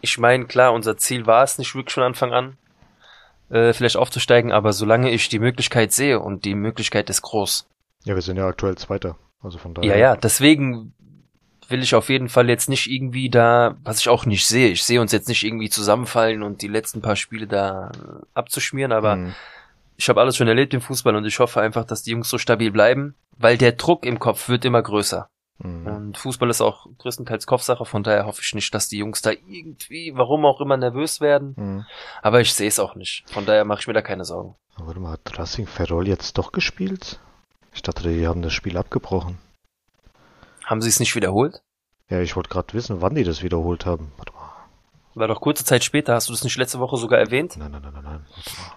Ich 0.00 0.18
meine, 0.18 0.46
klar, 0.46 0.72
unser 0.72 0.96
Ziel 0.96 1.26
war 1.26 1.42
es 1.42 1.58
nicht 1.58 1.74
wirklich 1.74 1.94
von 1.94 2.02
Anfang 2.04 2.32
an, 2.32 2.56
äh, 3.50 3.72
vielleicht 3.72 3.96
aufzusteigen, 3.96 4.52
aber 4.52 4.72
solange 4.72 5.10
ich 5.10 5.28
die 5.28 5.38
Möglichkeit 5.38 5.92
sehe 5.92 6.20
und 6.20 6.44
die 6.44 6.54
Möglichkeit 6.54 7.10
ist 7.10 7.22
groß, 7.22 7.66
Ja, 8.04 8.14
wir 8.14 8.22
sind 8.22 8.36
ja 8.36 8.46
aktuell 8.46 8.76
Zweiter. 8.76 9.16
Also 9.42 9.58
von 9.58 9.74
daher. 9.74 9.88
ja, 9.90 9.96
ja, 9.96 10.16
deswegen 10.16 10.92
will 11.68 11.82
ich 11.82 11.94
auf 11.94 12.08
jeden 12.08 12.28
Fall 12.28 12.48
jetzt 12.48 12.68
nicht 12.68 12.90
irgendwie 12.90 13.28
da, 13.30 13.76
was 13.84 14.00
ich 14.00 14.08
auch 14.08 14.24
nicht 14.26 14.46
sehe, 14.46 14.68
ich 14.68 14.82
sehe 14.82 15.00
uns 15.00 15.12
jetzt 15.12 15.28
nicht 15.28 15.44
irgendwie 15.44 15.68
zusammenfallen 15.68 16.42
und 16.42 16.62
die 16.62 16.68
letzten 16.68 17.02
paar 17.02 17.14
Spiele 17.16 17.46
da 17.46 17.92
abzuschmieren, 18.34 18.90
aber 18.92 19.16
Mhm. 19.16 19.34
ich 19.96 20.08
habe 20.08 20.20
alles 20.20 20.36
schon 20.36 20.48
erlebt 20.48 20.72
im 20.74 20.80
Fußball 20.80 21.14
und 21.14 21.24
ich 21.26 21.38
hoffe 21.38 21.60
einfach, 21.60 21.84
dass 21.84 22.02
die 22.02 22.12
Jungs 22.12 22.28
so 22.30 22.38
stabil 22.38 22.70
bleiben, 22.70 23.14
weil 23.36 23.58
der 23.58 23.72
Druck 23.72 24.06
im 24.06 24.18
Kopf 24.18 24.48
wird 24.48 24.64
immer 24.64 24.82
größer. 24.82 25.28
Mhm. 25.58 25.86
Und 25.86 26.18
Fußball 26.18 26.48
ist 26.50 26.60
auch 26.60 26.86
größtenteils 26.98 27.46
Kopfsache, 27.46 27.84
von 27.84 28.02
daher 28.02 28.26
hoffe 28.26 28.42
ich 28.42 28.54
nicht, 28.54 28.72
dass 28.74 28.88
die 28.88 28.98
Jungs 28.98 29.22
da 29.22 29.30
irgendwie, 29.30 30.12
warum 30.14 30.44
auch 30.44 30.60
immer, 30.60 30.76
nervös 30.76 31.20
werden. 31.20 31.54
Mhm. 31.56 31.86
Aber 32.22 32.40
ich 32.40 32.54
sehe 32.54 32.68
es 32.68 32.78
auch 32.78 32.94
nicht. 32.94 33.24
Von 33.30 33.44
daher 33.44 33.64
mache 33.64 33.80
ich 33.80 33.86
mir 33.86 33.92
da 33.92 34.02
keine 34.02 34.24
Sorgen. 34.24 34.54
Warte 34.76 35.00
mal, 35.00 35.12
hat 35.12 35.38
Racing 35.38 35.66
Ferrol 35.66 36.06
jetzt 36.06 36.38
doch 36.38 36.52
gespielt? 36.52 37.18
Ich 37.74 37.82
dachte, 37.82 38.08
die 38.08 38.26
haben 38.26 38.42
das 38.42 38.52
Spiel 38.52 38.76
abgebrochen. 38.76 39.38
Haben 40.64 40.80
sie 40.80 40.88
es 40.88 41.00
nicht 41.00 41.16
wiederholt? 41.16 41.62
Ja, 42.08 42.20
ich 42.20 42.36
wollte 42.36 42.50
gerade 42.50 42.72
wissen, 42.74 43.02
wann 43.02 43.14
die 43.14 43.24
das 43.24 43.42
wiederholt 43.42 43.84
haben. 43.84 44.12
Warte 44.16 44.32
mal. 44.32 44.52
War 45.14 45.26
doch 45.26 45.40
kurze 45.40 45.64
Zeit 45.64 45.82
später, 45.82 46.14
hast 46.14 46.28
du 46.28 46.32
das 46.32 46.44
nicht 46.44 46.56
letzte 46.56 46.78
Woche 46.78 46.96
sogar 46.96 47.18
erwähnt? 47.18 47.56
Nein, 47.56 47.72
nein, 47.72 47.82
nein, 47.82 47.92
nein, 47.94 48.04
nein. 48.04 48.26
Warte 48.34 48.50
mal. 48.60 48.72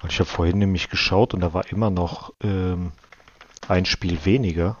Weil 0.00 0.10
ich 0.10 0.20
habe 0.20 0.28
vorhin 0.28 0.58
nämlich 0.58 0.90
geschaut 0.90 1.34
und 1.34 1.40
da 1.40 1.54
war 1.54 1.66
immer 1.70 1.90
noch 1.90 2.32
ähm, 2.42 2.92
ein 3.68 3.84
Spiel 3.86 4.24
weniger. 4.24 4.76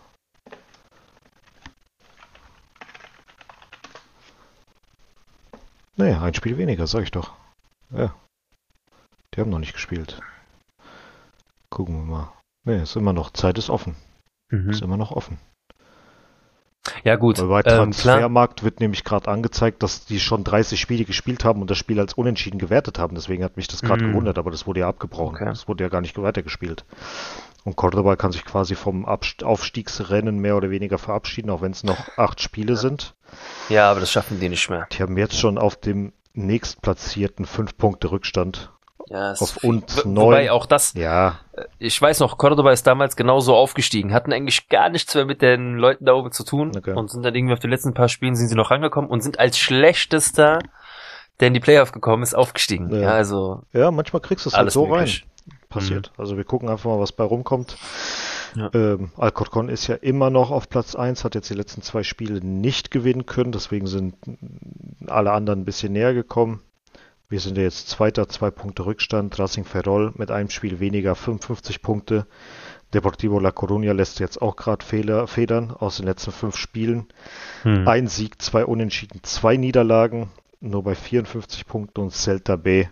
Nee, 5.96 6.12
ein 6.14 6.34
Spiel 6.34 6.58
weniger, 6.58 6.86
sag 6.86 7.02
ich 7.02 7.10
doch. 7.10 7.32
Ja. 7.90 8.14
Die 9.34 9.40
haben 9.40 9.50
noch 9.50 9.58
nicht 9.58 9.72
gespielt. 9.74 10.20
Gucken 11.70 11.96
wir 11.96 12.04
mal. 12.04 12.32
Nee, 12.64 12.82
ist 12.82 12.96
immer 12.96 13.12
noch, 13.12 13.30
Zeit 13.30 13.58
ist 13.58 13.70
offen. 13.70 13.96
Ist 14.70 14.82
immer 14.82 14.96
noch 14.96 15.10
offen. 15.10 15.38
Ja 17.02 17.16
gut, 17.16 17.38
Weil 17.40 17.48
bei 17.48 17.70
ähm. 17.70 17.76
Transfermarkt 17.76 18.62
wird 18.62 18.78
nämlich 18.80 19.02
gerade 19.04 19.28
angezeigt, 19.30 19.82
dass 19.82 20.04
die 20.04 20.20
schon 20.20 20.44
30 20.44 20.78
Spiele 20.80 21.04
gespielt 21.04 21.44
haben 21.44 21.60
und 21.60 21.70
das 21.70 21.78
Spiel 21.78 21.98
als 21.98 22.14
unentschieden 22.14 22.58
gewertet 22.58 22.98
haben. 22.98 23.14
Deswegen 23.14 23.42
hat 23.42 23.56
mich 23.56 23.68
das 23.68 23.80
gerade 23.82 24.04
Mm. 24.04 24.10
gewundert, 24.10 24.38
aber 24.38 24.50
das 24.50 24.66
wurde 24.66 24.80
ja 24.80 24.88
abgebrochen. 24.88 25.34
Okay. 25.36 25.46
Das 25.46 25.66
wurde 25.66 25.82
ja 25.84 25.88
gar 25.90 26.02
nicht 26.02 26.16
weitergespielt. 26.16 26.84
Und 27.64 27.76
Cordoba 27.76 28.16
kann 28.16 28.30
sich 28.30 28.44
quasi 28.44 28.74
vom 28.74 29.06
Aufstiegsrennen 29.06 30.38
mehr 30.38 30.56
oder 30.56 30.70
weniger 30.70 30.98
verabschieden, 30.98 31.50
auch 31.50 31.62
wenn 31.62 31.72
es 31.72 31.82
noch 31.82 32.18
acht 32.18 32.40
Spiele 32.42 32.76
sind. 32.76 33.14
Ja, 33.70 33.90
aber 33.90 34.00
das 34.00 34.10
schaffen 34.12 34.38
die 34.38 34.48
nicht 34.50 34.68
mehr. 34.68 34.86
Die 34.92 35.02
haben 35.02 35.16
jetzt 35.16 35.38
schon 35.38 35.56
auf 35.58 35.76
dem 35.76 36.12
nächstplatzierten 36.34 37.46
fünf 37.46 37.76
Punkte 37.76 38.10
Rückstand. 38.10 38.70
Ja, 39.08 39.32
Auf 39.32 39.58
uns 39.62 40.04
neun. 40.06 40.16
Wobei 40.28 40.50
auch 40.50 40.64
das, 40.64 40.94
Ja, 40.94 41.38
ich 41.78 42.00
weiß 42.00 42.20
noch, 42.20 42.38
Cordoba 42.38 42.72
ist 42.72 42.86
damals 42.86 43.16
genauso 43.16 43.54
aufgestiegen, 43.54 44.14
hatten 44.14 44.32
eigentlich 44.32 44.68
gar 44.70 44.88
nichts 44.88 45.14
mehr 45.14 45.26
mit 45.26 45.42
den 45.42 45.76
Leuten 45.76 46.06
da 46.06 46.14
oben 46.14 46.32
zu 46.32 46.42
tun 46.42 46.72
Okay. 46.74 46.92
und 46.94 47.10
sind 47.10 47.22
dann 47.22 47.34
irgendwie 47.34 47.52
auf 47.52 47.60
die 47.60 47.66
letzten 47.66 47.92
paar 47.92 48.08
Spielen 48.08 48.34
sind 48.34 48.48
sie 48.48 48.54
noch 48.54 48.70
rangekommen 48.70 49.10
und 49.10 49.20
sind 49.22 49.38
als 49.38 49.58
schlechtester, 49.58 50.58
der 51.38 51.48
in 51.48 51.54
die 51.54 51.60
Playoff 51.60 51.92
gekommen 51.92 52.22
ist, 52.22 52.34
aufgestiegen. 52.34 52.88
Ja. 52.94 53.00
Ja, 53.02 53.10
also 53.10 53.62
ja, 53.74 53.90
manchmal 53.90 54.22
kriegst 54.22 54.46
du 54.46 54.48
es 54.48 54.54
halt 54.54 54.62
alles 54.62 54.74
so 54.74 54.86
möglich. 54.86 55.26
rein. 55.26 55.58
Passiert. 55.74 56.12
Also 56.16 56.36
wir 56.36 56.44
gucken 56.44 56.68
einfach 56.68 56.90
mal, 56.90 57.00
was 57.00 57.12
bei 57.12 57.24
rumkommt. 57.24 57.76
Ja. 58.56 58.70
Ähm, 58.72 59.10
Alcorcon 59.16 59.68
ist 59.68 59.88
ja 59.88 59.96
immer 59.96 60.30
noch 60.30 60.50
auf 60.50 60.68
Platz 60.68 60.94
1, 60.94 61.24
hat 61.24 61.34
jetzt 61.34 61.50
die 61.50 61.54
letzten 61.54 61.82
zwei 61.82 62.02
Spiele 62.02 62.40
nicht 62.44 62.90
gewinnen 62.90 63.26
können, 63.26 63.52
deswegen 63.52 63.86
sind 63.86 64.14
alle 65.06 65.32
anderen 65.32 65.60
ein 65.60 65.64
bisschen 65.64 65.92
näher 65.92 66.14
gekommen. 66.14 66.62
Wir 67.28 67.40
sind 67.40 67.56
ja 67.56 67.64
jetzt 67.64 67.88
Zweiter, 67.88 68.28
zwei 68.28 68.50
Punkte 68.50 68.86
Rückstand. 68.86 69.38
Racing 69.38 69.64
Ferrol 69.64 70.12
mit 70.16 70.30
einem 70.30 70.50
Spiel 70.50 70.78
weniger, 70.78 71.14
55 71.14 71.82
Punkte. 71.82 72.26
Deportivo 72.92 73.40
La 73.40 73.48
Coruña 73.48 73.92
lässt 73.92 74.20
jetzt 74.20 74.40
auch 74.40 74.54
gerade 74.54 74.84
Fehler, 74.84 75.26
Federn 75.26 75.72
aus 75.72 75.96
den 75.96 76.06
letzten 76.06 76.30
fünf 76.30 76.56
Spielen. 76.56 77.08
Hm. 77.62 77.88
Ein 77.88 78.06
Sieg, 78.06 78.40
zwei 78.40 78.64
Unentschieden, 78.64 79.20
zwei 79.24 79.56
Niederlagen, 79.56 80.30
nur 80.60 80.84
bei 80.84 80.94
54 80.94 81.66
Punkten 81.66 82.02
und 82.02 82.12
Celta 82.12 82.54
B 82.54 82.86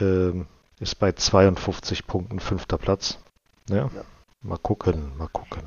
ähm, 0.00 0.46
ist 0.80 0.96
bei 0.98 1.12
52 1.12 2.06
Punkten 2.06 2.40
fünfter 2.40 2.78
Platz. 2.78 3.18
Ja. 3.68 3.90
Mal 4.42 4.58
gucken, 4.58 5.16
mal 5.16 5.28
gucken. 5.28 5.62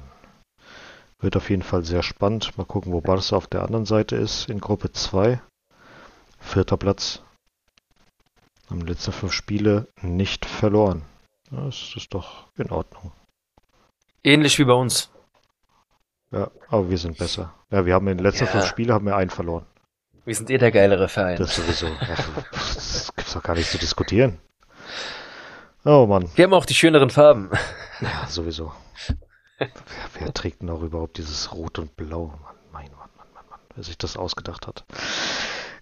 Wird 1.19 1.35
auf 1.35 1.49
jeden 1.49 1.63
Fall 1.63 1.83
sehr 1.83 2.03
spannend. 2.03 2.57
Mal 2.57 2.65
gucken, 2.65 2.93
wo 2.93 3.01
Barca 3.01 3.35
auf 3.35 3.47
der 3.47 3.63
anderen 3.63 3.85
Seite 3.85 4.15
ist 4.15 4.49
in 4.49 4.59
Gruppe 4.61 4.91
2. 4.91 5.41
Vierter 6.39 6.77
Platz. 6.77 7.21
Haben 8.69 8.85
die 8.85 8.91
letzten 8.91 9.11
fünf 9.11 9.33
Spiele 9.33 9.87
nicht 10.01 10.45
verloren. 10.45 11.01
Ja, 11.51 11.65
Das 11.65 11.93
ist 11.97 12.13
doch 12.13 12.47
in 12.57 12.69
Ordnung. 12.71 13.11
Ähnlich 14.23 14.59
wie 14.59 14.65
bei 14.65 14.73
uns. 14.73 15.09
Ja, 16.31 16.51
aber 16.69 16.89
wir 16.89 16.97
sind 16.97 17.17
besser. 17.17 17.53
Ja, 17.71 17.85
wir 17.85 17.95
haben 17.95 18.07
in 18.07 18.17
den 18.17 18.23
letzten 18.25 18.45
Ja. 18.45 18.51
fünf 18.51 18.65
Spielen 18.67 18.91
haben 18.93 19.05
wir 19.07 19.15
einen 19.15 19.31
verloren. 19.31 19.65
Wir 20.25 20.35
sind 20.35 20.49
eh 20.51 20.57
der 20.59 20.71
geilere 20.71 21.09
Verein. 21.09 21.37
Das 21.37 21.55
sowieso. 21.55 21.87
Ja, 21.87 22.15
das 22.51 23.11
gibt's 23.15 23.33
doch 23.33 23.41
gar 23.41 23.55
nicht 23.55 23.69
zu 23.71 23.79
diskutieren. 23.79 24.39
Oh 25.85 26.05
Mann. 26.05 26.29
Wir 26.35 26.43
haben 26.43 26.53
auch 26.53 26.65
die 26.65 26.73
schöneren 26.73 27.09
Farben. 27.09 27.49
Ja, 28.01 28.27
sowieso. 28.27 28.71
Wer, 29.57 29.69
wer 30.17 30.33
trägt 30.33 30.61
denn 30.61 30.69
auch 30.69 30.81
überhaupt 30.81 31.17
dieses 31.17 31.51
Rot 31.53 31.79
und 31.79 31.97
Blau? 31.97 32.27
Mann, 32.27 32.55
mein 32.71 32.91
Mann, 32.91 33.09
Mann, 33.17 33.27
Mann, 33.33 33.45
Mann. 33.49 33.59
Wer 33.75 33.83
sich 33.83 33.97
das 33.97 34.15
ausgedacht 34.15 34.67
hat. 34.67 34.85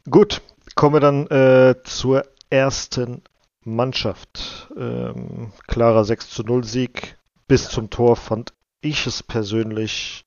Gut, 0.10 0.42
kommen 0.76 0.96
wir 0.96 1.00
dann 1.00 1.28
äh, 1.28 1.76
zur 1.84 2.24
ersten 2.50 3.24
Mannschaft. 3.64 4.72
Ähm, 4.76 5.52
klarer 5.68 6.06
6 6.06 6.30
zu 6.30 6.44
0 6.44 6.64
Sieg. 6.64 7.18
Bis 7.48 7.70
zum 7.70 7.90
Tor 7.90 8.16
fand 8.16 8.54
ich 8.82 9.06
es 9.06 9.22
persönlich 9.22 10.26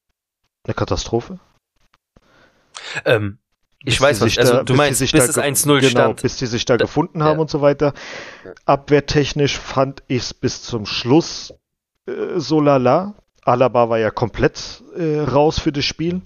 eine 0.65 0.75
Katastrophe. 0.75 1.41
Ähm, 3.05 3.39
ich 3.83 3.95
Bis 3.97 4.01
weiß 4.01 4.21
was, 4.21 4.37
also 4.39 4.53
da- 4.53 4.59
du 4.63 4.73
bis 4.73 4.77
meinst, 4.77 5.01
bis 5.01 5.11
da 5.13 5.19
es 5.19 5.35
ge- 5.35 5.43
1-0 5.45 5.81
genau, 5.81 5.89
stand. 5.91 6.23
bis 6.23 6.37
die 6.37 6.47
sich 6.47 6.65
da 6.67 6.77
Da- 6.77 6.85
gefunden 6.85 7.23
haben 7.23 7.37
ja. 7.37 7.41
und 7.41 7.51
so 7.51 7.61
weiter. 7.63 7.95
Abwehrtechnisch 8.67 9.59
fand 9.59 10.03
ich 10.07 10.19
es 10.23 10.35
bis 10.35 10.63
zum 10.63 10.87
Schluss 10.87 11.55
äh, 12.07 12.13
so 12.39 12.61
lala. 12.61 13.15
Alaba 13.45 13.89
war 13.89 13.99
ja 13.99 14.11
komplett 14.11 14.83
äh, 14.97 15.21
raus 15.21 15.59
für 15.59 15.73
das 15.73 15.85
Spiel. 15.85 16.21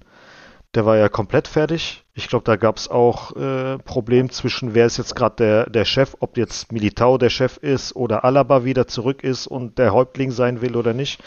Der 0.75 0.85
war 0.85 0.97
ja 0.97 1.09
komplett 1.09 1.47
fertig. 1.47 2.05
Ich 2.15 2.27
glaube, 2.29 2.45
da 2.45 2.57
gab 2.57 2.77
es 2.77 2.89
auch 2.91 3.37
äh, 3.37 3.79
Problem 3.79 4.31
zwischen, 4.31 4.75
wer 4.75 4.87
ist 4.87 4.97
jetzt 4.99 5.15
gerade 5.15 5.37
der, 5.37 5.71
der 5.71 5.85
Chef, 5.85 6.17
ob 6.19 6.37
jetzt 6.37 6.73
Militao 6.73 7.17
der 7.19 7.31
Chef 7.31 7.57
ist 7.59 7.95
oder 7.95 8.25
Alaba 8.25 8.65
wieder 8.65 8.89
zurück 8.89 9.23
ist 9.23 9.47
und 9.47 9.79
der 9.79 9.93
Häuptling 9.93 10.33
sein 10.33 10.61
will 10.61 10.75
oder 10.77 10.93
nicht. 10.93 11.21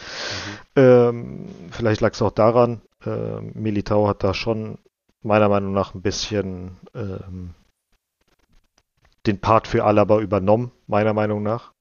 Ähm, 0.75 1.45
vielleicht 1.71 2.01
lag 2.01 2.11
es 2.13 2.21
auch 2.21 2.31
daran, 2.31 2.81
äh, 3.05 3.39
Militao 3.53 4.09
hat 4.09 4.23
da 4.23 4.33
schon 4.33 4.77
meiner 5.27 5.49
Meinung 5.49 5.73
nach 5.73 5.93
ein 5.93 6.01
bisschen 6.01 6.77
ähm, 6.95 7.53
den 9.25 9.39
Part 9.39 9.67
für 9.67 9.83
Alaba 9.83 10.19
übernommen, 10.19 10.71
meiner 10.87 11.13
Meinung 11.13 11.43
nach. 11.43 11.73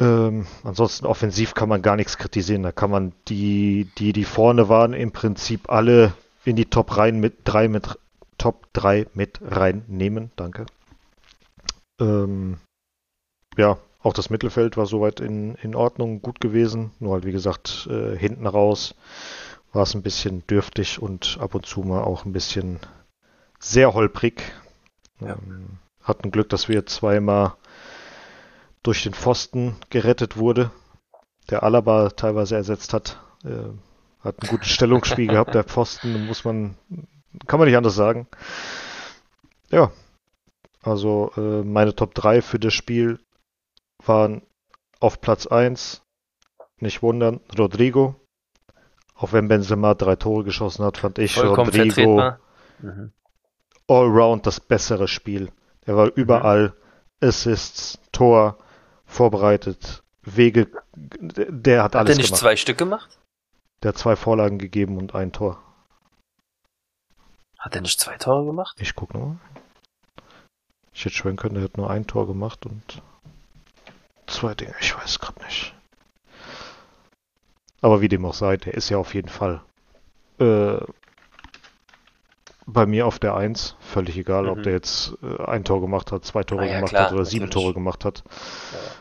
Ähm, 0.00 0.46
ansonsten 0.64 1.06
offensiv 1.06 1.54
kann 1.54 1.68
man 1.68 1.82
gar 1.82 1.96
nichts 1.96 2.16
kritisieren. 2.16 2.62
Da 2.62 2.72
kann 2.72 2.90
man 2.90 3.12
die, 3.28 3.88
die, 3.98 4.12
die 4.12 4.24
vorne 4.24 4.68
waren, 4.68 4.94
im 4.94 5.12
Prinzip 5.12 5.68
alle 5.68 6.14
in 6.44 6.56
die 6.56 6.66
Top 6.66 6.96
rein 6.96 7.20
mit 7.20 7.40
drei 7.44 7.68
mit 7.68 7.98
Top 8.40 8.72
3 8.72 9.06
mit 9.12 9.38
reinnehmen. 9.42 10.30
Danke. 10.34 10.64
Ähm, 12.00 12.56
ja, 13.58 13.76
auch 14.02 14.14
das 14.14 14.30
Mittelfeld 14.30 14.78
war 14.78 14.86
soweit 14.86 15.20
in, 15.20 15.56
in 15.56 15.74
Ordnung, 15.74 16.22
gut 16.22 16.40
gewesen. 16.40 16.92
Nur 17.00 17.12
halt, 17.12 17.26
wie 17.26 17.32
gesagt, 17.32 17.86
äh, 17.90 18.16
hinten 18.16 18.46
raus 18.46 18.94
war 19.72 19.82
es 19.82 19.94
ein 19.94 20.02
bisschen 20.02 20.46
dürftig 20.46 21.00
und 21.00 21.38
ab 21.40 21.54
und 21.54 21.66
zu 21.66 21.80
mal 21.80 22.02
auch 22.02 22.24
ein 22.24 22.32
bisschen 22.32 22.80
sehr 23.58 23.94
holprig. 23.94 24.52
Ja. 25.20 25.34
Ähm, 25.34 25.78
hatten 26.02 26.30
Glück, 26.30 26.48
dass 26.48 26.68
wir 26.68 26.86
zweimal 26.86 27.54
durch 28.82 29.02
den 29.02 29.14
Pfosten 29.14 29.76
gerettet 29.90 30.36
wurde, 30.36 30.70
der 31.50 31.62
Alaba 31.62 32.10
teilweise 32.10 32.56
ersetzt 32.56 32.94
hat. 32.94 33.20
Äh, 33.44 33.70
hat 34.20 34.42
ein 34.42 34.48
gutes 34.48 34.68
Stellungsspiel 34.70 35.28
gehabt, 35.28 35.54
der 35.54 35.64
Pfosten, 35.64 36.26
muss 36.26 36.44
man, 36.44 36.76
kann 37.46 37.58
man 37.58 37.68
nicht 37.68 37.76
anders 37.76 37.94
sagen. 37.94 38.26
Ja. 39.70 39.92
Also 40.82 41.32
äh, 41.36 41.62
meine 41.62 41.94
Top 41.94 42.14
3 42.14 42.40
für 42.40 42.58
das 42.58 42.72
Spiel 42.72 43.20
waren 44.04 44.42
auf 44.98 45.20
Platz 45.20 45.46
1, 45.46 46.02
nicht 46.78 47.02
wundern, 47.02 47.40
Rodrigo. 47.58 48.19
Auch 49.20 49.32
wenn 49.34 49.48
Benzema 49.48 49.92
drei 49.94 50.16
Tore 50.16 50.44
geschossen 50.44 50.82
hat, 50.84 50.96
fand 50.96 51.18
ich 51.18 51.34
Vollkommen 51.34 51.68
Rodrigo. 51.70 52.32
Mhm. 52.78 53.12
allround 53.86 54.46
das 54.46 54.60
bessere 54.60 55.08
Spiel. 55.08 55.52
Er 55.84 55.96
war 55.96 56.10
überall 56.16 56.72
Assists, 57.20 57.98
Tor, 58.12 58.56
vorbereitet, 59.04 60.02
Wege, 60.22 60.68
der 60.96 61.82
hat 61.82 61.94
Hat 61.94 62.00
alles 62.00 62.16
er 62.16 62.16
nicht 62.16 62.28
gemacht. 62.28 62.40
zwei 62.40 62.56
Stück 62.56 62.78
gemacht? 62.78 63.18
Der 63.82 63.90
hat 63.90 63.98
zwei 63.98 64.16
Vorlagen 64.16 64.58
gegeben 64.58 64.96
und 64.96 65.14
ein 65.14 65.32
Tor. 65.32 65.62
Hat 67.58 67.74
er 67.74 67.82
nicht 67.82 68.00
zwei 68.00 68.16
Tore 68.16 68.46
gemacht? 68.46 68.74
Ich 68.80 68.94
guck 68.94 69.12
nochmal. 69.12 69.36
Ich 70.94 71.04
hätte 71.04 71.14
schwören 71.14 71.36
können, 71.36 71.56
der 71.56 71.64
hat 71.64 71.76
nur 71.76 71.90
ein 71.90 72.06
Tor 72.06 72.26
gemacht 72.26 72.64
und 72.64 73.02
zwei 74.26 74.54
Dinge, 74.54 74.74
ich 74.80 74.96
weiß 74.96 75.18
gerade 75.18 75.42
nicht. 75.44 75.74
Aber 77.80 78.00
wie 78.00 78.08
dem 78.08 78.24
auch 78.24 78.34
sei, 78.34 78.56
der 78.56 78.74
ist 78.74 78.88
ja 78.90 78.98
auf 78.98 79.14
jeden 79.14 79.28
Fall 79.28 79.62
äh, 80.38 80.78
bei 82.66 82.86
mir 82.86 83.06
auf 83.06 83.18
der 83.18 83.34
Eins. 83.34 83.76
Völlig 83.80 84.16
egal, 84.16 84.48
ob 84.48 84.58
Mhm. 84.58 84.62
der 84.64 84.72
jetzt 84.74 85.14
äh, 85.22 85.42
ein 85.44 85.64
Tor 85.64 85.80
gemacht 85.80 86.12
hat, 86.12 86.24
zwei 86.24 86.44
Tore 86.44 86.62
Ah 86.62 86.66
ja, 86.66 86.74
gemacht 86.76 86.90
klar, 86.90 87.04
hat 87.06 87.12
oder 87.12 87.24
sieben 87.24 87.46
natürlich. 87.46 87.64
Tore 87.64 87.74
gemacht 87.74 88.04
hat. 88.04 88.22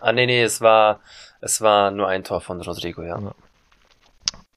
Ah, 0.01 0.11
nee, 0.11 0.25
nee, 0.25 0.41
es 0.41 0.61
war, 0.61 1.01
es 1.41 1.61
war 1.61 1.91
nur 1.91 2.07
ein 2.07 2.23
Tor 2.23 2.41
von 2.41 2.61
Rodrigo, 2.61 3.03
ja. 3.03 3.19
Ja. 3.19 3.35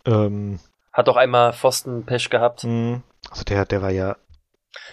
Ähm, 0.05 0.59
Hat 0.93 1.09
auch 1.09 1.17
einmal 1.17 1.53
Pfosten-Pech 1.53 2.31
gehabt. 2.31 2.65
mh, 2.65 3.03
also 3.31 3.45
der, 3.45 3.65
der 3.67 3.83
war 3.83 3.91
ja 3.91 4.17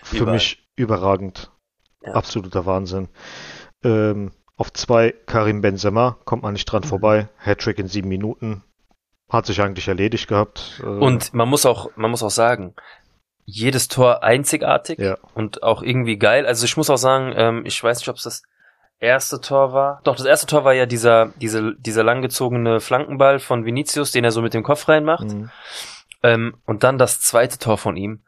für 0.04 0.18
Überall. 0.18 0.34
mich 0.36 0.68
überragend. 0.76 1.52
Ja. 2.02 2.14
Absoluter 2.14 2.66
Wahnsinn. 2.66 3.10
Ähm, 3.84 4.32
auf 4.58 4.72
zwei 4.74 5.12
Karim 5.26 5.62
Benzema 5.62 6.18
kommt 6.26 6.44
man 6.44 6.54
nicht 6.54 6.66
dran 6.66 6.84
Mhm. 6.84 6.88
vorbei. 6.88 7.30
Hattrick 7.38 7.80
in 7.80 7.88
sieben 7.88 8.10
Minuten. 8.10 8.64
Hat 9.30 9.46
sich 9.46 9.62
eigentlich 9.62 9.88
erledigt 9.88 10.28
gehabt. 10.28 10.82
Äh, 10.84 10.88
Und 10.88 11.34
man 11.34 11.48
muss 11.48 11.66
auch, 11.66 11.90
man 11.96 12.10
muss 12.12 12.24
auch 12.24 12.32
sagen, 12.32 12.74
jedes 13.46 13.88
Tor 13.88 14.24
einzigartig 14.24 15.00
Ja. 15.00 15.18
und 15.34 15.64
auch 15.64 15.82
irgendwie 15.82 16.18
geil. 16.18 16.46
Also 16.46 16.66
ich 16.66 16.78
muss 16.78 16.90
auch 16.90 16.98
sagen, 16.98 17.34
ähm, 17.36 17.66
ich 17.66 17.84
weiß 17.84 18.00
nicht, 18.00 18.10
ob 18.10 18.16
es 18.18 18.24
das 18.24 18.44
erste 19.00 19.40
Tor 19.42 19.74
war. 19.74 20.02
Doch, 20.04 20.16
das 20.16 20.26
erste 20.26 20.46
Tor 20.48 20.64
war 20.66 20.74
ja 20.74 20.86
dieser, 20.86 21.28
diese, 21.38 21.74
dieser 21.78 22.04
langgezogene 22.04 22.80
Flankenball 22.80 23.40
von 23.40 23.66
Vinicius, 23.66 24.12
den 24.12 24.24
er 24.24 24.32
so 24.32 24.42
mit 24.42 24.54
dem 24.54 24.64
Kopf 24.64 24.88
reinmacht. 24.88 25.26
mh, 25.28 25.50
Ähm, 26.22 26.56
und 26.66 26.84
dann 26.84 26.98
das 26.98 27.22
zweite 27.22 27.60
Tor 27.60 27.78
von 27.78 27.96
ihm 27.96 28.22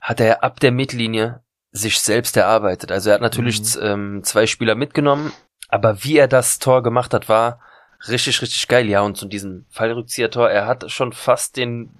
hat 0.00 0.20
er 0.20 0.44
ab 0.44 0.60
der 0.60 0.70
Mittellinie 0.72 1.40
sich 1.72 1.98
selbst 2.00 2.36
erarbeitet. 2.36 2.92
Also 2.92 3.10
er 3.10 3.14
hat 3.14 3.20
natürlich 3.22 3.60
Mhm. 3.60 3.82
ähm, 3.82 4.20
zwei 4.24 4.46
Spieler 4.46 4.74
mitgenommen, 4.74 5.32
aber 5.68 6.04
wie 6.04 6.16
er 6.18 6.28
das 6.28 6.58
Tor 6.60 6.82
gemacht 6.82 7.12
hat, 7.14 7.28
war 7.28 7.58
richtig, 8.08 8.40
richtig 8.42 8.68
geil. 8.68 8.88
Ja, 8.88 9.00
und 9.02 9.16
zu 9.16 9.26
diesem 9.26 9.66
Fallrückzieher-Tor, 9.70 10.50
er 10.50 10.66
hat 10.66 10.90
schon 10.90 11.12
fast 11.12 11.56
den 11.56 11.90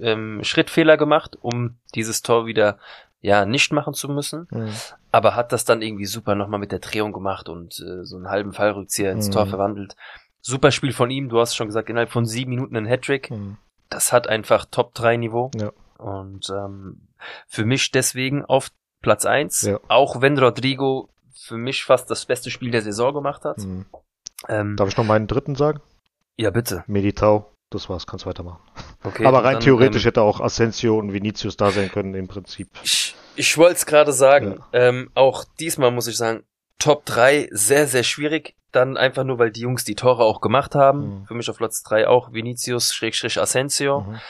ähm, 0.00 0.40
Schrittfehler 0.42 0.96
gemacht, 0.96 1.36
um 1.40 1.76
dieses 1.94 2.22
Tor 2.22 2.46
wieder 2.46 2.78
ja 3.20 3.46
nicht 3.46 3.72
machen 3.72 3.94
zu 3.94 4.08
müssen, 4.08 4.46
mh, 4.50 4.70
aber 5.10 5.34
hat 5.34 5.50
das 5.52 5.64
dann 5.64 5.82
irgendwie 5.82 6.04
super 6.06 6.34
nochmal 6.34 6.60
mit 6.60 6.70
der 6.70 6.78
Drehung 6.80 7.12
gemacht 7.12 7.48
und 7.48 7.80
äh, 7.80 8.04
so 8.04 8.16
einen 8.16 8.28
halben 8.28 8.52
Fallrückzieher 8.52 9.10
ins 9.10 9.28
Mhm. 9.28 9.32
Tor 9.32 9.46
verwandelt. 9.46 9.96
Super 10.42 10.70
Spiel 10.70 10.92
von 10.92 11.10
ihm, 11.10 11.28
du 11.28 11.40
hast 11.40 11.56
schon 11.56 11.66
gesagt, 11.66 11.88
innerhalb 11.88 12.10
von 12.10 12.24
sieben 12.26 12.50
Minuten 12.50 12.76
ein 12.76 12.86
Hattrick 12.86 13.30
mh. 13.30 13.56
das 13.88 14.12
hat 14.12 14.28
einfach 14.28 14.66
Top-3-Niveau. 14.66 15.50
Ja. 15.56 15.72
Und 15.98 16.50
ähm, 16.50 17.08
für 17.48 17.64
mich 17.64 17.90
deswegen 17.90 18.44
auf 18.44 18.68
Platz 19.00 19.24
1, 19.24 19.62
Ja. 19.62 19.80
auch 19.88 20.20
wenn 20.20 20.38
Rodrigo 20.38 21.08
für 21.34 21.56
mich 21.56 21.84
fast 21.84 22.10
das 22.10 22.26
beste 22.26 22.50
Spiel 22.50 22.70
der 22.70 22.82
Saison 22.82 23.14
gemacht 23.14 23.44
hat. 23.44 23.56
Ähm, 24.48 24.76
Darf 24.76 24.88
ich 24.88 24.96
noch 24.96 25.04
meinen 25.04 25.26
dritten 25.26 25.54
sagen? 25.54 25.80
ja, 26.38 26.50
bitte. 26.50 26.84
Meditau. 26.86 27.50
Das 27.70 27.88
war's, 27.88 28.06
kannst 28.06 28.26
weitermachen. 28.26 28.60
Okay, 29.02 29.26
Aber 29.26 29.42
rein 29.42 29.54
dann, 29.54 29.62
theoretisch 29.62 30.04
Ähm, 30.04 30.08
hätte 30.10 30.22
auch 30.22 30.40
Asensio 30.40 30.98
und 30.98 31.12
Vinicius 31.12 31.56
da 31.56 31.72
sein 31.72 31.90
können 31.90 32.14
im 32.14 32.28
Prinzip. 32.28 32.68
ich 32.84 33.14
ich 33.34 33.58
wollte 33.58 33.74
es 33.74 33.86
gerade 33.86 34.12
sagen. 34.12 34.60
Ähm, 34.72 35.10
auch 35.14 35.44
diesmal 35.60 35.90
muss 35.90 36.06
ich 36.06 36.16
sagen, 36.16 36.44
Top 36.78 37.04
3 37.06 37.48
sehr, 37.52 37.86
sehr 37.86 38.02
schwierig. 38.02 38.54
Dann 38.72 38.96
einfach 38.96 39.24
nur, 39.24 39.38
weil 39.38 39.50
die 39.50 39.60
Jungs 39.60 39.84
die 39.84 39.94
Tore 39.94 40.24
auch 40.24 40.40
gemacht 40.40 40.74
haben. 40.74 41.20
Mhm. 41.20 41.26
Für 41.26 41.34
mich 41.34 41.48
auf 41.50 41.56
Platz 41.58 41.82
3 41.82 42.08
auch 42.08 42.32
Vinicius, 42.32 42.94
Schrägstrich 42.94 43.40
Asensio. 43.40 44.02
Mhm. 44.02 44.20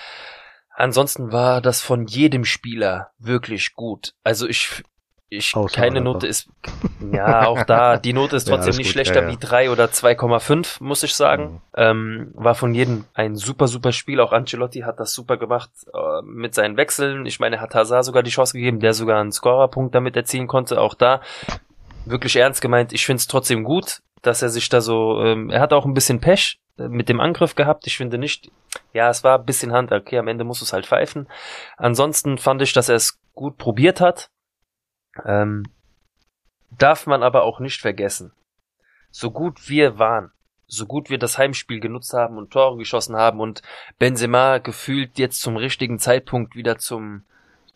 Ansonsten 0.75 1.33
war 1.33 1.61
das 1.61 1.81
von 1.81 2.07
jedem 2.07 2.45
Spieler 2.45 3.13
wirklich 3.19 3.75
gut. 3.75 4.15
Also 4.25 4.47
ich, 4.47 4.83
ich 5.29 5.57
Außer 5.57 5.75
keine. 5.75 6.01
Note 6.01 6.27
ist, 6.27 6.49
ja, 7.13 7.47
auch 7.47 7.65
da, 7.65 7.97
die 7.97 8.13
Note 8.13 8.37
ist 8.37 8.49
Ja, 8.49 8.55
trotzdem 8.55 8.71
ist 8.71 8.79
nicht 8.79 8.87
gut, 8.87 8.93
schlechter 8.93 9.23
ja, 9.23 9.29
ja. 9.29 9.33
wie 9.33 9.39
3 9.39 9.71
oder 9.71 9.87
2,5, 9.87 10.83
muss 10.83 11.03
ich 11.03 11.15
sagen. 11.15 11.45
Mhm. 11.45 11.61
Ähm, 11.77 12.31
war 12.35 12.55
von 12.55 12.75
jedem 12.75 13.05
ein 13.15 13.35
super, 13.35 13.67
super 13.67 13.93
Spiel. 13.93 14.21
Auch 14.21 14.33
Ancelotti 14.33 14.81
hat 14.81 15.01
das 15.01 15.13
super 15.13 15.37
gemacht 15.37 15.71
äh, 15.93 16.23
mit 16.23 16.55
seinen 16.55 16.77
Wechseln. 16.77 17.27
Ich 17.27 17.41
meine, 17.41 17.57
er 17.57 17.63
hat 17.63 17.75
Hazard 17.75 18.05
sogar 18.05 18.23
die 18.23 18.31
Chance 18.31 18.53
gegeben, 18.53 18.79
der 18.79 18.95
sogar 18.95 19.21
einen 19.21 19.33
Scorerpunkt 19.33 19.95
damit 19.95 20.17
erzielen 20.17 20.47
konnte. 20.47 20.81
Auch 20.81 20.95
da 20.95 21.21
wirklich 22.05 22.37
ernst 22.37 22.61
gemeint. 22.61 22.93
Ich 22.93 23.05
finde 23.05 23.19
es 23.19 23.27
trotzdem 23.27 23.65
gut, 23.65 24.03
dass 24.23 24.43
er 24.43 24.49
sich 24.49 24.69
da 24.69 24.81
so, 24.81 25.23
ähm, 25.23 25.51
er 25.51 25.61
hat 25.61 25.73
auch 25.73 25.85
ein 25.85 25.95
bisschen 25.95 26.21
Pech 26.21 26.61
äh, 26.79 26.89
mit 26.89 27.09
dem 27.09 27.21
Angriff 27.21 27.55
gehabt. 27.55 27.87
Ich 27.87 27.97
finde 27.97 28.19
nicht, 28.19 28.51
ja, 28.93 29.11
es 29.11 29.25
war 29.25 29.39
ein 29.39 29.45
bisschen 29.45 29.73
Hand, 29.73 29.93
okay, 29.93 30.19
am 30.19 30.29
Ende 30.29 30.45
muss 30.45 30.63
es 30.63 30.73
halt 30.73 30.87
pfeifen. 30.87 31.29
Ansonsten 31.77 32.39
fand 32.39 32.63
ich, 32.63 32.73
dass 32.73 32.89
er 32.89 32.97
es 32.97 33.19
gut 33.35 33.59
probiert 33.59 34.01
hat. 34.01 34.31
Ähm, 35.25 35.65
darf 36.71 37.07
man 37.07 37.23
aber 37.23 37.45
auch 37.45 37.61
nicht 37.61 37.81
vergessen. 37.81 38.33
So 39.11 39.31
gut 39.31 39.69
wir 39.69 39.99
waren, 39.99 40.31
so 40.67 40.87
gut 40.87 41.11
wir 41.11 41.19
das 41.19 41.39
Heimspiel 41.39 41.81
genutzt 41.81 42.13
haben 42.13 42.37
und 42.39 42.51
Tore 42.51 42.77
geschossen 42.77 43.17
haben 43.17 43.41
und 43.41 43.63
Benzema 43.99 44.59
gefühlt 44.59 45.19
jetzt 45.19 45.41
zum 45.41 45.57
richtigen 45.57 45.99
Zeitpunkt 45.99 46.57
wieder 46.57 46.79
zum, 46.79 47.23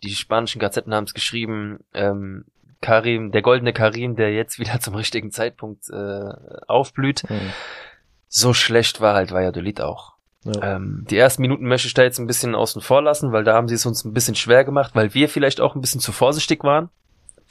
die 0.03 0.13
spanischen 0.13 0.59
Gazetten 0.59 0.93
haben 0.93 1.05
es 1.05 1.13
geschrieben, 1.13 1.79
ähm, 1.93 2.45
Karim, 2.81 3.31
der 3.31 3.41
goldene 3.41 3.73
Karim, 3.73 4.15
der 4.15 4.33
jetzt 4.33 4.59
wieder 4.59 4.79
zum 4.79 4.95
richtigen 4.95 5.31
Zeitpunkt 5.31 5.89
äh, 5.89 6.29
aufblüht. 6.67 7.29
Mhm. 7.29 7.53
So 8.27 8.53
schlecht 8.53 9.01
war 9.01 9.13
halt 9.13 9.31
Valladolid 9.31 9.81
auch. 9.81 10.13
Ja. 10.43 10.75
Ähm, 10.75 11.05
die 11.09 11.17
ersten 11.17 11.43
Minuten 11.43 11.67
möchte 11.67 11.87
ich 11.87 11.93
da 11.93 12.01
jetzt 12.01 12.17
ein 12.17 12.25
bisschen 12.25 12.55
außen 12.55 12.81
vor 12.81 13.03
lassen, 13.03 13.31
weil 13.31 13.43
da 13.43 13.53
haben 13.53 13.67
sie 13.67 13.75
es 13.75 13.85
uns 13.85 14.03
ein 14.03 14.13
bisschen 14.13 14.35
schwer 14.35 14.63
gemacht, 14.63 14.95
weil 14.95 15.13
wir 15.13 15.29
vielleicht 15.29 15.61
auch 15.61 15.75
ein 15.75 15.81
bisschen 15.81 16.01
zu 16.01 16.11
vorsichtig 16.11 16.63
waren. 16.63 16.89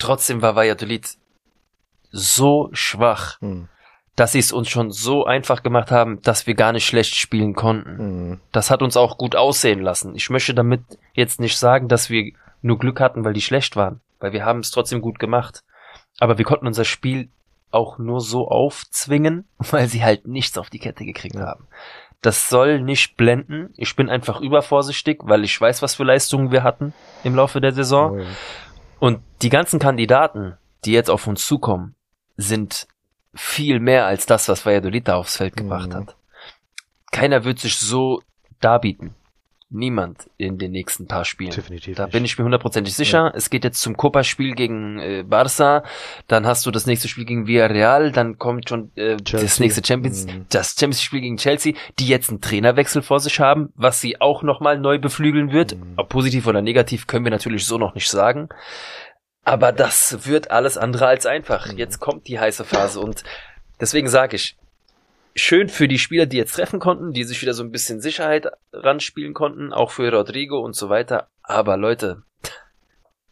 Trotzdem 0.01 0.43
war 0.43 0.57
Valladolid 0.57 1.09
so 2.11 2.69
schwach, 2.73 3.41
Mhm. 3.41 3.69
dass 4.17 4.33
sie 4.33 4.39
es 4.41 4.53
uns 4.53 4.69
schon 4.69 4.91
so 4.91 5.25
einfach 5.25 5.63
gemacht 5.63 5.91
haben, 5.91 6.21
dass 6.23 6.47
wir 6.47 6.55
gar 6.55 6.73
nicht 6.73 6.85
schlecht 6.87 7.15
spielen 7.15 7.55
konnten. 7.55 8.31
Mhm. 8.31 8.41
Das 8.53 8.71
hat 8.71 8.83
uns 8.83 8.97
auch 8.97 9.17
gut 9.17 9.37
aussehen 9.37 9.81
lassen. 9.81 10.15
Ich 10.17 10.29
möchte 10.31 10.55
damit 10.55 10.83
jetzt 11.15 11.41
nicht 11.41 11.57
sagen, 11.57 11.89
dass 11.89 12.11
wir 12.11 12.33
nur 12.63 12.79
Glück 12.79 13.01
hatten, 13.01 13.25
weil 13.25 13.33
die 13.33 13.41
schlecht 13.41 13.77
waren, 13.77 14.01
weil 14.19 14.33
wir 14.33 14.45
haben 14.45 14.61
es 14.61 14.71
trotzdem 14.73 15.01
gut 15.01 15.19
gemacht. 15.19 15.63
Aber 16.19 16.37
wir 16.37 16.45
konnten 16.45 16.67
unser 16.67 16.85
Spiel 16.85 17.29
auch 17.71 17.99
nur 17.99 18.21
so 18.21 18.49
aufzwingen, 18.49 19.47
weil 19.59 19.87
sie 19.87 20.03
halt 20.05 20.27
nichts 20.27 20.59
auf 20.59 20.69
die 20.71 20.81
Kette 20.81 21.05
gekriegt 21.05 21.37
Ja. 21.37 21.47
haben. 21.47 21.69
Das 22.23 22.49
soll 22.51 22.83
nicht 22.83 23.17
blenden. 23.17 23.73
Ich 23.79 23.97
bin 23.97 24.11
einfach 24.11 24.43
übervorsichtig, 24.43 25.21
weil 25.23 25.43
ich 25.43 25.59
weiß, 25.59 25.81
was 25.81 25.95
für 25.95 26.05
Leistungen 26.05 26.51
wir 26.51 26.63
hatten 26.65 26.93
im 27.25 27.35
Laufe 27.35 27.63
der 27.63 27.73
Saison. 27.73 28.13
Oh, 28.13 28.19
ja. 28.19 28.27
Und 29.01 29.21
die 29.43 29.49
ganzen 29.49 29.81
Kandidaten, 29.81 30.57
die 30.85 30.93
jetzt 30.93 31.11
auf 31.11 31.27
uns 31.27 31.45
zukommen, 31.45 31.97
sind 32.37 32.87
viel 33.35 33.81
mehr 33.81 34.07
als 34.07 34.27
das, 34.27 34.49
was 34.49 34.65
Valladolid 34.67 35.09
da 35.09 35.17
aufs 35.17 35.37
Feld 35.37 35.57
gebracht 35.57 35.89
Mhm. 35.89 35.95
hat. 35.95 36.17
Keiner 37.11 37.45
wird 37.45 37.59
sich 37.59 37.77
so 37.77 38.23
darbieten. 38.61 39.15
Niemand 39.73 40.29
in 40.37 40.59
den 40.59 40.73
nächsten 40.73 41.07
paar 41.07 41.25
Spielen. 41.25 41.53
Definitiv. 41.53 41.97
Da 41.97 42.07
nicht. 42.07 42.13
bin 42.13 42.25
ich 42.25 42.37
mir 42.37 42.45
hundertprozentig 42.45 42.93
sicher. 42.93 43.33
Es 43.37 43.51
geht 43.51 43.63
jetzt 43.63 43.81
zum 43.81 43.97
Copa-Spiel 43.97 44.57
gegen 44.57 44.99
äh, 44.99 45.25
Barça, 45.29 45.85
dann 46.27 46.45
hast 46.45 46.67
du 46.67 46.73
das 46.73 46.87
nächste 46.87 47.07
Spiel 47.07 47.25
gegen 47.25 47.47
Villarreal, 47.47 48.11
dann 48.11 48.37
kommt 48.37 48.69
schon 48.69 48.91
äh, 48.97 49.17
das 49.19 49.61
nächste 49.61 49.87
Champions, 49.87 50.27
Mhm. 50.27 50.47
das 50.51 50.75
Champions 50.77 51.03
Spiel 51.03 51.21
gegen 51.21 51.37
Chelsea, 51.37 51.75
die 52.01 52.09
jetzt 52.09 52.31
einen 52.31 52.41
Trainerwechsel 52.41 53.01
vor 53.03 53.21
sich 53.21 53.39
haben, 53.39 53.69
was 53.77 54.01
sie 54.01 54.21
auch 54.21 54.43
nochmal 54.43 54.77
neu 54.77 54.99
beflügeln 54.99 55.53
wird. 55.53 55.77
Mhm. 55.77 55.93
Ob 55.97 56.09
positiv 56.09 56.49
oder 56.49 56.63
negativ 56.63 57.07
können 57.07 57.25
wir 57.25 57.31
natürlich 57.31 57.65
so 57.65 57.79
noch 57.79 57.95
nicht 57.95 58.09
sagen. 58.11 58.49
Aber 59.45 59.71
das 59.71 60.27
wird 60.27 60.51
alles 60.51 60.79
andere 60.79 61.07
als 61.07 61.27
einfach. 61.27 61.71
Mhm. 61.73 61.79
Jetzt 61.79 62.01
kommt 62.01 62.27
die 62.27 62.41
heiße 62.41 62.65
Phase 62.65 62.99
und 62.99 63.23
deswegen 63.81 64.09
sage 64.09 64.35
ich, 64.35 64.57
schön 65.35 65.69
für 65.69 65.89
die 65.89 65.99
Spieler, 65.99 66.27
die 66.27 66.37
jetzt 66.37 66.55
treffen 66.55 66.81
konnten, 66.81 67.13
die 67.13 67.25
sich 67.25 67.41
wieder 67.43 67.55
so 67.55 67.63
ein 67.63 67.71
bisschen 67.71 68.01
Sicherheit 68.01 68.49
ranspielen 68.73 69.35
konnten, 69.35 69.73
auch 69.73 69.91
für 69.91 70.13
Rodrigo 70.13 70.61
und 70.61 70.75
so 70.75 70.89
weiter. 70.89 71.29
Aber 71.43 71.77
Leute, 71.77 72.23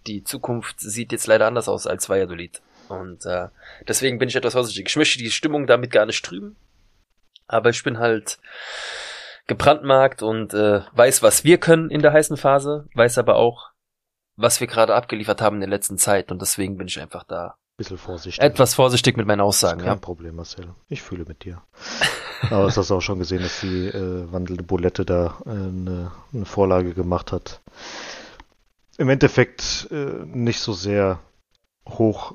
die 0.06 0.24
Zukunft 0.24 0.80
sieht 0.80 1.12
jetzt 1.12 1.26
leider 1.26 1.46
anders 1.46 1.68
aus 1.68 1.86
als 1.86 2.08
Valladolid. 2.08 2.62
Und 2.88 3.26
äh, 3.26 3.48
deswegen 3.86 4.18
bin 4.18 4.28
ich 4.28 4.36
etwas 4.36 4.54
vorsichtig. 4.54 4.86
Ich 4.88 4.96
möchte 4.96 5.18
die 5.18 5.30
Stimmung 5.30 5.66
damit 5.66 5.90
gar 5.90 6.06
nicht 6.06 6.24
trüben. 6.24 6.56
Aber 7.46 7.70
ich 7.70 7.82
bin 7.82 7.98
halt 7.98 8.38
gebrandmarkt 9.46 10.22
und 10.22 10.54
äh, 10.54 10.82
weiß, 10.92 11.22
was 11.22 11.44
wir 11.44 11.58
können 11.58 11.90
in 11.90 12.02
der 12.02 12.12
heißen 12.12 12.36
Phase, 12.36 12.86
weiß 12.94 13.18
aber 13.18 13.36
auch, 13.36 13.70
was 14.36 14.60
wir 14.60 14.66
gerade 14.66 14.94
abgeliefert 14.94 15.40
haben 15.40 15.56
in 15.56 15.60
der 15.62 15.70
letzten 15.70 15.98
Zeit 15.98 16.30
und 16.30 16.40
deswegen 16.40 16.76
bin 16.76 16.86
ich 16.86 17.00
einfach 17.00 17.24
da 17.24 17.56
Bisschen 17.78 17.96
vorsichtig. 17.96 18.42
etwas 18.44 18.74
vorsichtig 18.74 19.16
mit 19.16 19.26
meinen 19.28 19.40
Aussagen. 19.40 19.78
kein 19.78 19.86
Ja. 19.86 19.94
Problem, 19.94 20.34
Marcel. 20.34 20.66
Ich 20.88 21.00
fühle 21.00 21.24
mit 21.24 21.44
dir. 21.44 21.62
Aber 22.50 22.64
das 22.64 22.76
hast 22.76 22.90
du 22.90 22.96
auch 22.96 23.00
schon 23.00 23.20
gesehen, 23.20 23.40
dass 23.40 23.60
die 23.60 23.86
äh, 23.86 24.30
wandelnde 24.32 24.64
Bulette 24.64 25.04
da 25.04 25.38
äh, 25.46 25.50
eine, 25.50 26.10
eine 26.34 26.44
Vorlage 26.44 26.92
gemacht 26.92 27.30
hat. 27.30 27.60
Im 28.96 29.08
Endeffekt 29.08 29.86
äh, 29.92 30.24
nicht 30.26 30.58
so 30.58 30.72
sehr 30.72 31.20
hoch, 31.88 32.34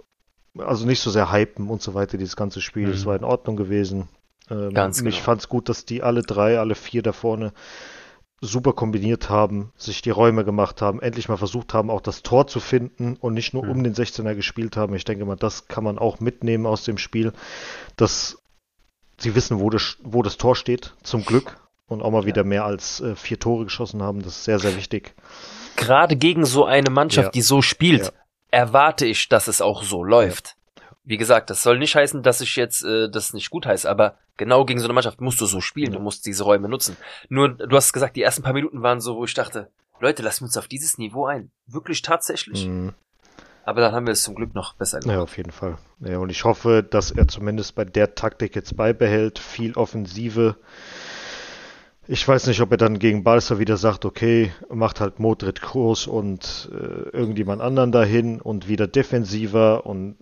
also 0.57 0.85
nicht 0.85 1.01
so 1.01 1.11
sehr 1.11 1.29
hypen 1.33 1.67
und 1.69 1.81
so 1.81 1.93
weiter, 1.93 2.17
dieses 2.17 2.37
ganze 2.37 2.61
Spiel. 2.61 2.89
Es 2.89 3.01
Mhm. 3.01 3.05
war 3.09 3.15
in 3.17 3.25
Ordnung 3.25 3.57
gewesen. 3.57 4.07
Ähm, 4.49 4.73
Ganz 4.73 4.99
Ich 4.99 5.03
genau. 5.03 5.17
fand's 5.17 5.49
gut, 5.49 5.67
dass 5.67 5.83
die 5.83 6.03
alle 6.03 6.21
drei, 6.21 6.57
alle 6.57 6.75
vier 6.75 7.01
da 7.03 7.11
vorne 7.11 7.51
super 8.43 8.73
kombiniert 8.73 9.29
haben, 9.29 9.71
sich 9.77 10.01
die 10.01 10.09
Räume 10.09 10.43
gemacht 10.43 10.81
haben, 10.81 11.01
endlich 11.01 11.29
mal 11.29 11.37
versucht 11.37 11.73
haben, 11.73 11.89
auch 11.89 12.01
das 12.01 12.23
Tor 12.23 12.45
zu 12.47 12.59
finden 12.59 13.15
und 13.19 13.33
nicht 13.33 13.53
nur 13.53 13.63
Mhm. 13.63 13.71
um 13.71 13.83
den 13.83 13.95
16er 13.95 14.35
gespielt 14.35 14.75
haben. 14.77 14.93
Ich 14.95 15.05
denke 15.05 15.25
mal, 15.25 15.35
das 15.37 15.67
kann 15.67 15.83
man 15.83 15.97
auch 15.97 16.19
mitnehmen 16.19 16.65
aus 16.65 16.83
dem 16.83 16.97
Spiel, 16.97 17.31
dass 17.95 18.37
sie 19.17 19.33
wissen, 19.35 19.59
wo 19.59 19.69
das, 19.69 19.97
wo 20.03 20.21
das 20.21 20.37
Tor 20.37 20.55
steht, 20.55 20.93
zum 21.03 21.23
Glück. 21.25 21.57
Und 21.87 22.01
auch 22.01 22.11
mal 22.11 22.25
wieder 22.25 22.43
mehr 22.43 22.65
als 22.65 23.01
äh, 23.01 23.15
vier 23.15 23.37
Tore 23.39 23.65
geschossen 23.65 24.01
haben. 24.01 24.23
Das 24.23 24.37
ist 24.37 24.43
sehr, 24.45 24.57
sehr 24.57 24.75
wichtig. 24.77 25.13
Gerade 25.75 26.15
gegen 26.15 26.45
so 26.45 26.65
eine 26.65 26.89
Mannschaft, 26.89 27.27
Ja. 27.27 27.31
die 27.31 27.41
so 27.41 27.61
spielt, 27.61 28.05
Ja. 28.05 28.11
erwarte 28.51 29.05
ich, 29.05 29.27
dass 29.29 29.47
es 29.47 29.61
auch 29.61 29.83
so 29.83 30.03
läuft. 30.03 30.55
Wie 31.05 31.17
gesagt, 31.17 31.49
das 31.49 31.61
soll 31.63 31.79
nicht 31.79 31.95
heißen, 31.95 32.23
dass 32.23 32.39
ich 32.41 32.55
jetzt 32.55 32.83
äh, 32.83 33.09
das 33.09 33.33
nicht 33.33 33.49
gut 33.49 33.65
heiße, 33.65 33.89
aber 33.89 34.15
genau 34.37 34.63
gegen 34.65 34.79
so 34.79 34.85
eine 34.85 34.93
Mannschaft 34.93 35.19
musst 35.19 35.41
du 35.41 35.45
so 35.45 35.59
spielen, 35.59 35.91
Ja. 35.91 35.97
du 35.97 36.03
musst 36.03 36.25
diese 36.25 36.43
Räume 36.45 36.69
nutzen. 36.69 36.95
Nur, 37.29 37.49
du 37.49 37.75
hast 37.75 37.91
gesagt, 37.93 38.15
die 38.15 38.21
ersten 38.21 38.41
paar 38.43 38.53
Minuten 38.53 38.81
waren 38.81 39.01
so, 39.01 39.17
wo 39.17 39.25
ich 39.25 39.33
dachte, 39.33 39.69
Leute, 39.99 40.23
lassen 40.23 40.41
wir 40.41 40.45
uns 40.45 40.57
auf 40.57 40.67
dieses 40.67 40.97
Niveau 40.97 41.25
ein. 41.25 41.51
Wirklich 41.67 42.01
tatsächlich. 42.01 42.67
Mhm. 42.67 42.93
Aber 43.65 43.79
dann 43.81 43.93
haben 43.93 44.05
wir 44.07 44.11
es 44.11 44.23
zum 44.23 44.35
Glück 44.35 44.53
noch 44.55 44.73
besser 44.75 44.99
gemacht. 44.99 45.15
Ja, 45.15 45.21
auf 45.23 45.37
jeden 45.37 45.51
Fall. 45.51 45.77
Ja, 46.01 46.17
und 46.17 46.29
ich 46.29 46.43
hoffe, 46.43 46.83
dass 46.89 47.11
er 47.11 47.27
zumindest 47.29 47.75
bei 47.75 47.85
der 47.85 48.15
Taktik 48.15 48.55
jetzt 48.55 48.75
beibehält. 48.75 49.39
Viel 49.39 49.73
Offensive. 49.75 50.57
Ich 52.05 52.27
weiß 52.27 52.47
nicht, 52.47 52.59
ob 52.59 52.71
er 52.71 52.77
dann 52.77 52.99
gegen 52.99 53.23
Barca 53.23 53.59
wieder 53.59 53.77
sagt, 53.77 54.03
okay, 54.03 54.51
macht 54.69 54.99
halt 54.99 55.19
Modric 55.19 55.61
Kurs 55.61 56.07
und 56.07 56.69
äh, 56.73 56.75
irgendjemand 57.15 57.61
anderen 57.61 57.93
dahin 57.93 58.41
und 58.41 58.67
wieder 58.67 58.87
defensiver 58.87 59.85
und 59.85 60.17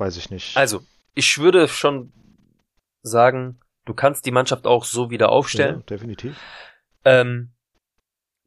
weiß 0.00 0.16
ich 0.16 0.30
nicht. 0.30 0.56
Also, 0.56 0.80
ich 1.14 1.38
würde 1.38 1.68
schon 1.68 2.12
sagen, 3.02 3.60
du 3.84 3.94
kannst 3.94 4.26
die 4.26 4.30
Mannschaft 4.30 4.66
auch 4.66 4.84
so 4.84 5.10
wieder 5.10 5.26
ja, 5.26 5.32
aufstellen. 5.32 5.84
definitiv. 5.88 6.36
Ähm, 7.04 7.50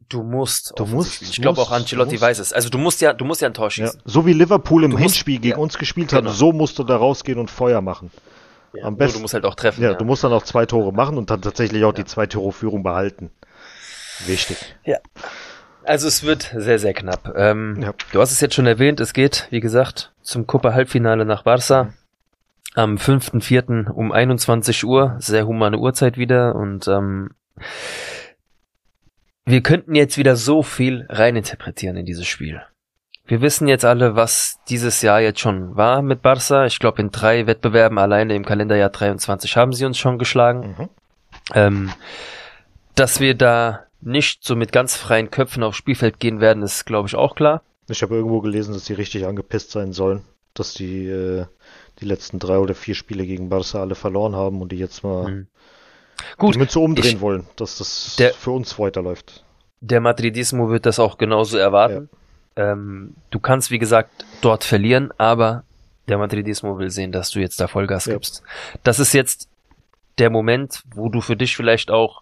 du 0.10 0.24
musst. 0.24 0.74
Du 0.76 0.86
musst. 0.86 1.22
Ich 1.22 1.42
glaube 1.42 1.62
auch 1.62 1.72
Ancelotti 1.72 2.20
weiß 2.20 2.40
es. 2.40 2.54
Also 2.54 2.70
du 2.70 2.78
musst 2.78 3.02
ja, 3.02 3.14
du 3.14 3.26
musst 3.26 3.42
ja 3.42 3.48
ein 3.48 3.54
Tor 3.54 3.66
Ja, 3.68 3.70
schießen. 3.72 4.02
so 4.06 4.26
wie 4.26 4.34
Liverpool 4.34 4.84
im 4.84 4.92
Du 4.92 4.98
musst- 4.98 5.16
Hinspiel 5.16 5.40
gegen 5.40 5.56
ja, 5.56 5.58
uns 5.58 5.78
gespielt 5.78 6.10
genau. 6.10 6.30
hat, 6.30 6.36
so 6.38 6.52
musst 6.52 6.78
du 6.80 6.84
da 6.84 6.98
rausgehen 6.98 7.40
und 7.40 7.50
Feuer 7.50 7.82
machen. 7.82 8.12
Ja, 8.76 8.86
am 8.86 8.98
besten- 8.98 9.18
du 9.18 9.22
musst 9.22 9.34
halt 9.34 9.46
auch 9.46 9.56
treffen. 9.56 9.84
Ja, 9.84 9.94
du 9.94 10.06
musst 10.06 10.24
dann 10.24 10.34
auch 10.34 10.44
zwei 10.44 10.66
Tore 10.66 10.92
machen 10.94 11.18
und 11.18 11.30
dann 11.30 11.42
tatsächlich 11.42 11.84
auch 11.84 11.90
Ja. 11.90 11.94
die 11.94 12.06
zwei 12.06 12.26
Tore 12.28 12.52
Führung 12.52 12.84
behalten. 12.84 13.32
Wichtig. 14.26 14.58
Also 15.86 16.08
es 16.08 16.24
wird 16.24 16.54
sehr, 16.56 16.80
sehr 16.80 16.94
knapp. 16.94 17.34
Ähm, 17.36 17.78
Ja. 17.82 17.94
Du 18.12 18.22
hast 18.22 18.32
es 18.32 18.42
jetzt 18.42 18.56
schon 18.56 18.66
erwähnt, 18.66 19.00
es 19.00 19.14
geht, 19.14 19.48
wie 19.50 19.60
gesagt, 19.60 20.14
zum 20.22 20.48
Copa-Halbfinale 20.48 21.26
nach 21.26 21.44
Barca. 21.44 21.94
Am 22.76 22.96
5.4. 22.96 23.90
um 23.92 24.12
21 24.12 24.84
Uhr, 24.84 25.16
sehr 25.20 25.46
humane 25.46 25.78
Uhrzeit 25.78 26.18
wieder 26.18 26.56
und 26.56 26.88
ähm, 26.88 27.30
wir 29.46 29.62
könnten 29.62 29.94
jetzt 29.94 30.18
wieder 30.18 30.36
so 30.36 30.64
viel 30.64 31.06
reininterpretieren 31.10 31.98
in 31.98 32.06
dieses 32.06 32.26
Spiel. 32.26 32.62
Wir 33.26 33.42
wissen 33.42 33.68
jetzt 33.68 33.86
alle, 33.86 34.16
was 34.16 34.60
dieses 34.70 35.02
Jahr 35.02 35.22
jetzt 35.22 35.40
schon 35.40 35.76
war 35.78 36.02
mit 36.02 36.22
Barca. 36.22 36.66
Ich 36.66 36.80
glaube, 36.80 37.02
in 37.02 37.12
drei 37.12 37.48
Wettbewerben 37.48 37.98
alleine 37.98 38.36
im 38.36 38.44
Kalenderjahr 38.44 38.90
23 38.90 39.56
haben 39.56 39.72
sie 39.72 39.86
uns 39.86 39.98
schon 39.98 40.18
geschlagen. 40.18 40.76
Mhm. 40.78 40.90
Ähm, 41.54 41.92
dass 42.96 43.20
wir 43.20 43.36
da 43.36 43.86
nicht 44.06 44.44
so 44.44 44.56
mit 44.56 44.72
ganz 44.72 44.96
freien 44.96 45.32
Köpfen 45.32 45.64
aufs 45.64 45.78
Spielfeld 45.78 46.20
gehen 46.20 46.40
werden, 46.40 46.64
ist, 46.64 46.86
glaube 46.86 47.08
ich, 47.08 47.16
auch 47.16 47.36
klar. 47.36 47.62
Ich 47.90 48.02
habe 48.02 48.16
irgendwo 48.16 48.42
gelesen, 48.42 48.74
dass 48.74 48.86
die 48.86 48.94
richtig 48.94 49.26
angepisst 49.26 49.72
sein 49.72 49.92
sollen, 49.94 50.24
dass 50.54 50.74
die 50.74 51.08
äh, 51.08 51.46
die 52.00 52.06
letzten 52.06 52.40
drei 52.40 52.58
oder 52.58 52.74
vier 52.76 52.96
Spiele 52.96 53.26
gegen 53.26 53.50
Barca 53.50 53.80
alle 53.82 53.96
verloren 53.96 54.36
haben 54.36 54.62
und 54.62 54.72
die 54.72 54.78
jetzt 54.78 55.04
mal 55.04 55.30
Mhm. 55.32 55.48
Gut, 56.38 56.56
die 56.56 56.60
Mütze 56.60 56.80
umdrehen 56.80 57.16
ich- 57.16 57.22
wollen, 57.22 57.48
dass 57.56 57.78
das 57.80 58.16
Der- 58.18 58.34
für 58.34 58.52
uns 58.52 58.78
weiterläuft. 58.80 59.44
der 59.82 60.00
Madridismo 60.00 60.70
wird 60.70 60.86
das 60.86 61.00
auch 61.00 61.18
genauso 61.18 61.58
erwarten. 61.58 62.10
Ähm, 62.56 63.16
du 63.32 63.40
kannst, 63.40 63.72
wie 63.72 63.80
gesagt, 63.80 64.24
dort 64.42 64.64
verlieren, 64.64 65.12
aber 65.18 65.64
der 66.08 66.18
Madridismo 66.20 66.78
will 66.78 66.92
sehen, 66.92 67.12
dass 67.12 67.32
du 67.32 67.40
jetzt 67.40 67.60
da 67.60 67.68
Vollgas 67.68 68.06
Ja. 68.06 68.14
gibst. 68.14 68.44
Das 68.84 69.00
ist 69.00 69.14
jetzt 69.14 69.50
der 70.20 70.30
Moment, 70.30 70.84
wo 70.94 71.10
du 71.10 71.20
für 71.20 71.36
dich 71.36 71.56
vielleicht 71.58 71.90
auch 71.92 72.22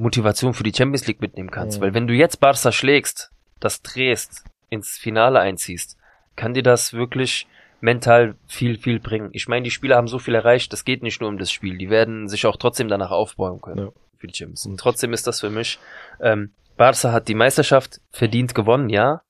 Motivation 0.00 0.54
für 0.54 0.62
die 0.64 0.72
Champions 0.74 1.06
League 1.06 1.20
mitnehmen 1.20 1.50
kannst. 1.50 1.78
Mhm. 1.78 1.82
Weil 1.84 1.94
wenn 1.94 2.06
du 2.06 2.14
jetzt 2.14 2.40
Barca 2.40 2.72
schlägst, 2.72 3.30
das 3.60 3.82
drehst, 3.82 4.44
ins 4.68 4.96
Finale 4.98 5.40
einziehst, 5.40 5.96
kann 6.36 6.54
dir 6.54 6.62
das 6.62 6.92
wirklich 6.92 7.46
mental 7.80 8.34
viel, 8.46 8.78
viel 8.78 9.00
bringen. 9.00 9.30
Ich 9.32 9.48
meine, 9.48 9.64
die 9.64 9.70
Spieler 9.70 9.96
haben 9.96 10.08
so 10.08 10.18
viel 10.18 10.34
erreicht, 10.34 10.72
das 10.72 10.84
geht 10.84 11.02
nicht 11.02 11.20
nur 11.20 11.28
um 11.28 11.38
das 11.38 11.50
Spiel. 11.50 11.76
Die 11.78 11.90
werden 11.90 12.28
sich 12.28 12.46
auch 12.46 12.56
trotzdem 12.56 12.88
danach 12.88 13.10
aufbauen 13.10 13.60
können 13.60 13.86
Ja. 13.86 13.92
für 14.18 14.26
die 14.26 14.34
Champions 14.34 14.64
League. 14.66 14.78
Trotzdem 14.78 15.12
ist 15.12 15.26
das 15.26 15.40
für 15.40 15.50
mich, 15.50 15.78
ähm, 16.20 16.52
Barca 16.76 17.12
hat 17.12 17.28
die 17.28 17.34
Meisterschaft 17.34 18.00
verdient 18.10 18.54
gewonnen, 18.54 18.88
ja. 18.88 19.22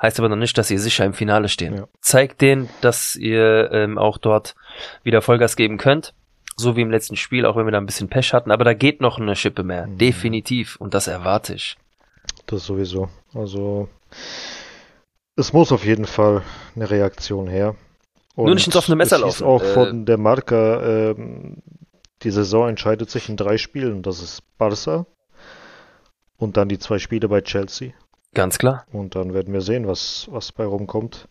Heißt 0.00 0.18
aber 0.18 0.30
noch 0.30 0.36
nicht, 0.36 0.56
dass 0.56 0.70
ihr 0.70 0.78
sicher 0.80 1.04
im 1.04 1.12
Finale 1.12 1.48
stehen. 1.48 1.76
Ja. 1.76 1.88
Zeigt 2.00 2.40
denen, 2.40 2.70
dass 2.80 3.16
ihr 3.16 3.70
ähm, 3.72 3.98
auch 3.98 4.16
dort 4.16 4.54
wieder 5.02 5.20
Vollgas 5.20 5.56
geben 5.56 5.76
könnt. 5.76 6.14
So 6.60 6.76
wie 6.76 6.82
im 6.82 6.90
letzten 6.90 7.16
Spiel, 7.16 7.46
auch 7.46 7.56
wenn 7.56 7.66
wir 7.66 7.72
da 7.72 7.78
ein 7.78 7.86
bisschen 7.86 8.08
Pech 8.08 8.32
hatten. 8.32 8.50
Aber 8.50 8.64
da 8.64 8.74
geht 8.74 9.00
noch 9.00 9.18
eine 9.18 9.34
Schippe 9.34 9.62
mehr. 9.62 9.86
Mhm. 9.86 9.98
Definitiv. 9.98 10.76
Und 10.76 10.94
das 10.94 11.06
erwarte 11.06 11.54
ich. 11.54 11.76
Das 12.46 12.64
sowieso. 12.66 13.08
Also 13.34 13.88
es 15.36 15.52
muss 15.52 15.72
auf 15.72 15.84
jeden 15.84 16.04
Fall 16.04 16.42
eine 16.76 16.90
Reaktion 16.90 17.46
her. 17.46 17.74
Nur 18.36 18.54
nicht 18.54 18.66
ins 18.66 18.76
offene 18.76 18.96
Messer 18.96 19.18
laufen. 19.18 19.44
auch 19.44 19.62
Äh, 19.62 19.74
von 19.74 20.06
der 20.06 20.18
Marca, 20.18 21.10
ähm, 21.10 21.62
die 22.22 22.30
Saison 22.30 22.68
entscheidet 22.68 23.10
sich 23.10 23.28
in 23.28 23.36
drei 23.36 23.58
Spielen. 23.58 24.02
Das 24.02 24.22
ist 24.22 24.42
Barca 24.58 25.06
und 26.36 26.56
dann 26.56 26.68
die 26.68 26.78
zwei 26.78 26.98
Spiele 26.98 27.28
bei 27.28 27.40
Chelsea. 27.40 27.92
Ganz 28.34 28.58
klar. 28.58 28.86
Und 28.92 29.14
dann 29.14 29.34
werden 29.34 29.52
wir 29.52 29.60
sehen, 29.60 29.86
was, 29.86 30.28
was 30.30 30.52
bei 30.52 30.64
rumkommt. 30.64 31.28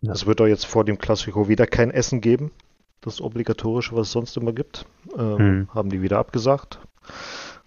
Ja. 0.00 0.12
Es 0.12 0.26
wird 0.26 0.40
auch 0.40 0.46
jetzt 0.46 0.66
vor 0.66 0.84
dem 0.84 0.98
Klassiko 0.98 1.48
wieder 1.48 1.66
kein 1.66 1.90
Essen 1.90 2.20
geben. 2.20 2.52
Das 3.00 3.20
obligatorische, 3.20 3.94
was 3.94 4.08
es 4.08 4.12
sonst 4.12 4.36
immer 4.36 4.52
gibt. 4.52 4.86
Ähm, 5.16 5.38
Hm. 5.38 5.68
Haben 5.74 5.90
die 5.90 6.02
wieder 6.02 6.18
abgesagt. 6.18 6.80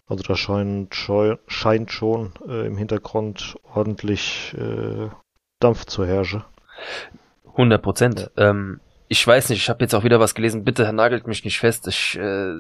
Also 0.07 0.23
da 0.23 0.36
scheint, 0.36 0.93
scheint 1.47 1.91
schon 1.91 2.34
äh, 2.47 2.67
im 2.67 2.75
Hintergrund 2.77 3.55
ordentlich 3.73 4.53
äh, 4.57 5.07
Dampf 5.59 5.86
zu 5.86 6.05
herrschen. 6.05 6.43
100 7.45 7.82
Prozent. 7.82 8.32
Ähm, 8.36 8.82
ich 9.07 9.25
weiß 9.25 9.49
nicht, 9.49 9.59
ich 9.59 9.69
habe 9.69 9.84
jetzt 9.84 9.93
auch 9.93 10.03
wieder 10.03 10.19
was 10.19 10.36
gelesen. 10.36 10.63
Bitte 10.65 10.91
nagelt 10.91 11.27
mich 11.27 11.45
nicht 11.45 11.59
fest. 11.59 11.88
Ich, 11.88 12.17
äh, 12.17 12.53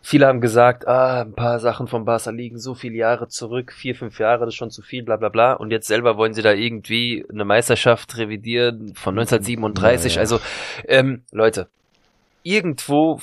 viele 0.00 0.26
haben 0.26 0.40
gesagt, 0.40 0.86
ah, 0.88 1.22
ein 1.22 1.34
paar 1.34 1.58
Sachen 1.60 1.86
von 1.86 2.04
Barca 2.04 2.30
liegen 2.30 2.58
so 2.58 2.74
viele 2.74 2.96
Jahre 2.96 3.28
zurück, 3.28 3.72
vier, 3.72 3.94
fünf 3.94 4.18
Jahre, 4.18 4.40
das 4.44 4.54
ist 4.54 4.58
schon 4.58 4.70
zu 4.70 4.82
viel, 4.82 5.02
bla 5.04 5.16
bla 5.16 5.28
bla. 5.28 5.52
Und 5.54 5.70
jetzt 5.70 5.86
selber 5.88 6.16
wollen 6.16 6.34
sie 6.34 6.42
da 6.42 6.52
irgendwie 6.52 7.24
eine 7.30 7.44
Meisterschaft 7.44 8.16
revidieren 8.16 8.94
von 8.94 9.18
1937. 9.18 10.14
Ja. 10.16 10.20
Also, 10.20 10.40
ähm, 10.86 11.22
Leute, 11.32 11.68
irgendwo 12.42 13.20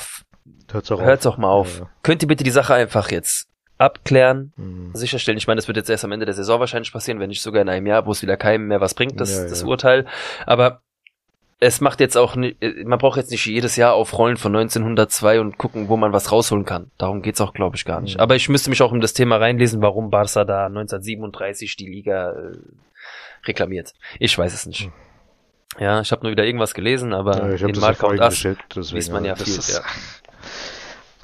Hört's 0.71 0.91
auch 0.91 1.01
hört's 1.01 1.26
auch 1.26 1.38
mal 1.38 1.49
auf. 1.49 1.80
Ja. 1.80 1.89
Könnt 2.03 2.21
ihr 2.21 2.28
bitte 2.28 2.43
die 2.43 2.51
Sache 2.51 2.73
einfach 2.73 3.09
jetzt 3.11 3.47
abklären, 3.78 4.53
Mhm. 4.55 4.91
sicherstellen. 4.93 5.38
Ich 5.38 5.47
meine, 5.47 5.57
das 5.57 5.67
wird 5.67 5.78
jetzt 5.78 5.89
erst 5.89 6.05
am 6.05 6.11
Ende 6.11 6.26
der 6.26 6.34
Saison 6.36 6.59
wahrscheinlich 6.59 6.93
passieren, 6.93 7.19
wenn 7.19 7.30
nicht 7.30 7.41
sogar 7.41 7.61
in 7.61 7.69
einem 7.69 7.88
Jahr, 7.88 8.05
wo 8.05 8.11
es 8.11 8.21
wieder 8.21 8.38
keinem 8.38 8.67
mehr 8.67 8.80
was 8.82 8.93
bringt, 8.93 9.19
das, 9.19 9.36
Ja, 9.36 9.43
das. 9.49 9.63
Urteil. 9.63 10.05
Aber 10.45 10.82
es 11.66 11.82
macht 11.82 11.99
jetzt 11.99 12.18
auch, 12.18 12.36
ni- 12.36 12.55
man 12.86 12.99
braucht 12.99 13.18
jetzt 13.18 13.32
nicht 13.32 13.45
jedes 13.45 13.76
Jahr 13.76 13.93
aufrollen 13.93 14.38
von 14.38 14.55
1902 14.55 15.39
und 15.39 15.57
gucken, 15.57 15.89
wo 15.89 15.97
man 15.97 16.13
was 16.13 16.32
rausholen 16.32 16.66
kann. 16.66 16.91
Darum 16.97 17.22
geht's 17.22 17.41
auch, 17.41 17.53
glaube 17.53 17.76
ich, 17.76 17.86
gar 17.86 18.01
nicht. 18.01 18.16
Mhm. 18.16 18.22
Aber 18.22 18.36
ich 18.36 18.47
müsste 18.49 18.70
mich 18.70 18.82
auch 18.82 18.93
in 18.93 19.01
das 19.01 19.13
Thema 19.13 19.38
reinlesen, 19.38 19.82
warum 19.82 20.09
Barca 20.09 20.45
da 20.45 20.66
1937 20.68 21.76
die 21.76 21.88
Liga 21.88 22.32
äh, 22.32 22.57
reklamiert. 23.45 23.93
Ich 24.20 24.38
weiß 24.38 24.53
es 24.53 24.66
nicht. 24.66 24.88
Mhm. 24.88 24.93
Ja, 25.78 25.99
ich 25.99 26.11
habe 26.11 26.24
nur 26.24 26.32
wieder 26.32 26.45
irgendwas 26.45 26.74
gelesen, 26.74 27.13
aber 27.13 27.49
Ja, 27.51 27.57
vorhin 27.57 28.20
und 28.20 28.26
Ass 28.26 28.43
liest 28.93 29.11
man 29.11 29.26
ja 29.26 29.34
das 29.36 29.43
viel, 29.43 29.57
ist- 29.57 29.74
ja. 29.74 29.82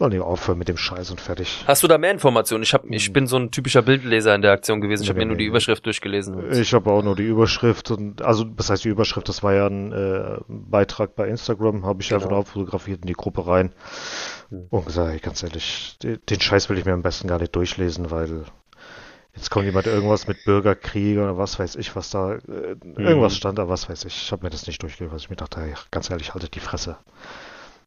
Sollen 0.01 0.09
die 0.13 0.19
aufhören 0.19 0.57
mit 0.57 0.67
dem 0.67 0.77
Scheiß 0.77 1.11
und 1.11 1.21
fertig. 1.21 1.63
Hast 1.67 1.83
du 1.83 1.87
da 1.87 1.99
mehr 1.99 2.09
Informationen? 2.09 2.63
Ich, 2.63 2.73
hab, 2.73 2.89
ich 2.89 3.09
Mhm. 3.09 3.13
bin 3.13 3.27
so 3.27 3.37
ein 3.37 3.51
typischer 3.51 3.83
Bildleser 3.83 4.33
in 4.33 4.41
der 4.41 4.51
Aktion 4.51 4.81
gewesen. 4.81 5.03
Ich 5.03 5.09
habe 5.09 5.19
Nee, 5.19 5.25
mir 5.25 5.27
nur 5.33 5.37
die. 5.37 5.45
Überschrift 5.45 5.85
durchgelesen. 5.85 6.51
Ich 6.53 6.73
habe 6.73 6.89
auch 6.91 7.03
nur 7.03 7.15
die 7.15 7.27
Überschrift 7.27 7.91
und 7.91 8.23
also 8.23 8.47
was 8.57 8.71
heißt 8.71 8.83
die 8.83 8.89
Überschrift? 8.89 9.29
Das 9.29 9.43
war 9.43 9.53
ja 9.53 9.67
ein 9.67 9.91
äh, 9.91 10.39
Beitrag 10.47 11.15
bei 11.15 11.27
Instagram, 11.27 11.85
habe 11.85 12.01
ich 12.01 12.09
Genau. 12.09 12.17
einfach 12.17 12.31
nur 12.31 12.39
abfotografiert 12.39 13.01
in 13.01 13.07
die 13.09 13.13
Gruppe 13.13 13.45
rein 13.45 13.75
Hm. 14.49 14.65
und 14.71 14.87
gesagt, 14.87 15.21
ganz 15.21 15.43
ehrlich, 15.43 15.99
den, 16.01 16.41
Scheiß 16.41 16.67
will 16.71 16.79
ich 16.79 16.85
mir 16.85 16.93
am 16.93 17.03
besten 17.03 17.27
gar 17.27 17.37
nicht 17.37 17.55
durchlesen, 17.55 18.09
weil 18.09 18.45
Jetzt 19.35 19.51
kommt 19.51 19.65
jemand 19.65 19.85
irgendwas 19.85 20.27
mit 20.27 20.43
Bürgerkrieg 20.45 21.17
oder 21.19 21.37
was 21.37 21.57
weiß 21.59 21.75
ich, 21.75 21.95
was 21.95 22.09
da, 22.09 22.33
äh, 22.33 22.75
irgendwas 22.97 23.37
stand 23.37 23.59
da, 23.59 23.69
was 23.69 23.87
weiß 23.87 24.03
ich. 24.05 24.23
Ich 24.23 24.31
habe 24.31 24.43
mir 24.43 24.49
das 24.49 24.65
nicht 24.65 24.81
durchgelesen, 24.81 25.15
ich 25.19 25.29
mir 25.29 25.35
dachte, 25.37 25.61
ganz 25.91 26.09
ehrlich, 26.09 26.33
haltet 26.33 26.55
die 26.55 26.59
Fresse. 26.59 26.97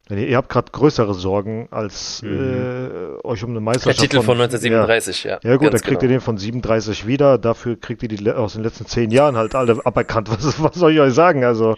Ihr, 0.09 0.17
ihr 0.27 0.37
habt 0.37 0.49
gerade 0.49 0.71
größere 0.71 1.13
Sorgen, 1.15 1.67
als 1.71 2.21
Mhm. 2.21 3.19
äh, 3.23 3.25
euch 3.25 3.43
um 3.43 3.49
eine 3.49 3.55
Der 3.59 3.61
Meisterschaft 3.61 3.99
Titel 4.01 4.21
von 4.21 4.37
1937, 4.39 5.23
ja. 5.23 5.39
Ja, 5.41 5.49
ja 5.51 5.55
gut, 5.57 5.73
dann 5.73 5.81
kriegt 5.81 6.03
ihr 6.03 6.07
genau. 6.07 6.19
den 6.19 6.21
von 6.21 6.37
37 6.37 7.07
wieder, 7.07 7.37
dafür 7.39 7.79
kriegt 7.79 8.03
ihr 8.03 8.09
die 8.09 8.31
aus 8.31 8.53
den 8.53 8.63
letzten 8.63 8.85
zehn 8.85 9.09
Jahren 9.11 9.35
halt 9.35 9.55
alle 9.55 9.83
aberkannt. 9.85 10.29
Was, 10.31 10.61
was 10.61 10.75
soll 10.75 10.91
ich 10.93 10.99
euch 10.99 11.13
sagen? 11.13 11.43
Also, 11.43 11.75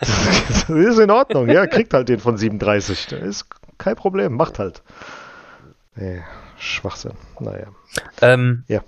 das 0.00 0.64
ist 0.68 0.98
in 0.98 1.10
Ordnung, 1.10 1.48
ja, 1.48 1.66
kriegt 1.66 1.94
halt 1.94 2.08
den 2.08 2.18
von 2.20 2.36
37. 2.36 3.06
Das 3.08 3.20
ist 3.22 3.46
kein 3.78 3.96
Problem, 3.96 4.34
macht 4.36 4.58
halt. 4.58 4.82
Nee, 5.94 6.22
Schwachsinn. 6.58 7.12
Naja. 7.40 7.66
Ähm, 8.20 8.64
Ja. 8.68 8.80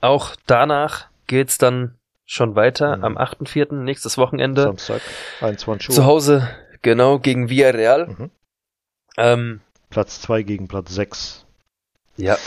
Auch 0.00 0.36
danach 0.46 1.06
geht's 1.26 1.56
dann 1.56 1.94
schon 2.26 2.56
weiter 2.56 2.96
Mhm. 2.98 3.04
am 3.04 3.16
8.4., 3.18 3.84
nächstes 3.84 4.18
Wochenende. 4.18 4.62
Samstag, 4.62 5.00
21 5.40 5.88
Uhr. 5.90 5.94
Zu 5.94 6.04
Hause, 6.04 6.48
genau, 6.84 7.18
gegen 7.18 7.50
Villarreal. 7.50 8.06
Mhm. 8.06 8.30
Ähm, 9.16 9.60
Platz 9.90 10.20
2 10.20 10.42
gegen 10.44 10.68
Platz 10.68 10.94
6. 10.94 11.46
ja, 12.16 12.38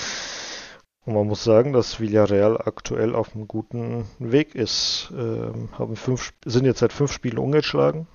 Und 1.05 1.13
man 1.13 1.27
muss 1.27 1.43
sagen, 1.43 1.73
dass 1.73 1.99
Villarreal 1.99 2.57
aktuell 2.57 3.15
auf 3.15 3.35
einem 3.35 3.47
guten 3.47 4.05
Weg 4.19 4.55
ist. 4.55 5.11
Ähm, 5.11 5.69
haben 5.77 5.97
fünf, 5.97 6.33
sind 6.45 6.65
jetzt 6.65 6.79
seit 6.79 6.93
fünf 6.93 7.11
Spielen 7.11 7.37
ungeschlagen. 7.37 8.07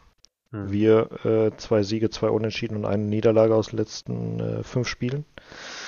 Hm. 0.50 0.70
Wir 0.70 1.10
äh, 1.24 1.56
zwei 1.56 1.82
Siege, 1.82 2.10
zwei 2.10 2.28
Unentschieden 2.28 2.76
und 2.78 2.84
eine 2.86 3.02
Niederlage 3.02 3.54
aus 3.54 3.68
den 3.68 3.78
letzten 3.78 4.40
äh, 4.40 4.62
fünf 4.62 4.88
Spielen. 4.88 5.24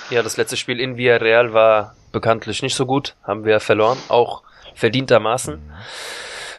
ja, 0.09 0.21
das 0.23 0.37
letzte 0.37 0.57
Spiel 0.57 0.79
in 0.79 0.97
Villarreal 0.97 1.53
war 1.53 1.95
bekanntlich 2.11 2.61
nicht 2.61 2.75
so 2.75 2.85
gut, 2.85 3.15
haben 3.23 3.45
wir 3.45 3.59
verloren, 3.59 3.97
auch 4.07 4.43
verdientermaßen. 4.73 5.61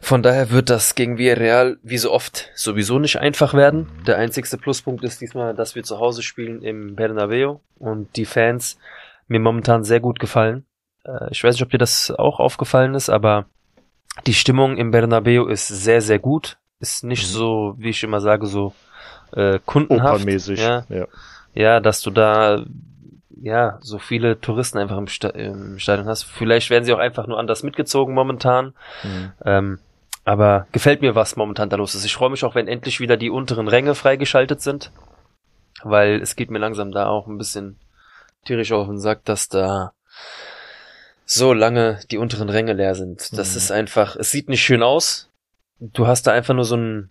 Von 0.00 0.22
daher 0.22 0.50
wird 0.50 0.70
das 0.70 0.94
gegen 0.94 1.18
Villarreal 1.18 1.78
wie 1.82 1.98
so 1.98 2.12
oft 2.12 2.50
sowieso 2.54 2.98
nicht 2.98 3.18
einfach 3.18 3.54
werden. 3.54 3.88
Der 4.06 4.18
einzigste 4.18 4.58
Pluspunkt 4.58 5.04
ist 5.04 5.20
diesmal, 5.20 5.54
dass 5.54 5.74
wir 5.74 5.82
zu 5.84 5.98
Hause 5.98 6.22
spielen 6.22 6.62
im 6.62 6.94
Bernabeu 6.96 7.56
und 7.78 8.14
die 8.16 8.24
Fans 8.26 8.78
mir 9.28 9.40
momentan 9.40 9.84
sehr 9.84 10.00
gut 10.00 10.20
gefallen. 10.20 10.64
Äh, 11.04 11.30
ich 11.30 11.42
weiß 11.42 11.54
nicht, 11.54 11.62
ob 11.62 11.70
dir 11.70 11.78
das 11.78 12.10
auch 12.10 12.40
aufgefallen 12.40 12.94
ist, 12.94 13.08
aber 13.08 13.46
die 14.26 14.34
Stimmung 14.34 14.76
im 14.76 14.90
Bernabeu 14.90 15.46
ist 15.46 15.68
sehr, 15.68 16.00
sehr 16.00 16.18
gut. 16.18 16.58
Ist 16.80 17.04
nicht 17.04 17.24
Mhm. 17.24 17.32
so, 17.32 17.74
wie 17.78 17.90
ich 17.90 18.02
immer 18.02 18.20
sage, 18.20 18.46
so 18.46 18.74
äh, 19.32 19.58
kundenhaft. 19.64 20.14
Opernmäßig. 20.16 20.60
Ja, 20.60 20.84
ja. 20.88 21.06
ja, 21.54 21.80
dass 21.80 22.00
du 22.02 22.10
da 22.10 22.64
ja 23.38 23.78
so 23.82 23.98
viele 23.98 24.40
Touristen 24.40 24.78
einfach 24.78 24.96
im, 24.96 25.08
Sta 25.08 25.28
im 25.28 25.78
Stadion 25.78 26.06
hast. 26.06 26.22
Vielleicht 26.24 26.70
werden 26.70 26.84
sie 26.84 26.92
auch 26.92 26.98
einfach 26.98 27.26
nur 27.26 27.38
anders 27.38 27.62
mitgezogen 27.62 28.14
momentan. 28.14 28.72
Mhm. 29.02 29.32
Ähm, 29.44 29.78
aber 30.26 30.66
gefällt 30.72 31.00
mir, 31.00 31.14
was 31.14 31.36
momentan 31.36 31.70
da 31.70 31.76
los 31.76 31.94
ist. 31.94 32.04
Ich 32.04 32.14
freue 32.14 32.30
mich 32.30 32.44
auch, 32.44 32.54
wenn 32.54 32.68
endlich 32.68 33.00
wieder 33.00 33.16
die 33.16 33.30
unteren 33.30 33.68
Ränge 33.68 33.94
freigeschaltet 33.94 34.60
sind. 34.60 34.90
Weil 35.82 36.20
es 36.20 36.36
geht 36.36 36.50
mir 36.50 36.58
langsam 36.58 36.90
da 36.90 37.06
auch 37.06 37.28
ein 37.28 37.38
bisschen 37.38 37.78
tierisch 38.44 38.72
auf 38.72 38.88
den 38.88 38.98
Sack, 38.98 39.24
dass 39.24 39.48
da 39.48 39.92
so 41.24 41.52
lange 41.52 42.00
die 42.10 42.18
unteren 42.18 42.48
Ränge 42.48 42.72
leer 42.72 42.94
sind. 42.94 43.36
Das 43.38 43.52
Mhm. 43.52 43.56
ist 43.56 43.70
einfach, 43.70 44.16
es 44.16 44.30
sieht 44.30 44.48
nicht 44.48 44.62
schön 44.62 44.82
aus. 44.82 45.30
Du 45.78 46.06
hast 46.06 46.26
da 46.26 46.32
einfach 46.32 46.54
nur 46.54 46.64
so 46.64 46.74
einen 46.76 47.10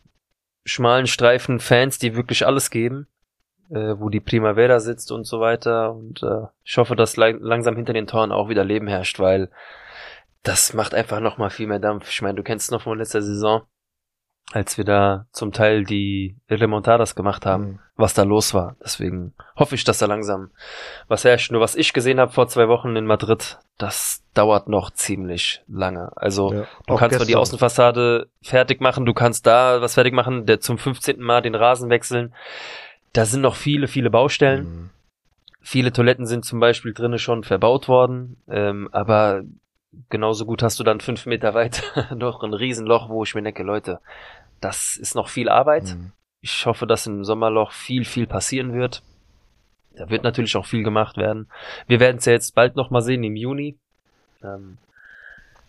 schmalen 0.66 1.07
Streifen 1.07 1.59
Fans, 1.59 1.99
die 1.99 2.16
wirklich 2.16 2.45
alles 2.45 2.70
geben, 2.70 3.07
äh, 3.70 3.93
wo 3.97 4.09
die 4.09 4.20
Primavera 4.20 4.80
sitzt 4.80 5.11
und 5.11 5.26
so 5.26 5.39
weiter. 5.39 5.93
Und 5.93 6.22
äh, 6.24 6.47
ich 6.66 6.78
hoffe, 6.78 6.95
dass 6.97 7.16
lang 7.16 7.39
langsam 7.39 7.76
hinter 7.78 7.93
den 7.93 8.07
Toren 8.07 8.32
auch 8.32 8.49
wieder 8.49 8.66
Leben 8.66 8.88
herrscht, 8.88 9.20
weil 9.20 9.49
das 10.45 10.73
macht 10.73 10.93
einfach 10.95 11.19
noch 11.19 11.37
mal 11.37 11.49
viel 11.49 11.67
mehr 11.67 11.79
Dampf. 11.79 12.09
Ich 12.09 12.21
meine, 12.21 12.35
du 12.35 12.43
kennst 12.43 12.65
es 12.67 12.71
noch 12.71 12.81
von 12.83 12.97
letzter 12.97 13.21
Saison, 13.21 13.63
als 14.53 14.77
wir 14.77 14.85
da 14.85 15.25
zum 15.31 15.51
Teil 15.51 15.83
die 15.83 16.37
Remontadas 16.49 17.15
gemacht 17.15 17.45
haben, 17.47 17.63
Mhm. 17.65 17.79
was 17.95 18.13
da 18.13 18.23
los 18.23 18.53
war. 18.53 18.75
Deswegen 18.83 19.33
hoffe 19.55 19.73
ich, 19.75 19.83
dass 19.83 19.97
da 19.97 20.05
langsam 20.05 20.51
was 21.07 21.23
herrscht. 21.23 21.51
Nur 21.51 21.61
was 21.61 21.75
ich 21.75 21.93
gesehen 21.93 22.19
habe 22.19 22.31
vor 22.31 22.47
zwei 22.47 22.67
Wochen 22.67 22.95
in 22.95 23.05
Madrid, 23.07 23.57
das 23.79 24.23
dauert 24.35 24.67
noch 24.69 24.91
ziemlich 24.91 25.63
lange. 25.67 26.11
Also 26.15 26.53
Ja. 26.53 26.67
Du 26.87 26.95
kannst 26.95 27.17
zwar 27.17 27.25
die. 27.25 27.35
Außenfassade 27.35 28.29
fertig 28.43 28.81
machen, 28.81 29.05
du 29.05 29.13
kannst 29.13 29.47
da 29.47 29.81
was 29.81 29.95
fertig 29.95 30.13
machen, 30.13 30.45
der 30.45 30.59
zum 30.59 30.77
15. 30.77 31.19
Mal 31.21 31.41
den 31.41 31.55
Rasen 31.55 31.89
wechseln. 31.89 32.33
Da 33.13 33.25
sind 33.25 33.41
noch 33.41 33.55
viele, 33.55 33.87
viele 33.87 34.11
Baustellen. 34.11 34.63
Mhm. 34.65 34.89
Viele 35.61 35.91
Toiletten 35.91 36.27
sind 36.27 36.45
zum 36.45 36.59
Beispiel 36.59 36.93
drinnen 36.93 37.17
schon 37.17 37.43
verbaut 37.43 37.87
worden, 37.87 38.37
ähm, 38.47 38.87
aber 38.91 39.41
genauso 40.09 40.45
gut 40.45 40.63
hast 40.63 40.79
du 40.79 40.83
dann 40.83 40.99
fünf 40.99 41.25
Meter 41.25 41.53
weiter 41.53 42.15
noch 42.15 42.43
ein 42.43 42.53
Riesenloch, 42.53 43.09
wo 43.09 43.23
ich 43.23 43.35
mir 43.35 43.43
denke, 43.43 43.63
Leute, 43.63 43.99
das 44.61 44.97
ist 44.97 45.15
noch 45.15 45.29
viel 45.29 45.49
Arbeit. 45.49 45.95
Mhm. 45.95 46.11
Ich 46.41 46.65
hoffe, 46.65 46.85
dass 46.85 47.07
im 47.07 47.23
Sommerloch 47.23 47.71
viel, 47.71 48.05
viel 48.05 48.27
passieren 48.27 48.73
wird. 48.73 49.01
Da 49.95 50.09
wird 50.09 50.23
natürlich 50.23 50.55
auch 50.57 50.65
viel 50.65 50.83
gemacht 50.83 51.17
werden. 51.17 51.49
Wir 51.87 51.99
werden 51.99 52.17
es 52.17 52.25
ja 52.25 52.33
jetzt 52.33 52.53
bald 52.53 52.75
noch 52.75 52.89
mal 52.91 53.01
sehen 53.01 53.23
im 53.23 53.35
Juni, 53.35 53.77
ähm, 54.43 54.77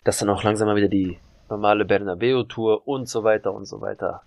dass 0.03 0.17
dann 0.19 0.29
auch 0.29 0.43
langsam 0.43 0.67
mal 0.67 0.75
wieder 0.75 0.89
die 0.89 1.17
normale 1.49 1.85
Bernabeu-Tour 1.85 2.87
und 2.87 3.07
so 3.07 3.23
weiter 3.23 3.53
und 3.53 3.65
so 3.65 3.81
weiter 3.81 4.21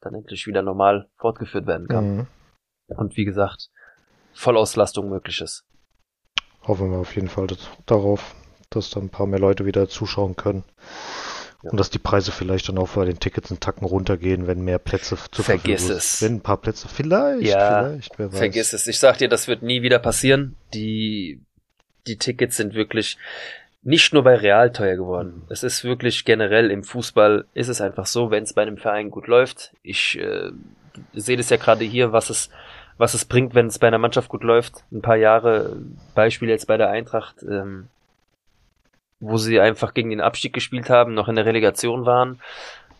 dann 0.00 0.14
endlich 0.14 0.46
wieder 0.46 0.62
normal 0.62 1.08
fortgeführt 1.16 1.66
werden 1.66 1.88
kann. 1.88 2.16
Mhm. 2.16 2.26
Und 2.88 3.16
wie 3.16 3.24
gesagt, 3.24 3.70
Vollauslastung 4.34 5.08
möglich 5.08 5.40
ist. 5.40 5.64
Hoffen 6.66 6.90
wir 6.90 6.98
auf 6.98 7.14
jeden 7.14 7.28
Fall 7.28 7.46
darauf, 7.86 8.34
dass 8.70 8.90
da 8.90 9.00
ein 9.00 9.10
paar 9.10 9.26
mehr 9.26 9.38
Leute 9.38 9.66
wieder 9.66 9.88
zuschauen 9.88 10.36
können. 10.36 10.64
Ja. 11.62 11.70
Und 11.70 11.80
dass 11.80 11.90
die 11.90 11.98
Preise 11.98 12.30
vielleicht 12.30 12.68
dann 12.68 12.78
auch 12.78 12.90
bei 12.90 13.04
den 13.06 13.18
Tickets 13.18 13.50
einen 13.50 13.60
Tacken 13.60 13.86
runtergehen, 13.86 14.46
wenn 14.46 14.62
mehr 14.62 14.78
Plätze 14.78 15.16
zur 15.30 15.44
Vergiss 15.44 15.82
Verfügung 15.82 15.96
es. 15.96 16.22
Wenn 16.22 16.34
ein 16.34 16.40
paar 16.40 16.58
Plätze, 16.58 16.88
vielleicht, 16.88 17.42
Ja, 17.42 17.88
vielleicht, 17.88 18.18
wer 18.18 18.32
weiß. 18.32 18.38
Vergiss 18.38 18.72
es. 18.74 18.86
Ich 18.86 18.98
sag 18.98 19.18
dir, 19.18 19.28
das 19.28 19.48
wird 19.48 19.62
nie 19.62 19.82
wieder 19.82 19.98
passieren. 19.98 20.56
Die, 20.74 21.40
die 22.06 22.16
Tickets 22.16 22.56
sind 22.56 22.74
wirklich 22.74 23.16
nicht 23.82 24.12
nur 24.12 24.24
bei 24.24 24.36
Real 24.36 24.72
teuer 24.72 24.96
geworden. 24.96 25.42
Es 25.48 25.62
ist 25.62 25.84
wirklich 25.84 26.24
generell 26.24 26.70
im 26.70 26.84
Fußball 26.84 27.46
ist 27.54 27.68
es 27.68 27.80
einfach 27.80 28.06
so, 28.06 28.30
wenn 28.30 28.44
es 28.44 28.52
bei 28.52 28.62
einem 28.62 28.78
Verein 28.78 29.10
gut 29.10 29.26
läuft. 29.26 29.72
Ich 29.82 30.18
äh, 30.18 30.50
sehe 31.14 31.36
das 31.36 31.50
ja 31.50 31.56
gerade 31.56 31.84
hier, 31.84 32.12
was 32.12 32.30
es 32.30 32.50
was 32.96 33.14
es 33.14 33.24
bringt, 33.24 33.54
wenn 33.54 33.66
es 33.66 33.78
bei 33.78 33.88
einer 33.88 33.98
Mannschaft 33.98 34.28
gut 34.28 34.44
läuft. 34.44 34.84
Ein 34.92 35.02
paar 35.02 35.16
Jahre, 35.16 35.76
Beispiel 36.14 36.48
jetzt 36.48 36.66
bei 36.66 36.76
der 36.76 36.90
Eintracht, 36.90 37.42
ähm, 37.42 37.88
wo 39.20 39.36
sie 39.36 39.60
einfach 39.60 39.94
gegen 39.94 40.10
den 40.10 40.20
Abstieg 40.20 40.52
gespielt 40.52 40.90
haben, 40.90 41.14
noch 41.14 41.28
in 41.28 41.36
der 41.36 41.46
Relegation 41.46 42.04
waren, 42.06 42.40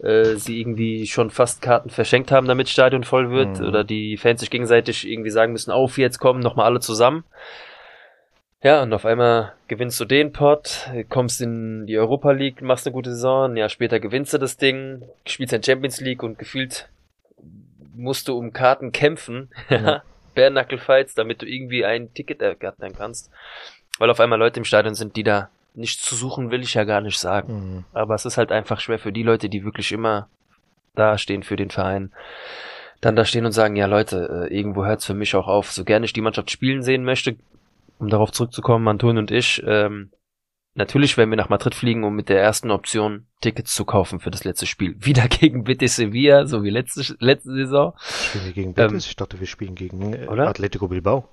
äh, 0.02 0.34
sie 0.36 0.60
irgendwie 0.60 1.06
schon 1.06 1.30
fast 1.30 1.62
Karten 1.62 1.90
verschenkt 1.90 2.30
haben, 2.32 2.46
damit 2.48 2.68
Stadion 2.68 3.04
voll 3.04 3.30
wird, 3.30 3.60
Mhm. 3.60 3.66
oder 3.66 3.84
die 3.84 4.16
Fans 4.16 4.40
sich 4.40 4.50
gegenseitig 4.50 5.08
irgendwie 5.08 5.30
sagen 5.30 5.52
müssen, 5.52 5.70
auf, 5.70 5.98
jetzt 5.98 6.18
kommen 6.18 6.40
nochmal 6.40 6.66
alle 6.66 6.80
zusammen. 6.80 7.24
Ja, 8.62 8.82
und 8.82 8.94
auf 8.94 9.04
einmal 9.04 9.52
gewinnst 9.68 10.00
du 10.00 10.06
den 10.06 10.32
Pot, 10.32 10.88
kommst 11.10 11.42
in 11.42 11.86
die 11.86 11.98
Europa 11.98 12.30
League, 12.32 12.62
machst 12.62 12.86
eine 12.86 12.94
gute 12.94 13.10
Saison, 13.10 13.52
ein 13.52 13.56
Jahr 13.58 13.68
später 13.68 14.00
gewinnst 14.00 14.32
du 14.32 14.38
das 14.38 14.56
Ding, 14.56 15.02
spielst 15.26 15.52
in 15.52 15.62
Champions 15.62 16.00
League 16.00 16.22
und 16.22 16.38
gefühlt 16.38 16.88
musst 17.94 18.26
du 18.28 18.38
um 18.38 18.52
Karten 18.54 18.90
kämpfen, 18.90 19.50
Ja. 19.68 20.02
Bärnackelfights, 20.34 21.14
damit 21.14 21.42
du 21.42 21.46
irgendwie 21.46 21.84
ein 21.84 22.12
Ticket 22.14 22.42
ergattern 22.42 22.92
kannst. 22.96 23.30
Weil 23.98 24.10
auf 24.10 24.18
einmal 24.18 24.38
Leute 24.38 24.58
im 24.58 24.64
Stadion 24.64 24.94
sind, 24.94 25.14
die 25.14 25.22
da 25.22 25.48
nicht 25.74 26.00
zu 26.00 26.14
suchen, 26.14 26.50
will 26.50 26.62
ich 26.62 26.74
ja 26.74 26.84
gar 26.84 27.00
nicht 27.00 27.18
sagen. 27.18 27.52
Mhm. 27.52 27.84
Aber 27.92 28.14
es 28.14 28.24
ist 28.24 28.38
halt 28.38 28.52
einfach 28.52 28.80
schwer 28.80 28.98
für 28.98 29.12
die 29.12 29.22
Leute, 29.22 29.48
die 29.48 29.64
wirklich 29.64 29.92
immer 29.92 30.28
da 30.94 31.18
stehen 31.18 31.42
für 31.42 31.56
den 31.56 31.70
Verein. 31.70 32.12
Dann 33.00 33.16
da 33.16 33.24
stehen 33.24 33.44
und 33.44 33.52
sagen, 33.52 33.76
ja 33.76 33.86
Leute, 33.86 34.48
äh, 34.50 34.56
irgendwo 34.56 34.84
hört's 34.84 35.04
für 35.04 35.14
mich 35.14 35.34
auch 35.34 35.48
auf. 35.48 35.72
So 35.72 35.84
gerne 35.84 36.06
ich 36.06 36.12
die 36.12 36.20
Mannschaft 36.20 36.50
spielen 36.50 36.82
sehen 36.82 37.04
möchte, 37.04 37.36
um 37.98 38.08
darauf 38.08 38.32
zurückzukommen, 38.32 38.86
Anton 38.88 39.18
und 39.18 39.30
ich, 39.30 39.62
ähm, 39.66 40.10
natürlich 40.74 41.16
werden 41.16 41.30
wir 41.30 41.36
nach 41.36 41.48
Madrid 41.48 41.74
fliegen, 41.74 42.04
um 42.04 42.14
mit 42.14 42.28
der 42.28 42.40
ersten 42.40 42.70
Option 42.70 43.26
Tickets 43.40 43.74
zu 43.74 43.84
kaufen 43.84 44.20
für 44.20 44.30
das 44.30 44.44
letzte 44.44 44.66
Spiel. 44.66 44.96
Wieder 45.04 45.28
gegen 45.28 45.64
Betis 45.64 45.96
Sevilla, 45.96 46.46
so 46.46 46.62
wie 46.62 46.70
letzte, 46.70 47.16
letzte 47.18 47.52
Saison. 47.52 47.94
Spielen 47.98 48.44
wir 48.44 48.52
gegen 48.52 48.74
Betis? 48.74 48.92
Ähm, 48.92 49.10
ich 49.10 49.16
dachte, 49.16 49.40
wir 49.40 49.46
spielen 49.46 49.74
gegen 49.74 50.14
äh? 50.14 50.26
Atletico 50.28 50.88
Bilbao. 50.88 51.28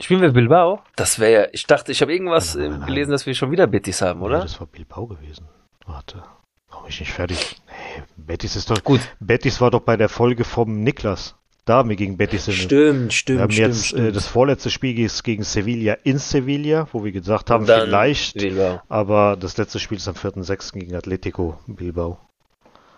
Spielen 0.00 0.22
wir 0.22 0.32
Bilbao? 0.32 0.82
Das 0.96 1.18
wäre 1.18 1.32
ja, 1.44 1.48
ich 1.52 1.66
dachte, 1.66 1.92
ich 1.92 2.02
habe 2.02 2.12
irgendwas 2.12 2.54
Nein, 2.54 2.64
nein, 2.64 2.72
äh, 2.74 2.78
nein. 2.78 2.86
gelesen, 2.88 3.10
dass 3.12 3.26
wir 3.26 3.34
schon 3.34 3.50
wieder 3.50 3.66
Betis 3.66 4.02
haben, 4.02 4.20
Nee, 4.20 4.26
oder? 4.26 4.40
das 4.40 4.58
war 4.60 4.66
Bilbao 4.66 5.06
gewesen. 5.06 5.46
Warte. 5.86 6.22
Warum 6.70 6.88
ich 6.88 6.98
nicht 7.00 7.12
fertig? 7.12 7.56
Nee, 7.66 8.02
Betis 8.16 8.56
ist 8.56 8.70
doch. 8.70 8.82
Gut. 8.82 9.00
Betis 9.20 9.60
war 9.60 9.70
doch 9.70 9.80
bei 9.80 9.96
der 9.96 10.08
Folge 10.08 10.44
vom 10.44 10.82
Niklas. 10.82 11.36
Da 11.64 11.76
haben 11.76 11.88
wir 11.88 11.96
gegen 11.96 12.18
Betis 12.18 12.44
sind. 12.44 12.54
Stimmt, 12.56 13.12
stimmt, 13.14 13.38
Wir 13.38 13.42
haben 13.44 13.50
stimmt, 13.52 13.68
jetzt 13.68 13.84
Äh, 13.84 13.86
stimmt. 13.86 14.16
das 14.16 14.26
vorletzte 14.26 14.70
Spiel 14.70 14.98
ist 14.98 15.22
gegen 15.22 15.44
Sevilla 15.44 15.94
in 16.04 16.18
Sevilla, 16.18 16.88
wo 16.92 17.04
wir 17.04 17.12
gesagt 17.12 17.48
haben, 17.50 17.64
vielleicht, 17.64 18.34
Bilbao. 18.34 18.82
aber 18.88 19.36
das 19.40 19.56
letzte 19.56 19.78
Spiel 19.78 19.96
ist 19.96 20.06
am 20.08 20.14
4.6. 20.14 20.78
gegen 20.78 20.94
Atletico 20.94 21.58
Bilbao. 21.66 22.18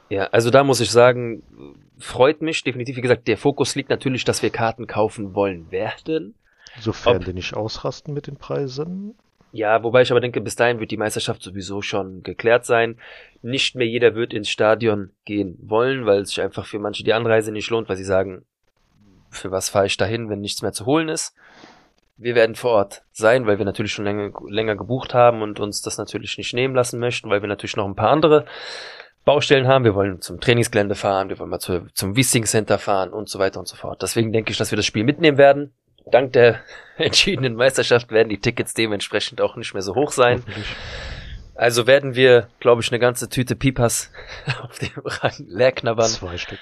Ja, 0.09 0.25
also 0.33 0.51
da 0.51 0.65
muss 0.65 0.81
ich 0.81 0.91
sagen, 0.91 1.43
freut 1.99 2.43
mich 2.43 2.65
definitiv. 2.65 2.97
Wie 2.97 3.01
gesagt, 3.03 3.29
der 3.29 3.37
Fokus 3.39 3.75
liegt 3.77 3.91
natürlich, 3.91 4.25
dass 4.25 4.43
wir 4.43 4.51
Karten 4.51 4.87
kaufen 4.89 5.35
wollen 5.35 5.71
werden. 5.71 6.35
Sofern 6.81 7.19
Ob- 7.19 7.25
die 7.25 7.33
nicht 7.33 7.55
ausrasten 7.55 8.15
mit 8.15 8.27
den 8.27 8.37
Preisen. 8.37 9.17
Ja, 9.53 9.83
wobei 9.83 10.03
ich 10.03 10.11
aber 10.11 10.21
denke, 10.21 10.41
bis 10.41 10.57
dahin 10.57 10.81
wird 10.81 10.91
die 10.91 10.99
Meisterschaft 10.99 11.43
sowieso 11.43 11.81
schon 11.81 12.23
geklärt 12.23 12.67
sein. 12.67 12.99
Nicht 13.41 13.75
mehr 13.75 13.87
jeder 13.87 14.15
wird 14.15 14.35
ins 14.35 14.51
Stadion 14.51 15.13
gehen 15.25 15.57
wollen, 15.63 16.05
weil 16.05 16.21
es 16.21 16.29
sich 16.31 16.43
einfach 16.43 16.67
für 16.67 16.79
manche 16.79 17.05
die 17.05 17.15
Anreise 17.15 17.53
nicht 17.53 17.71
lohnt, 17.71 17.89
weil 17.89 17.97
sie 17.97 18.05
sagen, 18.05 18.45
für 19.31 19.51
was 19.51 19.71
fahre 19.71 19.87
ich 19.87 19.97
dahin, 19.97 20.29
wenn 20.29 20.41
nichts 20.41 20.63
mehr 20.63 20.73
zu 20.73 20.85
holen 20.85 21.09
ist. 21.09 21.35
Wir 22.19 22.35
werden 22.35 22.55
vor 22.55 22.73
Ort 22.73 23.03
sein, 23.13 23.47
weil 23.47 23.59
wir 23.59 23.65
natürlich 23.65 23.93
schon 23.93 24.05
länger, 24.05 24.33
länger 24.49 24.77
gebucht 24.77 25.15
haben 25.15 25.43
und 25.43 25.61
uns 25.61 25.81
das 25.81 25.97
natürlich 25.99 26.37
nicht 26.39 26.53
nehmen 26.55 26.75
lassen 26.75 26.99
möchten, 26.99 27.31
weil 27.31 27.43
wir 27.43 27.49
natürlich 27.49 27.77
noch 27.77 27.87
ein 27.87 27.97
paar 27.97 28.11
andere 28.11 28.47
Baustellen 29.25 29.69
haben. 29.69 29.85
Wir 29.85 29.95
wollen 29.95 30.21
zum 30.21 30.41
Trainingsgelände 30.41 30.95
fahren, 30.95 31.29
wir 31.29 31.39
wollen 31.39 31.51
mal 31.51 31.61
zu, 31.61 31.87
zum 31.95 32.17
Wissing 32.17 32.45
Center 32.45 32.79
fahren 32.79 33.11
und 33.11 33.29
so 33.29 33.39
weiter 33.39 33.59
und 33.61 33.69
so 33.69 33.77
fort. 33.77 34.03
Deswegen 34.03 34.33
denke 34.33 34.51
ich, 34.51 34.59
dass 34.59 34.71
wir 34.71 34.77
das 34.77 34.87
Spiel 34.87 35.05
mitnehmen 35.05 35.39
werden 35.39 35.73
dank 36.07 36.33
der 36.33 36.61
entschiedenen 36.97 37.55
Meisterschaft 37.55 38.11
werden 38.11 38.29
die 38.29 38.39
Tickets 38.39 38.75
dementsprechend 38.75 39.41
auch 39.41 39.57
nicht 39.57 39.75
mehr 39.75 39.83
so 39.83 39.95
hoch 39.95 40.13
sein. 40.13 40.43
Also 41.55 41.87
werden 41.87 42.15
wir, 42.15 42.49
glaube 42.61 42.83
ich, 42.83 42.91
eine 42.91 42.99
ganze 42.99 43.29
Tüte 43.29 43.57
Pipas 43.57 44.11
auf 44.63 44.79
dem 44.79 44.91
Rang 45.05 45.35
leer 45.47 45.73
knabbern. 45.73 46.09
Zwei 46.09 46.37
Stück. 46.37 46.59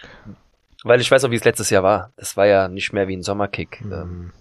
Weil 0.85 1.01
ich 1.01 1.11
weiß 1.11 1.25
auch, 1.25 1.31
wie 1.31 1.37
es 1.37 1.45
letztes 1.45 1.71
Jahr 1.71 1.83
war. 1.83 2.13
Das 2.17 2.37
war 2.37 2.47
ja 2.47 2.69
nicht 2.69 2.93
mehr 2.93 3.09
wie 3.09 3.17
ein 3.17 3.23
Sommerkick. 3.23 3.81
Mhm. 3.85 4.33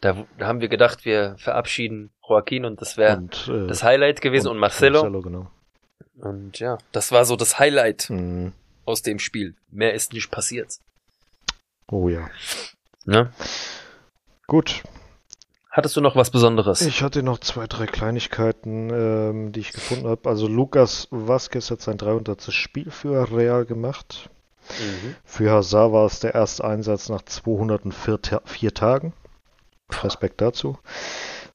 Da, 0.00 0.24
da, 0.38 0.46
haben 0.46 0.60
wir 0.60 0.68
gedacht, 0.68 1.04
wir 1.04 1.34
verabschieden 1.36 2.10
Joaquin 2.26 2.64
und 2.64 2.80
das 2.80 2.96
wäre 2.96 3.28
äh, 3.48 3.66
das 3.66 3.82
Highlight 3.82 4.22
gewesen 4.22 4.46
und, 4.46 4.54
und 4.54 4.60
Marcelo. 4.60 5.02
Marcelo 5.02 5.20
genau. 5.20 5.50
Und 6.14 6.58
ja, 6.58 6.78
das 6.92 7.12
war 7.12 7.24
so 7.24 7.36
das 7.36 7.58
Highlight 7.58 8.08
mhm. 8.08 8.52
aus 8.86 9.02
dem 9.02 9.18
Spiel. 9.18 9.56
Mehr 9.70 9.92
ist 9.92 10.12
nicht 10.14 10.30
passiert. 10.30 10.78
Oh 11.90 12.08
ja. 12.08 12.30
Ne? 13.04 13.30
Gut. 14.50 14.82
Hattest 15.70 15.96
du 15.96 16.00
noch 16.00 16.16
was 16.16 16.32
Besonderes? 16.32 16.80
Ich 16.80 17.04
hatte 17.04 17.22
noch 17.22 17.38
zwei, 17.38 17.68
drei 17.68 17.86
Kleinigkeiten, 17.86 18.90
ähm, 18.92 19.52
die 19.52 19.60
ich 19.60 19.70
gefunden 19.70 20.08
habe. 20.08 20.28
Also 20.28 20.48
Lukas 20.48 21.06
Vazquez 21.12 21.70
hat 21.70 21.80
sein 21.80 21.98
300. 21.98 22.52
Spiel 22.52 22.90
für 22.90 23.30
Real 23.30 23.64
gemacht. 23.64 24.28
Mhm. 24.68 25.14
Für 25.22 25.52
Hazard 25.52 25.92
war 25.92 26.04
es 26.04 26.18
der 26.18 26.34
erste 26.34 26.64
Einsatz 26.64 27.08
nach 27.08 27.22
204 27.22 28.74
Tagen. 28.74 29.12
Respekt 30.02 30.40
dazu. 30.40 30.78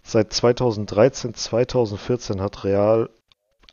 Seit 0.01 0.31
2013, 0.31 1.33
2014 1.33 2.39
hat 2.39 2.63
Real 2.63 3.09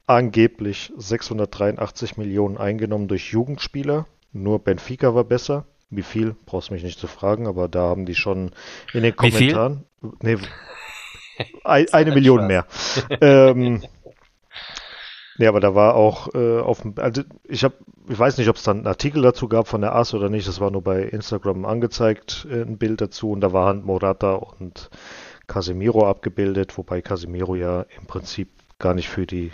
angeblich 0.09 0.93
683 0.97 2.17
Millionen 2.17 2.59
eingenommen 2.59 3.07
durch 3.07 3.31
Jugendspieler. 3.31 4.07
Nur 4.33 4.59
Benfica 4.59 5.15
war 5.15 5.23
besser. 5.23 5.65
Wie 5.95 6.03
viel? 6.03 6.35
Brauchst 6.47 6.71
mich 6.71 6.83
nicht 6.83 6.99
zu 6.99 7.07
fragen, 7.07 7.47
aber 7.47 7.69
da 7.69 7.81
haben 7.81 8.07
die 8.07 8.15
schon 8.15 8.53
in 8.95 9.03
den 9.03 9.15
Kommentaren. 9.15 9.85
Nee, 10.23 10.39
ein, 11.65 11.87
eine 11.93 12.13
Million 12.13 12.47
mehr. 12.47 12.67
ähm, 13.21 13.83
nee, 15.37 15.47
aber 15.47 15.61
da 15.61 15.75
war 15.75 15.95
auch 15.95 16.35
äh, 16.35 16.61
auf 16.61 16.81
dem, 16.81 16.95
also 16.97 17.23
ich 17.45 17.63
habe, 17.63 17.75
ich 18.09 18.19
weiß 18.19 18.39
nicht, 18.39 18.49
ob 18.49 18.57
es 18.57 18.63
dann 18.63 18.79
einen 18.79 18.87
Artikel 18.87 19.21
dazu 19.21 19.49
gab 19.49 19.69
von 19.69 19.83
der 19.83 19.95
AS 19.95 20.15
oder 20.15 20.31
nicht, 20.31 20.49
das 20.49 20.61
war 20.61 20.71
nur 20.71 20.83
bei 20.83 21.03
Instagram 21.03 21.67
angezeigt, 21.67 22.47
äh, 22.51 22.63
ein 22.63 22.79
Bild 22.79 23.03
dazu 23.03 23.31
und 23.31 23.43
da 23.43 23.53
waren 23.53 23.85
Morata 23.85 24.33
und 24.33 24.89
Casemiro 25.47 26.09
abgebildet, 26.09 26.79
wobei 26.79 27.03
Casemiro 27.03 27.55
ja 27.55 27.85
im 27.99 28.07
Prinzip 28.07 28.49
gar 28.79 28.95
nicht 28.95 29.11
für 29.11 29.27
die 29.27 29.51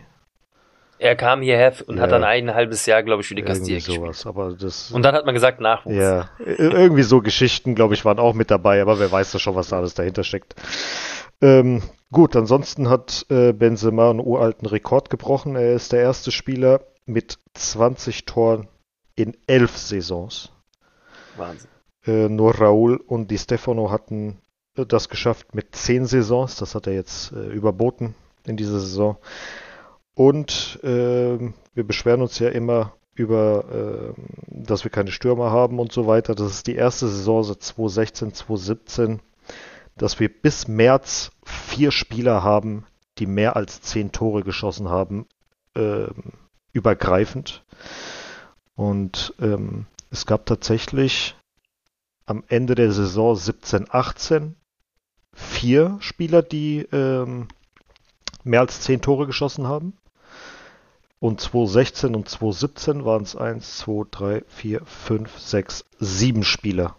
er 0.99 1.17
kam 1.17 1.43
hierher 1.43 1.73
und 1.87 1.97
ja, 1.97 2.03
hat 2.03 2.13
dann 2.13 2.25
ein 2.25 2.55
halbes 2.55 2.87
Jahr, 2.87 3.03
glaube 3.03 3.23
ich, 3.23 3.29
für 3.29 3.35
die 3.35 3.43
Castilla 3.43 3.81
sowas, 3.81 4.27
aber 4.27 4.53
das, 4.53 4.91
Und 4.91 5.03
dann 5.03 5.15
hat 5.15 5.25
man 5.27 5.35
gesagt, 5.35 5.61
Nachwuchs. 5.61 5.97
Ja, 5.97 6.31
irgendwie 6.45 7.03
so 7.03 7.21
Geschichten, 7.21 7.75
glaube 7.75 7.95
ich, 7.95 8.05
waren 8.05 8.19
auch 8.19 8.35
mit 8.35 8.51
dabei, 8.51 8.83
aber 8.83 8.99
wer 8.99 9.11
weiß 9.11 9.33
da 9.33 9.39
schon, 9.39 9.55
was 9.55 9.69
da 9.69 9.79
alles 9.79 9.95
dahinter 9.95 10.25
steckt. 10.25 10.55
Ähm, 11.41 11.83
gut, 12.11 12.35
ansonsten 12.37 12.89
hat 12.89 13.27
äh, 13.31 13.53
Benzema 13.53 14.11
einen 14.11 14.21
uralten 14.21 14.67
Rekord 14.67 15.11
gebrochen. 15.11 15.57
Er 15.57 15.75
ist 15.75 15.93
der 15.93 16.01
erste 16.01 16.33
Spieler 16.33 16.81
mit 17.07 17.39
20 17.55 18.25
Toren 18.25 18.69
in 19.15 19.37
elf 19.47 19.77
Saisons. 19.77 20.51
Wahnsinn. 21.37 21.71
Äh, 22.07 22.29
nur 22.29 22.57
Raul 22.57 22.97
und 22.97 23.31
Di 23.31 23.39
Stefano 23.39 23.91
hatten 23.91 24.41
äh, 24.77 24.87
das 24.87 25.09
geschafft 25.09 25.55
mit 25.55 25.75
zehn 25.77 26.07
Saisons. 26.07 26.57
Das 26.57 26.75
hat 26.75 26.87
er 26.87 26.95
jetzt 26.95 27.33
äh, 27.33 27.47
überboten 27.49 28.15
in 28.47 28.57
dieser 28.57 28.81
Saison. 28.81 29.17
Und 30.19 30.81
äh, 30.83 31.39
wir 31.75 31.85
beschweren 31.87 32.23
uns 32.23 32.41
ja 32.41 32.49
immer 32.49 32.97
über, 33.15 34.15
äh, 34.17 34.21
dass 34.49 34.83
wir 34.83 34.91
keine 34.91 35.13
Stürmer 35.13 35.53
haben 35.53 35.79
und 35.79 35.93
so 35.93 36.09
weiter. 36.09 36.35
Das 36.35 36.51
ist 36.51 36.67
die 36.67 36.75
erste 36.75 37.07
Saison 37.07 37.45
seit 37.45 37.63
2016, 37.63 38.35
2017, 38.35 39.21
dass 39.97 40.19
wir 40.19 40.29
bis 40.29 40.67
März 40.67 41.31
vier 41.45 41.93
Spieler 41.93 42.43
haben, 42.43 42.85
die 43.19 43.27
mehr 43.27 43.55
als 43.55 43.81
zehn 43.81 44.11
Tore 44.11 44.43
geschossen 44.43 44.89
haben, 44.89 45.25
äh, 45.77 46.09
übergreifend. 46.73 47.65
Und 48.75 49.35
ähm, 49.41 49.87
es 50.11 50.27
gab 50.27 50.47
tatsächlich 50.47 51.37
am 52.27 52.43
Ende 52.49 52.75
der 52.75 52.91
Saison 52.91 53.37
17, 53.37 53.87
18 53.89 54.57
vier 55.33 55.97
Spieler, 56.01 56.43
die 56.43 56.89
ähm, 56.91 57.47
mehr 58.43 58.63
als 58.63 58.81
zehn 58.81 59.01
Tore 59.01 59.25
geschossen 59.25 59.69
haben. 59.69 59.93
Und 61.21 61.41
2016 61.41 62.15
und 62.15 62.29
2017 62.29 63.05
waren 63.05 63.23
es 63.23 63.35
1, 63.35 63.79
2, 63.79 64.05
3, 64.11 64.43
4, 64.47 64.81
5, 64.85 65.39
6, 65.39 65.85
7 65.99 66.45
Spieler, 66.45 66.97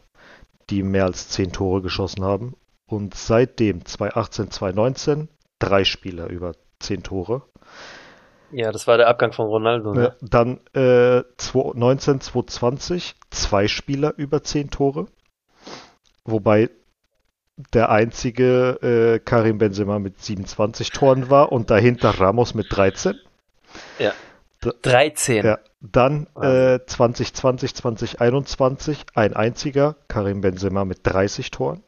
die 0.70 0.84
mehr 0.84 1.05
als 1.05 1.30
10 1.30 1.53
Tore 1.53 1.82
geschossen 1.82 2.24
haben. 2.24 2.55
Und 2.86 3.15
seitdem 3.15 3.86
2018, 3.86 4.51
2019 4.51 5.30
drei 5.59 5.84
Spieler 5.84 6.28
über 6.28 6.53
10 6.80 7.03
Tore. 7.03 7.43
Ja, 8.51 8.72
das 8.72 8.88
war 8.88 8.97
der 8.97 9.07
Abgang 9.07 9.32
von 9.32 9.45
Ronaldo. 9.47 9.93
Ne? 9.93 10.15
Dann 10.22 10.59
äh, 10.74 11.24
2019, 11.38 12.22
2020 12.22 13.15
zwei 13.30 13.67
Spieler 13.67 14.13
über 14.17 14.41
10 14.41 14.72
Tore. 14.72 15.07
Wobei 16.26 16.70
der 17.74 17.89
einzige 17.89 18.80
äh, 18.82 19.20
Karim 19.20 19.59
Benzema 19.59 19.99
mit 19.99 20.22
27 20.22 20.91
Toren 20.91 21.30
war 21.30 21.51
und 21.51 21.70
dahinter 21.70 22.09
Ramos 22.09 22.53
mit 22.53 22.67
13. 22.70 23.20
Ja. 23.97 24.13
13. 24.82 25.45
Ja. 25.45 25.59
Dann 25.80 26.27
äh, 26.36 26.80
2020, 26.86 27.75
2021 27.75 29.05
ein 29.15 29.34
einziger, 29.34 29.95
Karim 30.07 30.41
Benzema 30.41 30.84
mit 30.84 30.99
30 31.03 31.51
Toren. 31.51 31.84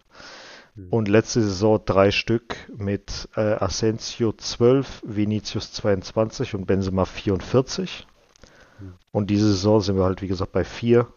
Mhm. 0.75 0.87
Und 0.89 1.07
letzte 1.09 1.41
Saison 1.41 1.81
drei 1.85 2.11
Stück 2.11 2.55
mit 2.75 3.27
äh, 3.35 3.41
Asensio 3.41 4.31
12, 4.31 5.01
Vinicius 5.03 5.73
22 5.73 6.55
und 6.55 6.65
Benzema 6.65 7.05
44. 7.05 8.07
Mhm. 8.79 8.93
Und 9.11 9.29
diese 9.29 9.47
Saison 9.47 9.81
sind 9.81 9.97
wir 9.97 10.05
halt, 10.05 10.21
wie 10.21 10.27
gesagt, 10.27 10.53
bei 10.53 10.63
vier. 10.63 11.07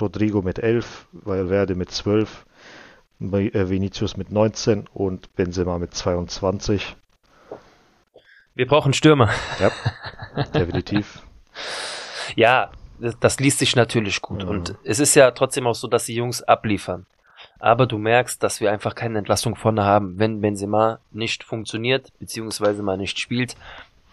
Rodrigo 0.00 0.42
mit 0.42 0.58
11, 0.58 1.06
Valverde 1.12 1.74
mit 1.74 1.90
12, 1.90 2.44
äh, 3.20 3.68
Vinicius 3.68 4.16
mit 4.16 4.30
19 4.30 4.86
und 4.92 5.34
Benzema 5.34 5.78
mit 5.78 5.94
22. 5.94 6.96
Wir 8.54 8.66
brauchen 8.66 8.92
Stürmer. 8.92 9.30
Ja, 9.60 9.70
definitiv. 10.54 11.22
ja, 12.36 12.70
das, 12.98 13.18
das, 13.20 13.40
liest 13.40 13.58
sich 13.58 13.76
natürlich 13.76 14.22
gut. 14.22 14.44
Mhm. 14.44 14.50
Und 14.50 14.74
es 14.84 14.98
ist 14.98 15.14
ja 15.14 15.30
trotzdem 15.30 15.66
auch 15.66 15.74
so, 15.74 15.88
dass 15.88 16.06
die 16.06 16.14
Jungs 16.14 16.42
abliefern. 16.42 17.06
Aber 17.58 17.86
du 17.86 17.98
merkst, 17.98 18.42
dass 18.42 18.60
wir 18.60 18.70
einfach 18.70 18.94
keine 18.94 19.18
Entlastung 19.18 19.56
vorne 19.56 19.84
haben. 19.84 20.18
Wenn 20.18 20.40
Benzema 20.40 20.98
nicht 21.10 21.44
funktioniert, 21.44 22.12
beziehungsweise 22.18 22.82
mal 22.82 22.96
nicht 22.96 23.18
spielt, 23.18 23.56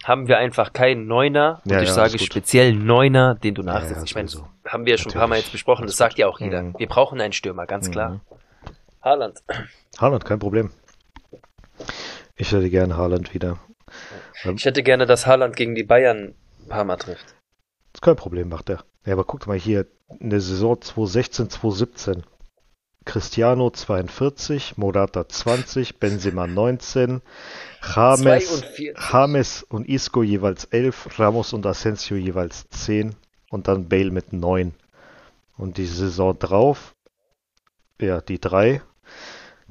haben 0.04 0.28
wir 0.28 0.38
einfach 0.38 0.72
keinen 0.72 1.06
Neuner. 1.06 1.60
Und 1.64 1.72
ja, 1.72 1.80
ich 1.80 1.88
ja, 1.88 1.94
sage 1.94 2.18
speziell 2.18 2.74
Neuner, 2.74 3.34
den 3.34 3.54
du 3.54 3.62
nachsetzt. 3.62 3.96
Ja, 3.96 4.04
ich 4.04 4.14
meine, 4.14 4.28
so. 4.28 4.46
haben 4.66 4.84
wir 4.84 4.92
ja 4.92 4.98
schon 4.98 5.12
ein 5.12 5.18
paar 5.18 5.28
Mal 5.28 5.38
jetzt 5.38 5.52
besprochen, 5.52 5.86
das 5.86 5.96
sagt 5.96 6.18
ja 6.18 6.26
auch 6.26 6.40
jeder. 6.40 6.62
Mhm. 6.62 6.74
Wir 6.78 6.86
brauchen 6.86 7.20
einen 7.20 7.32
Stürmer, 7.32 7.66
ganz 7.66 7.90
klar. 7.90 8.10
Mhm. 8.10 8.20
Haaland. 9.02 9.42
Haaland, 9.98 10.24
kein 10.24 10.38
Problem. 10.38 10.70
Ich 12.36 12.52
hätte 12.52 12.70
gerne 12.70 12.96
Haaland 12.96 13.34
wieder. 13.34 13.58
Ich 14.54 14.64
hätte 14.64 14.82
gerne, 14.82 15.06
dass 15.06 15.26
Haaland 15.26 15.56
gegen 15.56 15.74
die 15.74 15.84
Bayern 15.84 16.34
ein 16.62 16.68
paar 16.68 16.84
Mal 16.84 16.96
trifft. 16.96 17.24
Das 17.24 18.00
ist 18.00 18.02
kein 18.02 18.16
Problem, 18.16 18.48
macht 18.48 18.70
er. 18.70 18.84
Ja, 19.06 19.12
aber 19.12 19.24
guck 19.24 19.46
mal 19.46 19.58
hier, 19.58 19.86
in 20.20 20.30
der 20.30 20.40
Saison 20.40 20.80
2016, 20.80 21.50
2017. 21.50 22.24
Cristiano 23.04 23.70
42, 23.70 24.78
Morata 24.78 25.28
20, 25.28 25.98
Benzema 25.98 26.46
19, 26.46 27.20
James, 27.94 28.64
James 29.12 29.62
und 29.64 29.86
Isco 29.88 30.22
jeweils 30.22 30.64
11, 30.64 31.18
Ramos 31.18 31.52
und 31.52 31.66
Asensio 31.66 32.16
jeweils 32.16 32.66
10 32.70 33.14
und 33.50 33.68
dann 33.68 33.90
Bale 33.90 34.10
mit 34.10 34.32
9. 34.32 34.72
Und 35.58 35.76
die 35.76 35.86
Saison 35.86 36.38
drauf, 36.38 36.94
ja, 38.00 38.22
die 38.22 38.40
drei, 38.40 38.80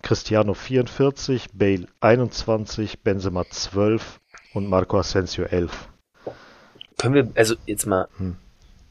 Cristiano 0.04 0.54
44, 0.54 1.47
Bale 1.54 1.88
21, 2.01 3.01
Benzema 3.01 3.45
12, 3.49 4.20
und 4.54 4.70
Marco 4.70 4.99
Asensio 4.99 5.45
11. 5.45 5.89
Können 6.97 7.16
wir, 7.16 7.32
also 7.36 7.56
jetzt 7.66 7.86
mal, 7.86 8.08
hm. 8.18 8.36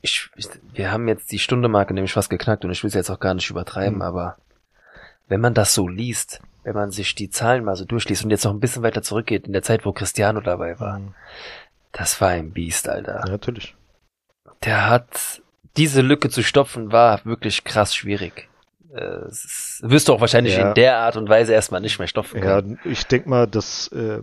ich, 0.00 0.28
ich, 0.36 0.48
wir 0.72 0.90
haben 0.90 1.06
jetzt 1.06 1.30
die 1.30 1.38
Stunde 1.38 1.68
Marke 1.68 1.94
nämlich 1.94 2.12
fast 2.12 2.30
geknackt 2.30 2.64
und 2.64 2.72
ich 2.72 2.82
will 2.82 2.88
es 2.88 2.94
jetzt 2.94 3.10
auch 3.10 3.20
gar 3.20 3.34
nicht 3.34 3.48
übertreiben, 3.50 3.96
hm. 3.96 4.02
aber 4.02 4.36
wenn 5.28 5.40
man 5.40 5.54
das 5.54 5.74
so 5.74 5.86
liest, 5.86 6.40
wenn 6.64 6.74
man 6.74 6.90
sich 6.90 7.14
die 7.14 7.30
Zahlen 7.30 7.64
mal 7.64 7.76
so 7.76 7.84
durchliest 7.84 8.24
und 8.24 8.30
jetzt 8.30 8.44
noch 8.44 8.52
ein 8.52 8.60
bisschen 8.60 8.82
weiter 8.82 9.02
zurückgeht, 9.02 9.46
in 9.46 9.52
der 9.52 9.62
Zeit, 9.62 9.84
wo 9.84 9.92
Cristiano 9.92 10.40
dabei 10.40 10.78
war, 10.80 10.98
Mhm. 10.98 11.14
das 11.92 12.20
war 12.20 12.30
ein 12.30 12.52
Biest, 12.52 12.88
Alter. 12.88 13.22
Ja, 13.24 13.30
natürlich. 13.30 13.74
Der 14.64 14.88
hat, 14.88 15.42
diese 15.76 16.02
Lücke 16.02 16.30
zu 16.30 16.42
stopfen, 16.42 16.92
war 16.92 17.24
wirklich 17.24 17.64
krass 17.64 17.94
schwierig. 17.94 18.48
Äh, 18.94 19.26
wirst 19.82 20.08
du 20.08 20.12
auch 20.12 20.20
wahrscheinlich 20.20 20.54
Ja. 20.56 20.68
in 20.68 20.74
der 20.74 20.98
Art 20.98 21.16
und 21.16 21.28
Weise 21.28 21.52
erstmal 21.52 21.80
nicht 21.80 21.98
mehr 21.98 22.08
stopfen 22.08 22.38
Ja, 22.42 22.60
können. 22.60 22.78
ich 22.84 23.04
denke 23.06 23.28
mal, 23.28 23.46
dass 23.46 23.88
äh, 23.88 24.20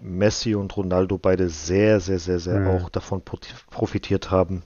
Messi 0.00 0.54
und 0.54 0.74
Ronaldo 0.76 1.18
beide 1.18 1.48
sehr, 1.48 2.00
sehr, 2.00 2.18
sehr, 2.18 2.38
sehr 2.38 2.60
Mhm. 2.60 2.68
auch 2.68 2.88
davon 2.90 3.22
profitiert 3.70 4.30
haben, 4.30 4.62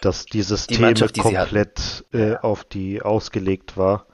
dass 0.00 0.24
die 0.26 0.42
Systeme 0.42 0.86
Mannschaft, 0.86 1.16
die 1.16 1.20
komplett 1.20 2.04
äh, 2.12 2.36
auf 2.36 2.64
die 2.64 3.00
ausgelegt 3.02 3.76
war. 3.76 4.06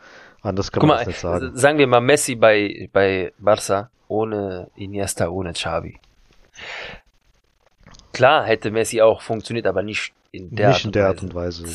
Anders 0.43 0.71
kann 0.73 0.81
Guck 0.81 0.89
man 0.89 0.97
mal, 0.97 1.01
das 1.01 1.09
nicht 1.09 1.21
sagen. 1.21 1.57
sagen 1.57 1.79
wir 1.79 1.87
mal 1.87 2.01
Messi 2.01 2.35
bei, 2.37 2.89
bei 2.93 3.33
Barca 3.39 3.91
ohne 4.09 4.71
Iniesta, 4.77 5.29
ohne 5.29 5.53
Xavi. 5.53 5.99
Klar 8.13 8.45
hätte 8.45 8.71
Messi 8.71 9.01
auch 9.03 9.21
funktioniert, 9.21 9.67
aber 9.67 9.83
nicht 9.83 10.13
in 10.33 10.55
der 10.55 10.69
nicht 10.69 10.77
Art 10.77 10.85
in 10.85 10.89
und 10.89 10.95
der 10.95 11.05
Weise. 11.05 11.15
Art 11.17 11.23
und 11.23 11.35
Weise. 11.35 11.67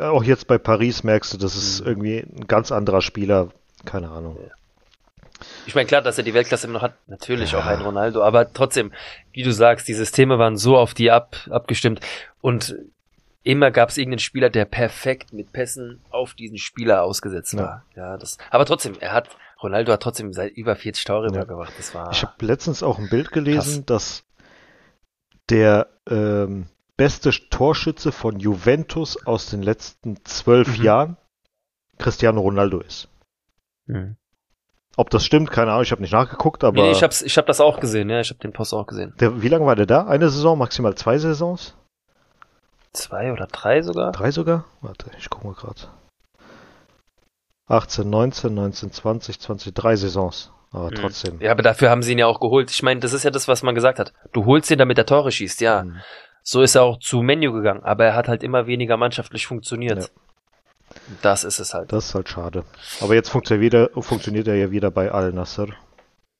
Auch 0.00 0.24
jetzt 0.24 0.46
bei 0.48 0.58
Paris 0.58 1.04
merkst 1.04 1.32
du, 1.34 1.38
das 1.38 1.54
ist 1.56 1.80
Mhm. 1.80 1.86
irgendwie 1.86 2.18
ein 2.18 2.46
ganz 2.46 2.72
anderer 2.72 3.00
Spieler. 3.00 3.50
Keine 3.84 4.10
Ahnung. 4.10 4.36
Ich 5.66 5.74
meine, 5.74 5.86
klar, 5.86 6.02
dass 6.02 6.18
er 6.18 6.24
die 6.24 6.34
Weltklasse 6.34 6.66
immer 6.66 6.74
noch 6.74 6.82
hat, 6.82 6.94
natürlich 7.06 7.52
Ja. 7.52 7.58
auch 7.58 7.66
ein 7.66 7.80
Ronaldo, 7.80 8.22
aber 8.22 8.52
trotzdem, 8.52 8.92
wie 9.32 9.44
du 9.44 9.52
sagst, 9.52 9.86
die 9.86 9.94
Systeme 9.94 10.38
waren 10.38 10.56
so 10.56 10.76
auf 10.76 10.94
die 10.94 11.10
ab, 11.12 11.36
abgestimmt 11.48 12.00
und 12.40 12.74
immer 13.44 13.70
gab 13.70 13.88
es 13.90 13.98
irgendeinen 13.98 14.18
Spieler, 14.18 14.50
der 14.50 14.64
perfekt 14.64 15.32
mit 15.32 15.52
Pässen 15.52 16.02
auf 16.10 16.34
diesen 16.34 16.58
Spieler 16.58 17.04
ausgesetzt 17.04 17.52
Ja. 17.54 17.60
war. 17.60 17.84
Ja, 17.94 18.16
das, 18.16 18.36
aber 18.50 18.64
trotzdem, 18.66 18.94
er 18.98 19.12
hat, 19.12 19.28
Ronaldo 19.62 19.92
hat 19.92 20.02
trotzdem 20.02 20.32
seit 20.32 20.52
über 20.52 20.74
40 20.74 21.04
Tore 21.04 21.32
Ja. 21.32 21.44
gemacht. 21.44 21.72
Das 21.78 21.94
war, 21.94 22.10
Ich 22.10 22.22
habe 22.22 22.32
letztens 22.44 22.82
auch 22.82 22.98
ein 22.98 23.08
Bild 23.08 23.30
gelesen, 23.30 23.86
dass 23.86 24.24
der 25.50 25.88
ähm, 26.10 26.66
beste 26.98 27.30
Torschütze 27.48 28.12
von 28.12 28.38
Juventus 28.38 29.24
aus 29.26 29.46
den 29.48 29.62
letzten 29.62 30.22
zwölf 30.26 30.76
Mhm. 30.78 30.84
Jahren 30.84 31.16
Cristiano 31.96 32.40
Ronaldo 32.42 32.80
ist. 32.80 33.08
Mhm. 33.86 34.16
Ob 34.96 35.08
das 35.10 35.24
stimmt, 35.24 35.50
keine 35.52 35.70
Ahnung, 35.70 35.84
ich 35.84 35.92
habe 35.92 36.02
nicht 36.02 36.12
nachgeguckt, 36.12 36.64
aber 36.64 36.82
nee, 36.82 36.90
ich 36.90 37.02
hab's, 37.04 37.22
ich 37.22 37.38
hab 37.38 37.46
das 37.46 37.60
auch 37.60 37.78
gesehen, 37.80 38.10
ja, 38.10 38.20
ich 38.20 38.30
hab 38.30 38.40
den 38.40 38.52
Post 38.52 38.74
auch 38.74 38.86
gesehen. 38.86 39.14
der, 39.20 39.40
wie 39.42 39.48
lange 39.48 39.64
war 39.64 39.76
der 39.76 39.86
da? 39.86 40.06
Eine 40.06 40.28
Saison, 40.28 40.58
maximal 40.58 40.94
zwei 40.96 41.16
Saisons? 41.18 41.74
Zwei 42.92 43.32
oder 43.32 43.46
drei 43.46 43.80
sogar? 43.82 44.10
Drei 44.12 44.32
sogar? 44.32 44.64
Warte, 44.80 45.10
ich 45.18 45.30
gucke 45.30 45.46
mal 45.46 45.54
gerade. 45.54 45.80
18, 47.68 48.08
19, 48.08 48.54
19, 48.54 48.92
20, 48.92 49.40
20, 49.40 49.74
drei 49.74 49.94
Saisons. 49.94 50.50
Aber 50.72 50.90
Mhm. 50.90 50.94
trotzdem. 50.96 51.40
Ja, 51.40 51.52
aber 51.52 51.62
dafür 51.62 51.90
haben 51.90 52.02
sie 52.02 52.12
ihn 52.12 52.18
ja 52.18 52.26
auch 52.26 52.40
geholt. 52.40 52.70
Ich 52.70 52.82
meine, 52.82 53.00
das 53.00 53.12
ist 53.12 53.22
ja 53.22 53.30
das, 53.30 53.46
was 53.48 53.62
man 53.62 53.74
gesagt 53.74 53.98
hat. 53.98 54.12
Du 54.32 54.44
holst 54.46 54.70
ihn, 54.70 54.78
damit 54.78 54.98
er 54.98 55.06
Tore 55.06 55.30
schießt, 55.32 55.60
ja. 55.60 55.84
Mhm. 55.84 55.96
So 56.42 56.62
ist 56.62 56.74
er 56.74 56.82
auch 56.82 56.98
zu 56.98 57.22
Menu 57.22 57.52
gegangen, 57.52 57.82
aber 57.84 58.06
er 58.06 58.14
hat 58.14 58.28
halt 58.28 58.42
immer 58.42 58.66
weniger 58.66 58.96
mannschaftlich 58.96 59.46
funktioniert. 59.46 60.10
Das 61.22 61.44
ist 61.44 61.58
es 61.58 61.74
halt. 61.74 61.92
Das 61.92 62.06
ist 62.06 62.14
halt 62.14 62.28
schade. 62.28 62.64
Aber 63.00 63.14
jetzt 63.14 63.28
funktioniert, 63.28 63.72
wieder, 63.72 64.02
funktioniert 64.02 64.48
er 64.48 64.54
ja 64.54 64.70
wieder 64.70 64.90
bei 64.90 65.10
Al 65.12 65.32
Nasser. 65.32 65.66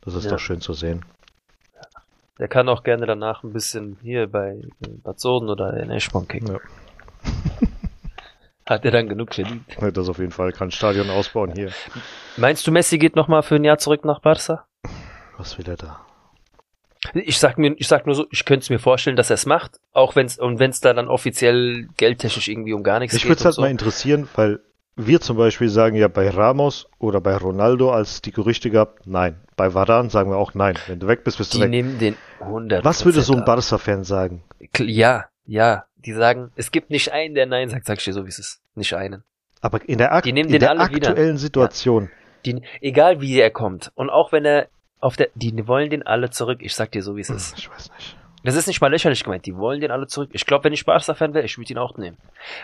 Das 0.01 0.15
ist 0.15 0.25
Ja. 0.25 0.31
doch 0.33 0.39
schön 0.39 0.61
zu 0.61 0.73
sehen. 0.73 1.05
Der 2.39 2.49
kann 2.49 2.69
auch 2.69 2.85
gerne 2.85 3.05
danach 3.05 3.43
ein 3.43 3.53
bisschen 3.53 3.99
hier 4.01 4.29
bei 4.29 4.61
Bad 5.03 5.19
Soden 5.21 5.51
oder 5.51 5.75
in 5.75 5.91
Eschborn 5.91 6.29
kicken. 6.29 6.55
Ja. 6.55 6.61
Hat 8.67 8.85
er 8.85 8.91
dann 8.91 9.09
genug 9.09 9.35
verdient. 9.35 9.65
Das 9.95 10.09
auf 10.09 10.19
jeden 10.19 10.31
Fall. 10.31 10.53
Kann 10.53 10.71
Stadion 10.71 11.11
ausbauen 11.11 11.53
hier. 11.55 11.71
Meinst 12.37 12.67
du, 12.67 12.71
Messi 12.71 12.99
geht 12.99 13.17
nochmal 13.17 13.43
für 13.43 13.57
ein 13.57 13.65
Jahr 13.65 13.79
zurück 13.79 14.05
nach 14.05 14.21
Barca? 14.21 14.67
Was 15.37 15.57
will 15.59 15.69
er 15.69 15.77
da? 15.77 16.01
Ich 17.15 17.39
sag 17.39 17.59
mir, 17.59 17.75
ich 17.79 17.87
sag 17.89 18.07
nur 18.07 18.15
so, 18.15 18.27
ich 18.31 18.45
könnte 18.45 18.65
es 18.65 18.71
mir 18.71 18.79
vorstellen, 18.79 19.17
dass 19.17 19.31
er 19.31 19.35
es 19.35 19.47
macht, 19.47 19.79
auch 19.93 20.17
wenn's 20.17 20.39
und 20.39 20.59
wenn's 20.59 20.81
da 20.81 20.93
dann 20.95 21.09
offiziell 21.09 21.87
geldtechnisch 21.97 22.49
irgendwie 22.49 22.73
um 22.73 22.83
gar 22.83 22.99
nichts 22.99 23.15
Mich 23.15 23.23
geht. 23.23 23.31
würde 23.31 23.39
es 23.39 23.45
halt 23.45 23.55
so. 23.55 23.63
mal 23.63 23.71
interessieren, 23.71 24.29
weil 24.35 24.61
wir 24.97 25.21
zum 25.21 25.37
Beispiel 25.37 25.69
sagen 25.69 25.95
ja 25.97 26.09
bei 26.09 26.29
Ramos 26.29 26.89
oder 26.99 27.21
bei 27.21 27.37
Ronaldo, 27.37 27.93
als 27.93 28.15
es 28.15 28.23
die 28.23 28.33
Gerüchte 28.33 28.71
gab, 28.71 28.99
nein. 29.05 29.39
Bei 29.57 29.73
Varan 29.75 30.11
sagen 30.11 30.31
wir 30.31 30.37
auch 30.37 30.55
nein. 30.55 30.77
Wenn 30.89 30.99
du 30.99 31.07
weg 31.07 31.23
bist, 31.23 31.39
bist 31.39 31.55
du 31.55 31.59
Die 31.59 31.63
weg. 31.65 31.71
nehmen 31.71 31.99
den 32.01 32.17
100 32.41 32.85
Was 32.85 33.05
würde 33.05 33.21
so 33.23 33.35
ein. 33.35 33.45
Barca-Fan 33.45 34.03
sagen? 34.05 34.43
Ja, 34.79 35.27
ja. 35.47 35.85
Die 35.97 36.13
sagen, 36.13 36.51
es 36.57 36.71
gibt 36.73 36.91
nicht 36.91 37.13
einen, 37.13 37.35
der 37.35 37.47
Nein 37.47 37.69
sagt, 37.71 37.87
sag 37.87 37.99
ich 37.99 38.05
dir 38.05 38.13
so, 38.13 38.25
wie 38.25 38.29
es 38.29 38.39
ist. 38.39 38.61
Nicht 38.77 38.95
einen. 38.95 39.25
Aber 39.61 39.81
in 39.89 39.99
der, 39.99 40.13
ak 40.13 40.23
Die 40.25 40.33
nehmen 40.33 40.49
in 40.49 40.53
den 40.55 40.61
der 40.61 40.71
alle 40.71 40.89
wieder. 40.95 41.09
aktuellen 41.11 41.39
Situation, 41.39 42.09
Die, 42.47 42.63
egal 42.81 43.21
wie 43.21 43.39
er 43.41 43.51
kommt. 43.51 43.91
Und 43.97 44.09
auch 44.11 44.31
wenn 44.33 44.45
er 44.45 44.69
auf 45.01 45.17
der, 45.17 45.29
die 45.35 45.67
wollen 45.67 45.91
den 45.91 46.07
alle 46.07 46.31
zurück. 46.31 46.59
Ich 46.63 46.75
sag 46.75 46.93
dir 46.93 47.03
so, 47.03 47.17
wie 47.17 47.21
es 47.21 47.29
hm, 47.29 47.37
ist. 47.37 47.59
ich 47.59 47.71
weiß 47.71 47.91
nicht. 47.97 48.17
Das 48.45 48.55
ist 48.55 48.67
nicht 48.67 48.81
mal 48.81 48.91
lächerlich 48.91 49.25
gemeint. 49.25 49.47
Die 49.47 49.57
wollen 49.57 49.81
den 49.81 49.91
alle 49.91 50.07
zurück. 50.07 50.31
Ich 50.33 50.47
glaube, 50.47 50.65
wenn 50.65 50.73
ich 50.73 50.85
Barca-Fan 50.85 51.35
wäre, 51.35 51.45
ich 51.45 51.59
würde 51.59 51.73
ihn 51.73 51.79
auch 51.79 51.97
nehmen. 51.97 52.17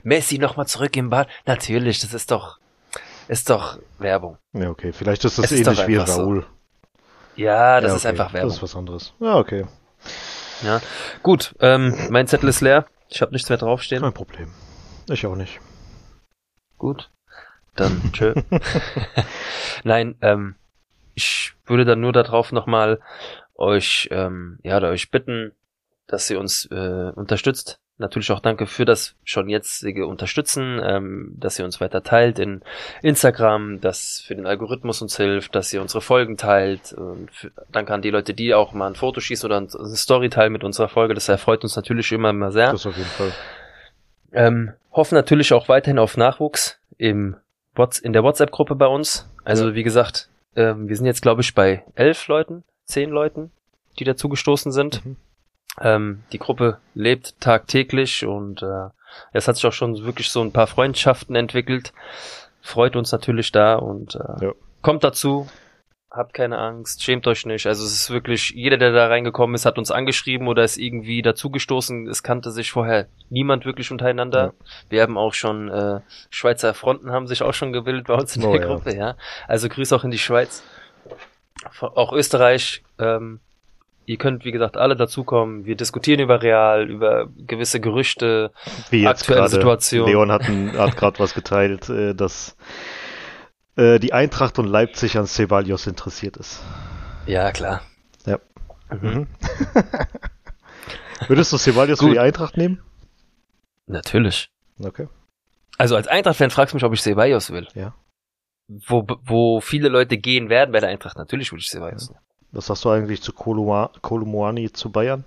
Messi 0.03 0.39
nochmal 0.39 0.66
zurück 0.66 0.97
im 0.97 1.11
Bad. 1.11 1.28
Natürlich, 1.47 1.99
das 2.01 2.14
ist 2.14 2.30
doch, 2.30 2.59
ist 3.28 3.51
doch 3.51 3.78
Werbung. 3.99 4.39
Ja, 4.53 4.70
okay. 4.70 4.93
Vielleicht 4.93 5.24
ist 5.24 5.39
das 5.39 5.47
Es 5.47 5.53
ist 5.53 5.61
ähnlich 5.61 5.78
doch 5.78 5.89
wie 5.89 5.99
einfach 5.99 6.14
so. 6.14 6.22
Raoul. 6.22 6.47
Ja, 7.37 7.80
das 7.80 7.91
ja, 7.91 7.97
ist 7.97 8.05
okay. 8.05 8.09
einfach 8.11 8.32
Werbung. 8.32 8.49
Das 8.49 8.57
ist 8.57 8.62
was 8.62 8.76
anderes. 8.76 9.14
Ja, 9.18 9.37
okay. 9.37 9.66
Ja. 10.62 10.80
Gut, 11.22 11.55
ähm, 11.61 11.95
mein 12.11 12.26
Zettel 12.28 12.49
ist 12.49 12.61
leer. 12.61 12.87
Ich 13.09 13.20
habe 13.20 13.32
nichts 13.32 13.49
mehr 13.49 13.59
draufstehen. 13.59 14.03
Kein 14.03 14.12
Problem. 14.12 14.53
Ich 15.09 15.26
auch 15.26 15.37
nicht. 15.37 15.61
Gut. 16.78 17.11
Dann 17.74 18.12
tschö. 18.12 18.35
Nein, 19.85 20.14
ähm, 20.22 20.55
ich 21.15 21.55
würde 21.67 21.85
dann 21.85 22.01
nur 22.01 22.12
darauf 22.12 22.53
nochmal 22.53 23.01
euch, 23.55 24.09
ähm, 24.11 24.59
ja, 24.62 24.81
euch 24.83 25.11
bitten, 25.11 25.53
dass 26.07 26.29
ihr 26.31 26.39
uns 26.39 26.67
äh, 26.71 27.12
unterstützt. 27.15 27.81
Natürlich 27.97 28.33
auch 28.33 28.41
danke 28.41 28.67
für 28.67 28.85
das 28.85 29.15
schon 29.23 29.49
jetzige 29.49 30.09
Unterstützen, 30.09 30.81
ähm, 30.83 31.37
dass 31.39 31.61
ihr 31.61 31.65
uns 31.65 31.81
weiter 31.81 32.03
teilt 32.03 32.41
in 32.41 32.62
Instagram, 33.03 33.81
das 33.81 34.21
für 34.27 34.35
den 34.35 34.47
Algorithmus 34.47 35.01
uns 35.01 35.17
hilft, 35.17 35.55
dass 35.55 35.73
ihr 35.73 35.81
unsere 35.81 36.01
Folgen 36.01 36.37
teilt. 36.37 36.93
Und 36.93 37.31
für, 37.31 37.53
danke 37.71 37.95
an 37.95 38.03
die 38.03 38.11
Leute, 38.11 38.35
die 38.35 38.53
auch 38.53 38.73
mal 38.73 38.89
ein 38.89 38.97
Foto 38.97 39.21
schießen 39.21 39.47
oder 39.47 39.59
eine 39.59 39.69
Story 39.97 40.29
teilen 40.29 40.53
mit 40.53 40.65
unserer 40.65 40.89
Folge. 40.89 41.15
Das 41.15 41.29
erfreut 41.29 41.62
uns 41.62 41.77
natürlich 41.77 42.11
immer, 42.11 42.31
immer 42.31 42.51
sehr. 42.51 42.73
Das 42.73 42.85
auf 42.85 42.97
jeden 42.97 43.09
Fall. 43.11 43.33
Ähm, 44.33 44.73
hoffen 44.91 45.15
natürlich 45.15 45.53
auch 45.53 45.69
weiterhin 45.69 46.01
auf 46.01 46.17
Nachwuchs 46.17 46.81
im 46.99 47.37
Whats 47.77 48.01
in 48.01 48.12
der 48.12 48.25
WhatsApp-Gruppe 48.25 48.75
bei 48.75 48.87
uns. 48.87 49.31
Also 49.45 49.77
wie 49.77 49.85
gesagt, 49.85 50.29
ähm, 50.57 50.89
wir 50.89 50.97
sind 50.97 51.07
jetzt 51.07 51.23
glaube 51.23 51.43
ich 51.43 51.55
bei 51.55 51.85
elf 51.95 52.27
Leuten, 52.29 52.65
zehn 52.85 53.11
Leuten, 53.11 53.51
die 53.99 54.05
dazugestoßen 54.05 54.73
sind. 54.73 55.05
Mhm. 55.05 55.17
Ähm, 55.81 56.23
die 56.33 56.39
Gruppe 56.39 56.79
lebt 56.95 57.41
tagtäglich 57.41 58.25
und 58.25 58.63
äh, 58.63 58.89
es 59.33 59.49
hat 59.49 59.57
sich 59.57 59.67
auch 59.67 59.73
schon 59.73 60.05
wirklich 60.05 60.31
so 60.31 60.41
ein 60.41 60.53
paar 60.53 60.67
Freundschaften 60.67 61.35
entwickelt. 61.35 61.93
Freut 62.61 62.97
uns 62.97 63.13
natürlich 63.13 63.53
da 63.53 63.75
und 63.75 64.15
äh, 64.15 64.47
Ja. 64.47 64.53
kommt 64.83 65.05
dazu. 65.05 65.49
Habt 66.17 66.33
keine 66.33 66.59
Angst, 66.59 67.03
schämt 67.03 67.27
euch 67.27 67.45
nicht. 67.45 67.67
Also 67.67 67.85
es 67.85 67.93
ist 67.93 68.11
wirklich, 68.11 68.51
jeder, 68.51 68.77
der 68.77 68.93
da 68.93 69.09
reingekommen 69.09 69.57
ist, 69.57 69.67
hat 69.67 69.79
uns 69.79 69.91
angeschrieben 69.91 70.47
oder 70.47 70.62
ist 70.62 70.79
irgendwie 70.79 71.23
dazugestoßen. 71.23 72.07
Es 72.07 72.23
kannte 72.23 72.53
sich 72.53 72.71
vorher 72.71 73.09
niemand 73.31 73.67
wirklich 73.67 73.91
untereinander. 73.91 74.45
Ja. 74.45 74.53
Wir 74.91 75.03
haben 75.03 75.19
auch 75.19 75.35
schon, 75.35 75.69
äh, 75.71 76.01
Schweizer 76.31 76.73
Fronten 76.73 77.11
haben 77.11 77.27
sich 77.27 77.43
auch 77.43 77.53
schon 77.53 77.73
gebildet 77.73 78.07
bei 78.07 78.15
uns 78.15 78.37
in 78.37 78.45
Oh, 78.45 78.53
der 78.53 78.61
ja. 78.61 78.67
Gruppe, 78.69 78.95
ja. 78.95 79.17
Also 79.49 79.69
Grüße 79.69 79.97
auch 79.97 80.05
in 80.05 80.12
die 80.12 80.19
Schweiz. 80.19 80.62
Auch 81.81 82.12
Österreich, 82.12 82.85
ähm, 83.01 83.41
ihr 84.07 84.17
könnt, 84.17 84.45
wie 84.45 84.53
gesagt, 84.53 84.77
alle 84.77 84.95
dazukommen. 84.95 85.65
Wir 85.65 85.75
diskutieren 85.75 86.21
über 86.21 86.43
Real, 86.43 86.89
über 86.89 87.27
gewisse 87.45 87.81
Gerüchte. 87.81 88.53
Wie 88.91 89.03
jetzt 89.03 89.23
Aktuelle. 89.23 89.49
Situation. 89.49 90.09
Leon 90.09 90.31
hat, 90.31 90.43
hat 90.43 90.97
gerade 90.97 91.19
was 91.19 91.35
geteilt, 91.35 91.89
äh, 91.89 92.15
dass 92.15 92.57
äh, 93.77 93.99
die 93.99 94.12
Eintracht 94.12 94.59
und 94.59 94.66
Leipzig 94.66 95.16
an 95.16 95.27
Ceballos 95.27 95.87
interessiert 95.87 96.37
ist. 96.37 96.61
Ja, 97.27 97.53
klar. 97.53 97.83
Ja. 98.27 98.39
Mhm. 98.91 99.09
Mhm. 99.09 99.27
Würdest 101.29 101.53
du 101.53 101.57
Ceballos 101.59 102.01
für 102.01 102.11
die 102.11 102.18
Eintracht 102.18 102.57
nehmen? 102.57 102.83
Natürlich. 103.87 104.51
Okay. 104.79 105.09
Also 105.79 105.97
als 105.97 106.07
Eintracht-Fan 106.09 106.51
fragst 106.51 106.72
du 106.72 106.77
mich, 106.77 106.85
ob 106.85 106.93
ich 106.93 107.03
Ceballos 107.03 107.51
will. 107.51 107.66
Ja. 107.75 107.95
Wo, 108.68 109.07
wo 109.25 109.61
viele 109.61 109.89
Leute 109.89 110.16
gehen 110.18 110.49
werden 110.49 110.72
bei 110.72 110.81
der 110.81 110.89
Eintracht, 110.89 111.16
natürlich 111.18 111.53
will 111.53 111.59
ich 111.59 111.68
Ceballos. 111.68 112.09
nehmen. 112.11 112.20
Was 112.53 112.66
sagst 112.66 112.85
du 112.85 112.91
eigentlich 112.91 113.20
zu 113.20 113.33
Kolomoani 113.33 114.72
zu 114.72 114.91
Bayern? 114.91 115.25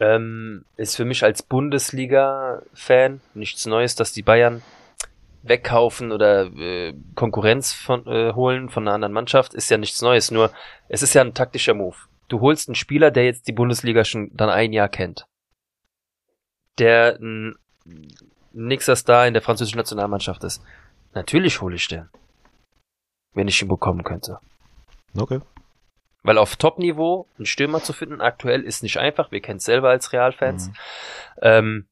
Ähm, 0.00 0.64
ist 0.76 0.96
für 0.96 1.04
mich 1.04 1.22
als 1.22 1.44
Bundesliga-Fan 1.44 3.20
nichts 3.34 3.66
Neues, 3.66 3.94
dass 3.94 4.12
die 4.12 4.22
Bayern 4.22 4.62
wegkaufen 5.42 6.12
oder 6.12 6.46
äh, 6.56 6.94
Konkurrenz 7.14 7.72
von, 7.72 8.06
äh, 8.06 8.32
holen 8.32 8.68
von 8.68 8.86
einer 8.86 8.94
anderen 8.94 9.12
Mannschaft, 9.12 9.54
ist 9.54 9.70
ja 9.70 9.76
nichts 9.76 10.02
Neues. 10.02 10.30
Nur 10.30 10.50
es 10.88 11.02
ist 11.02 11.14
ja 11.14 11.22
ein 11.22 11.34
taktischer 11.34 11.74
Move. 11.74 11.96
Du 12.28 12.40
holst 12.40 12.68
einen 12.68 12.74
Spieler, 12.74 13.10
der 13.10 13.24
jetzt 13.24 13.48
die 13.48 13.52
Bundesliga 13.52 14.04
schon 14.04 14.30
dann 14.34 14.48
ein 14.48 14.72
Jahr 14.72 14.88
kennt. 14.88 15.26
Der 16.78 17.18
ein 17.20 17.56
nächster 18.52 18.96
Star 18.96 19.26
in 19.26 19.34
der 19.34 19.42
französischen 19.42 19.78
Nationalmannschaft 19.78 20.44
ist. 20.44 20.62
Natürlich 21.14 21.60
hole 21.60 21.76
ich 21.76 21.88
den. 21.88 22.08
wenn 23.34 23.48
ich 23.48 23.60
ihn 23.62 23.68
bekommen 23.68 24.04
könnte. 24.04 24.38
Okay. 25.16 25.40
Weil 26.22 26.38
auf 26.38 26.56
Top-Niveau 26.56 27.26
einen 27.36 27.46
Stürmer 27.46 27.82
zu 27.82 27.92
finden 27.92 28.20
aktuell 28.20 28.62
ist 28.62 28.82
nicht 28.82 28.98
einfach. 28.98 29.32
Wir 29.32 29.40
kennen 29.40 29.58
es 29.58 29.64
selber 29.64 29.90
als 29.90 30.12
Realfans. 30.12 30.68
Mhm. 30.68 30.74
Ähm, 31.42 31.86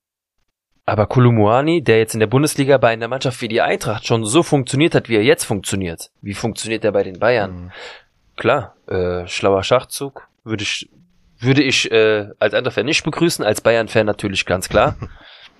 aber 0.91 1.07
Kolumuani, 1.07 1.82
der 1.82 1.99
jetzt 1.99 2.14
in 2.14 2.20
der 2.20 2.26
Bundesliga 2.26 2.76
bei 2.78 2.88
einer 2.88 3.09
Mannschaft 3.09 3.41
wie 3.41 3.49
die 3.49 3.61
Eintracht 3.61 4.07
schon 4.07 4.24
so 4.24 4.43
funktioniert 4.43 4.95
hat, 4.95 5.09
wie 5.09 5.16
er 5.16 5.22
jetzt 5.22 5.45
funktioniert, 5.45 6.11
wie 6.20 6.34
funktioniert 6.34 6.84
er 6.84 6.93
bei 6.93 7.05
den 7.05 7.18
Bayern? 7.18 7.53
Mhm. 7.53 7.70
Klar, 8.36 8.74
äh, 8.88 9.26
schlauer 9.26 9.62
Schachzug 9.62 10.28
würde 10.45 10.64
ich 10.64 10.88
würde 11.38 11.62
ich 11.62 11.91
äh, 11.91 12.28
als 12.38 12.55
Eintracht-Fan 12.55 12.84
nicht 12.84 13.05
begrüßen, 13.05 13.45
als 13.45 13.61
Bayern-Fan 13.62 14.05
natürlich 14.05 14.45
ganz 14.45 14.68
klar. 14.68 14.97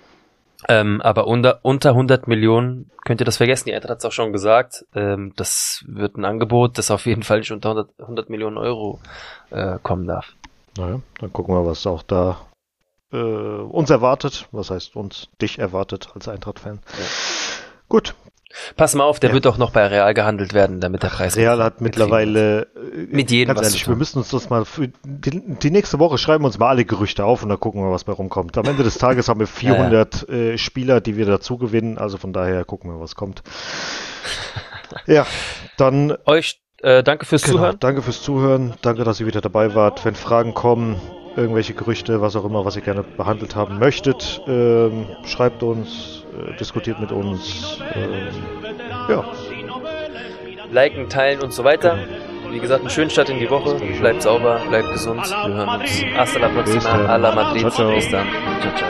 ähm, 0.69 1.01
aber 1.01 1.25
unter, 1.25 1.59
unter 1.63 1.91
100 1.91 2.27
Millionen 2.27 2.91
könnt 3.03 3.19
ihr 3.19 3.25
das 3.25 3.37
vergessen. 3.37 3.65
Die 3.69 3.73
Eintracht 3.73 3.91
hat 3.91 3.97
es 3.99 4.05
auch 4.05 4.11
schon 4.11 4.31
gesagt. 4.31 4.85
Ähm, 4.93 5.33
das 5.37 5.83
wird 5.87 6.17
ein 6.17 6.25
Angebot, 6.25 6.77
das 6.77 6.91
auf 6.91 7.07
jeden 7.07 7.23
Fall 7.23 7.39
nicht 7.39 7.51
unter 7.51 7.69
100, 7.69 7.99
100 7.99 8.29
Millionen 8.29 8.57
Euro 8.57 8.99
äh, 9.49 9.79
kommen 9.81 10.05
darf. 10.05 10.33
Naja, 10.77 11.01
dann 11.19 11.33
gucken 11.33 11.55
wir, 11.55 11.65
was 11.65 11.87
auch 11.87 12.03
da 12.03 12.37
äh, 13.11 13.17
uns 13.17 13.89
erwartet. 13.89 14.47
Was 14.51 14.69
heißt 14.69 14.95
uns? 14.95 15.27
Dich 15.41 15.59
erwartet 15.59 16.09
als 16.15 16.27
Eintracht-Fan. 16.27 16.79
Gut. 17.89 18.15
Pass 18.75 18.95
mal 18.95 19.05
auf, 19.05 19.21
der 19.21 19.29
Ja. 19.29 19.33
wird 19.35 19.47
auch 19.47 19.57
noch 19.57 19.71
bei 19.71 19.87
Real 19.87 20.13
gehandelt 20.13 20.53
werden, 20.53 20.81
damit 20.81 21.03
der 21.03 21.07
Preis 21.07 21.37
Real 21.37 21.63
hat 21.63 21.79
mit 21.79 21.95
mittlerweile 21.95 22.63
äh, 22.75 23.07
Mit 23.09 23.31
jedem 23.31 23.55
ganz 23.55 23.65
ehrlich, 23.67 23.87
wir 23.87 23.95
müssen 23.95 24.17
uns 24.19 24.27
das 24.29 24.49
mal 24.49 24.65
für 24.65 24.89
die, 25.05 25.41
die 25.57 25.71
nächste 25.71 25.99
Woche 25.99 26.17
schreiben 26.17 26.43
wir 26.43 26.47
uns 26.47 26.59
mal 26.59 26.67
alle 26.67 26.83
Gerüchte 26.83 27.23
auf 27.23 27.43
und 27.43 27.49
dann 27.49 27.61
gucken 27.61 27.81
wir, 27.81 27.91
was 27.91 28.03
bei 28.03 28.11
rumkommt. 28.11 28.57
Am 28.57 28.65
Ende 28.65 28.83
des 28.83 28.97
Tages 28.97 29.29
haben 29.29 29.39
wir 29.39 29.47
400 29.47 30.27
äh, 30.27 30.57
Spieler, 30.57 30.99
die 30.99 31.15
wir 31.15 31.25
dazu 31.27 31.57
gewinnen, 31.57 31.97
also 31.97 32.17
von 32.17 32.33
daher 32.33 32.65
gucken 32.65 32.91
wir, 32.91 32.99
was 32.99 33.15
kommt. 33.15 33.41
Ja, 35.07 35.25
dann 35.77 36.17
Euch 36.25 36.59
äh, 36.81 37.03
danke 37.03 37.25
fürs 37.25 37.43
Genau, 37.43 37.57
Zuhören. 37.57 37.77
danke 37.79 38.01
fürs 38.01 38.21
Zuhören. 38.21 38.73
Danke, 38.81 39.05
dass 39.05 39.21
ihr 39.21 39.27
wieder 39.27 39.39
dabei 39.39 39.75
wart. 39.75 40.03
Wenn 40.03 40.15
Fragen 40.15 40.53
kommen, 40.53 40.99
irgendwelche 41.35 41.73
Gerüchte, 41.73 42.21
was 42.21 42.35
auch 42.35 42.45
immer, 42.45 42.65
was 42.65 42.75
ihr 42.75 42.81
gerne 42.81 43.03
behandelt 43.03 43.55
haben 43.55 43.79
möchtet, 43.79 44.41
ähm, 44.47 45.05
schreibt 45.25 45.63
uns, 45.63 46.25
äh, 46.37 46.57
diskutiert 46.57 46.99
mit 46.99 47.11
uns. 47.11 47.79
Ähm, 47.95 48.27
ja, 49.09 49.23
Liken, 50.71 51.09
teilen 51.09 51.41
und 51.41 51.53
so 51.53 51.63
weiter. 51.63 51.97
Wie 52.49 52.59
gesagt, 52.59 52.81
einen 52.81 52.89
schönen 52.89 53.09
Start 53.09 53.29
in 53.29 53.39
die 53.39 53.49
Woche. 53.49 53.75
Bleibt 53.99 54.23
sauber, 54.23 54.59
bleibt 54.69 54.91
gesund. 54.91 55.21
Wir 55.25 55.53
hören 55.53 55.81
uns. 55.81 56.03
Hasta 56.17 56.39
la 56.39 56.49
próxima. 56.49 56.89
A 57.07 57.15
la 57.15 57.31
Madrid. 57.33 57.61
Ciao, 57.61 57.71
ciao. 57.71 57.91
Bis 57.95 58.09
dann. 58.09 58.27
Ciao, 58.61 58.75
ciao. 58.75 58.89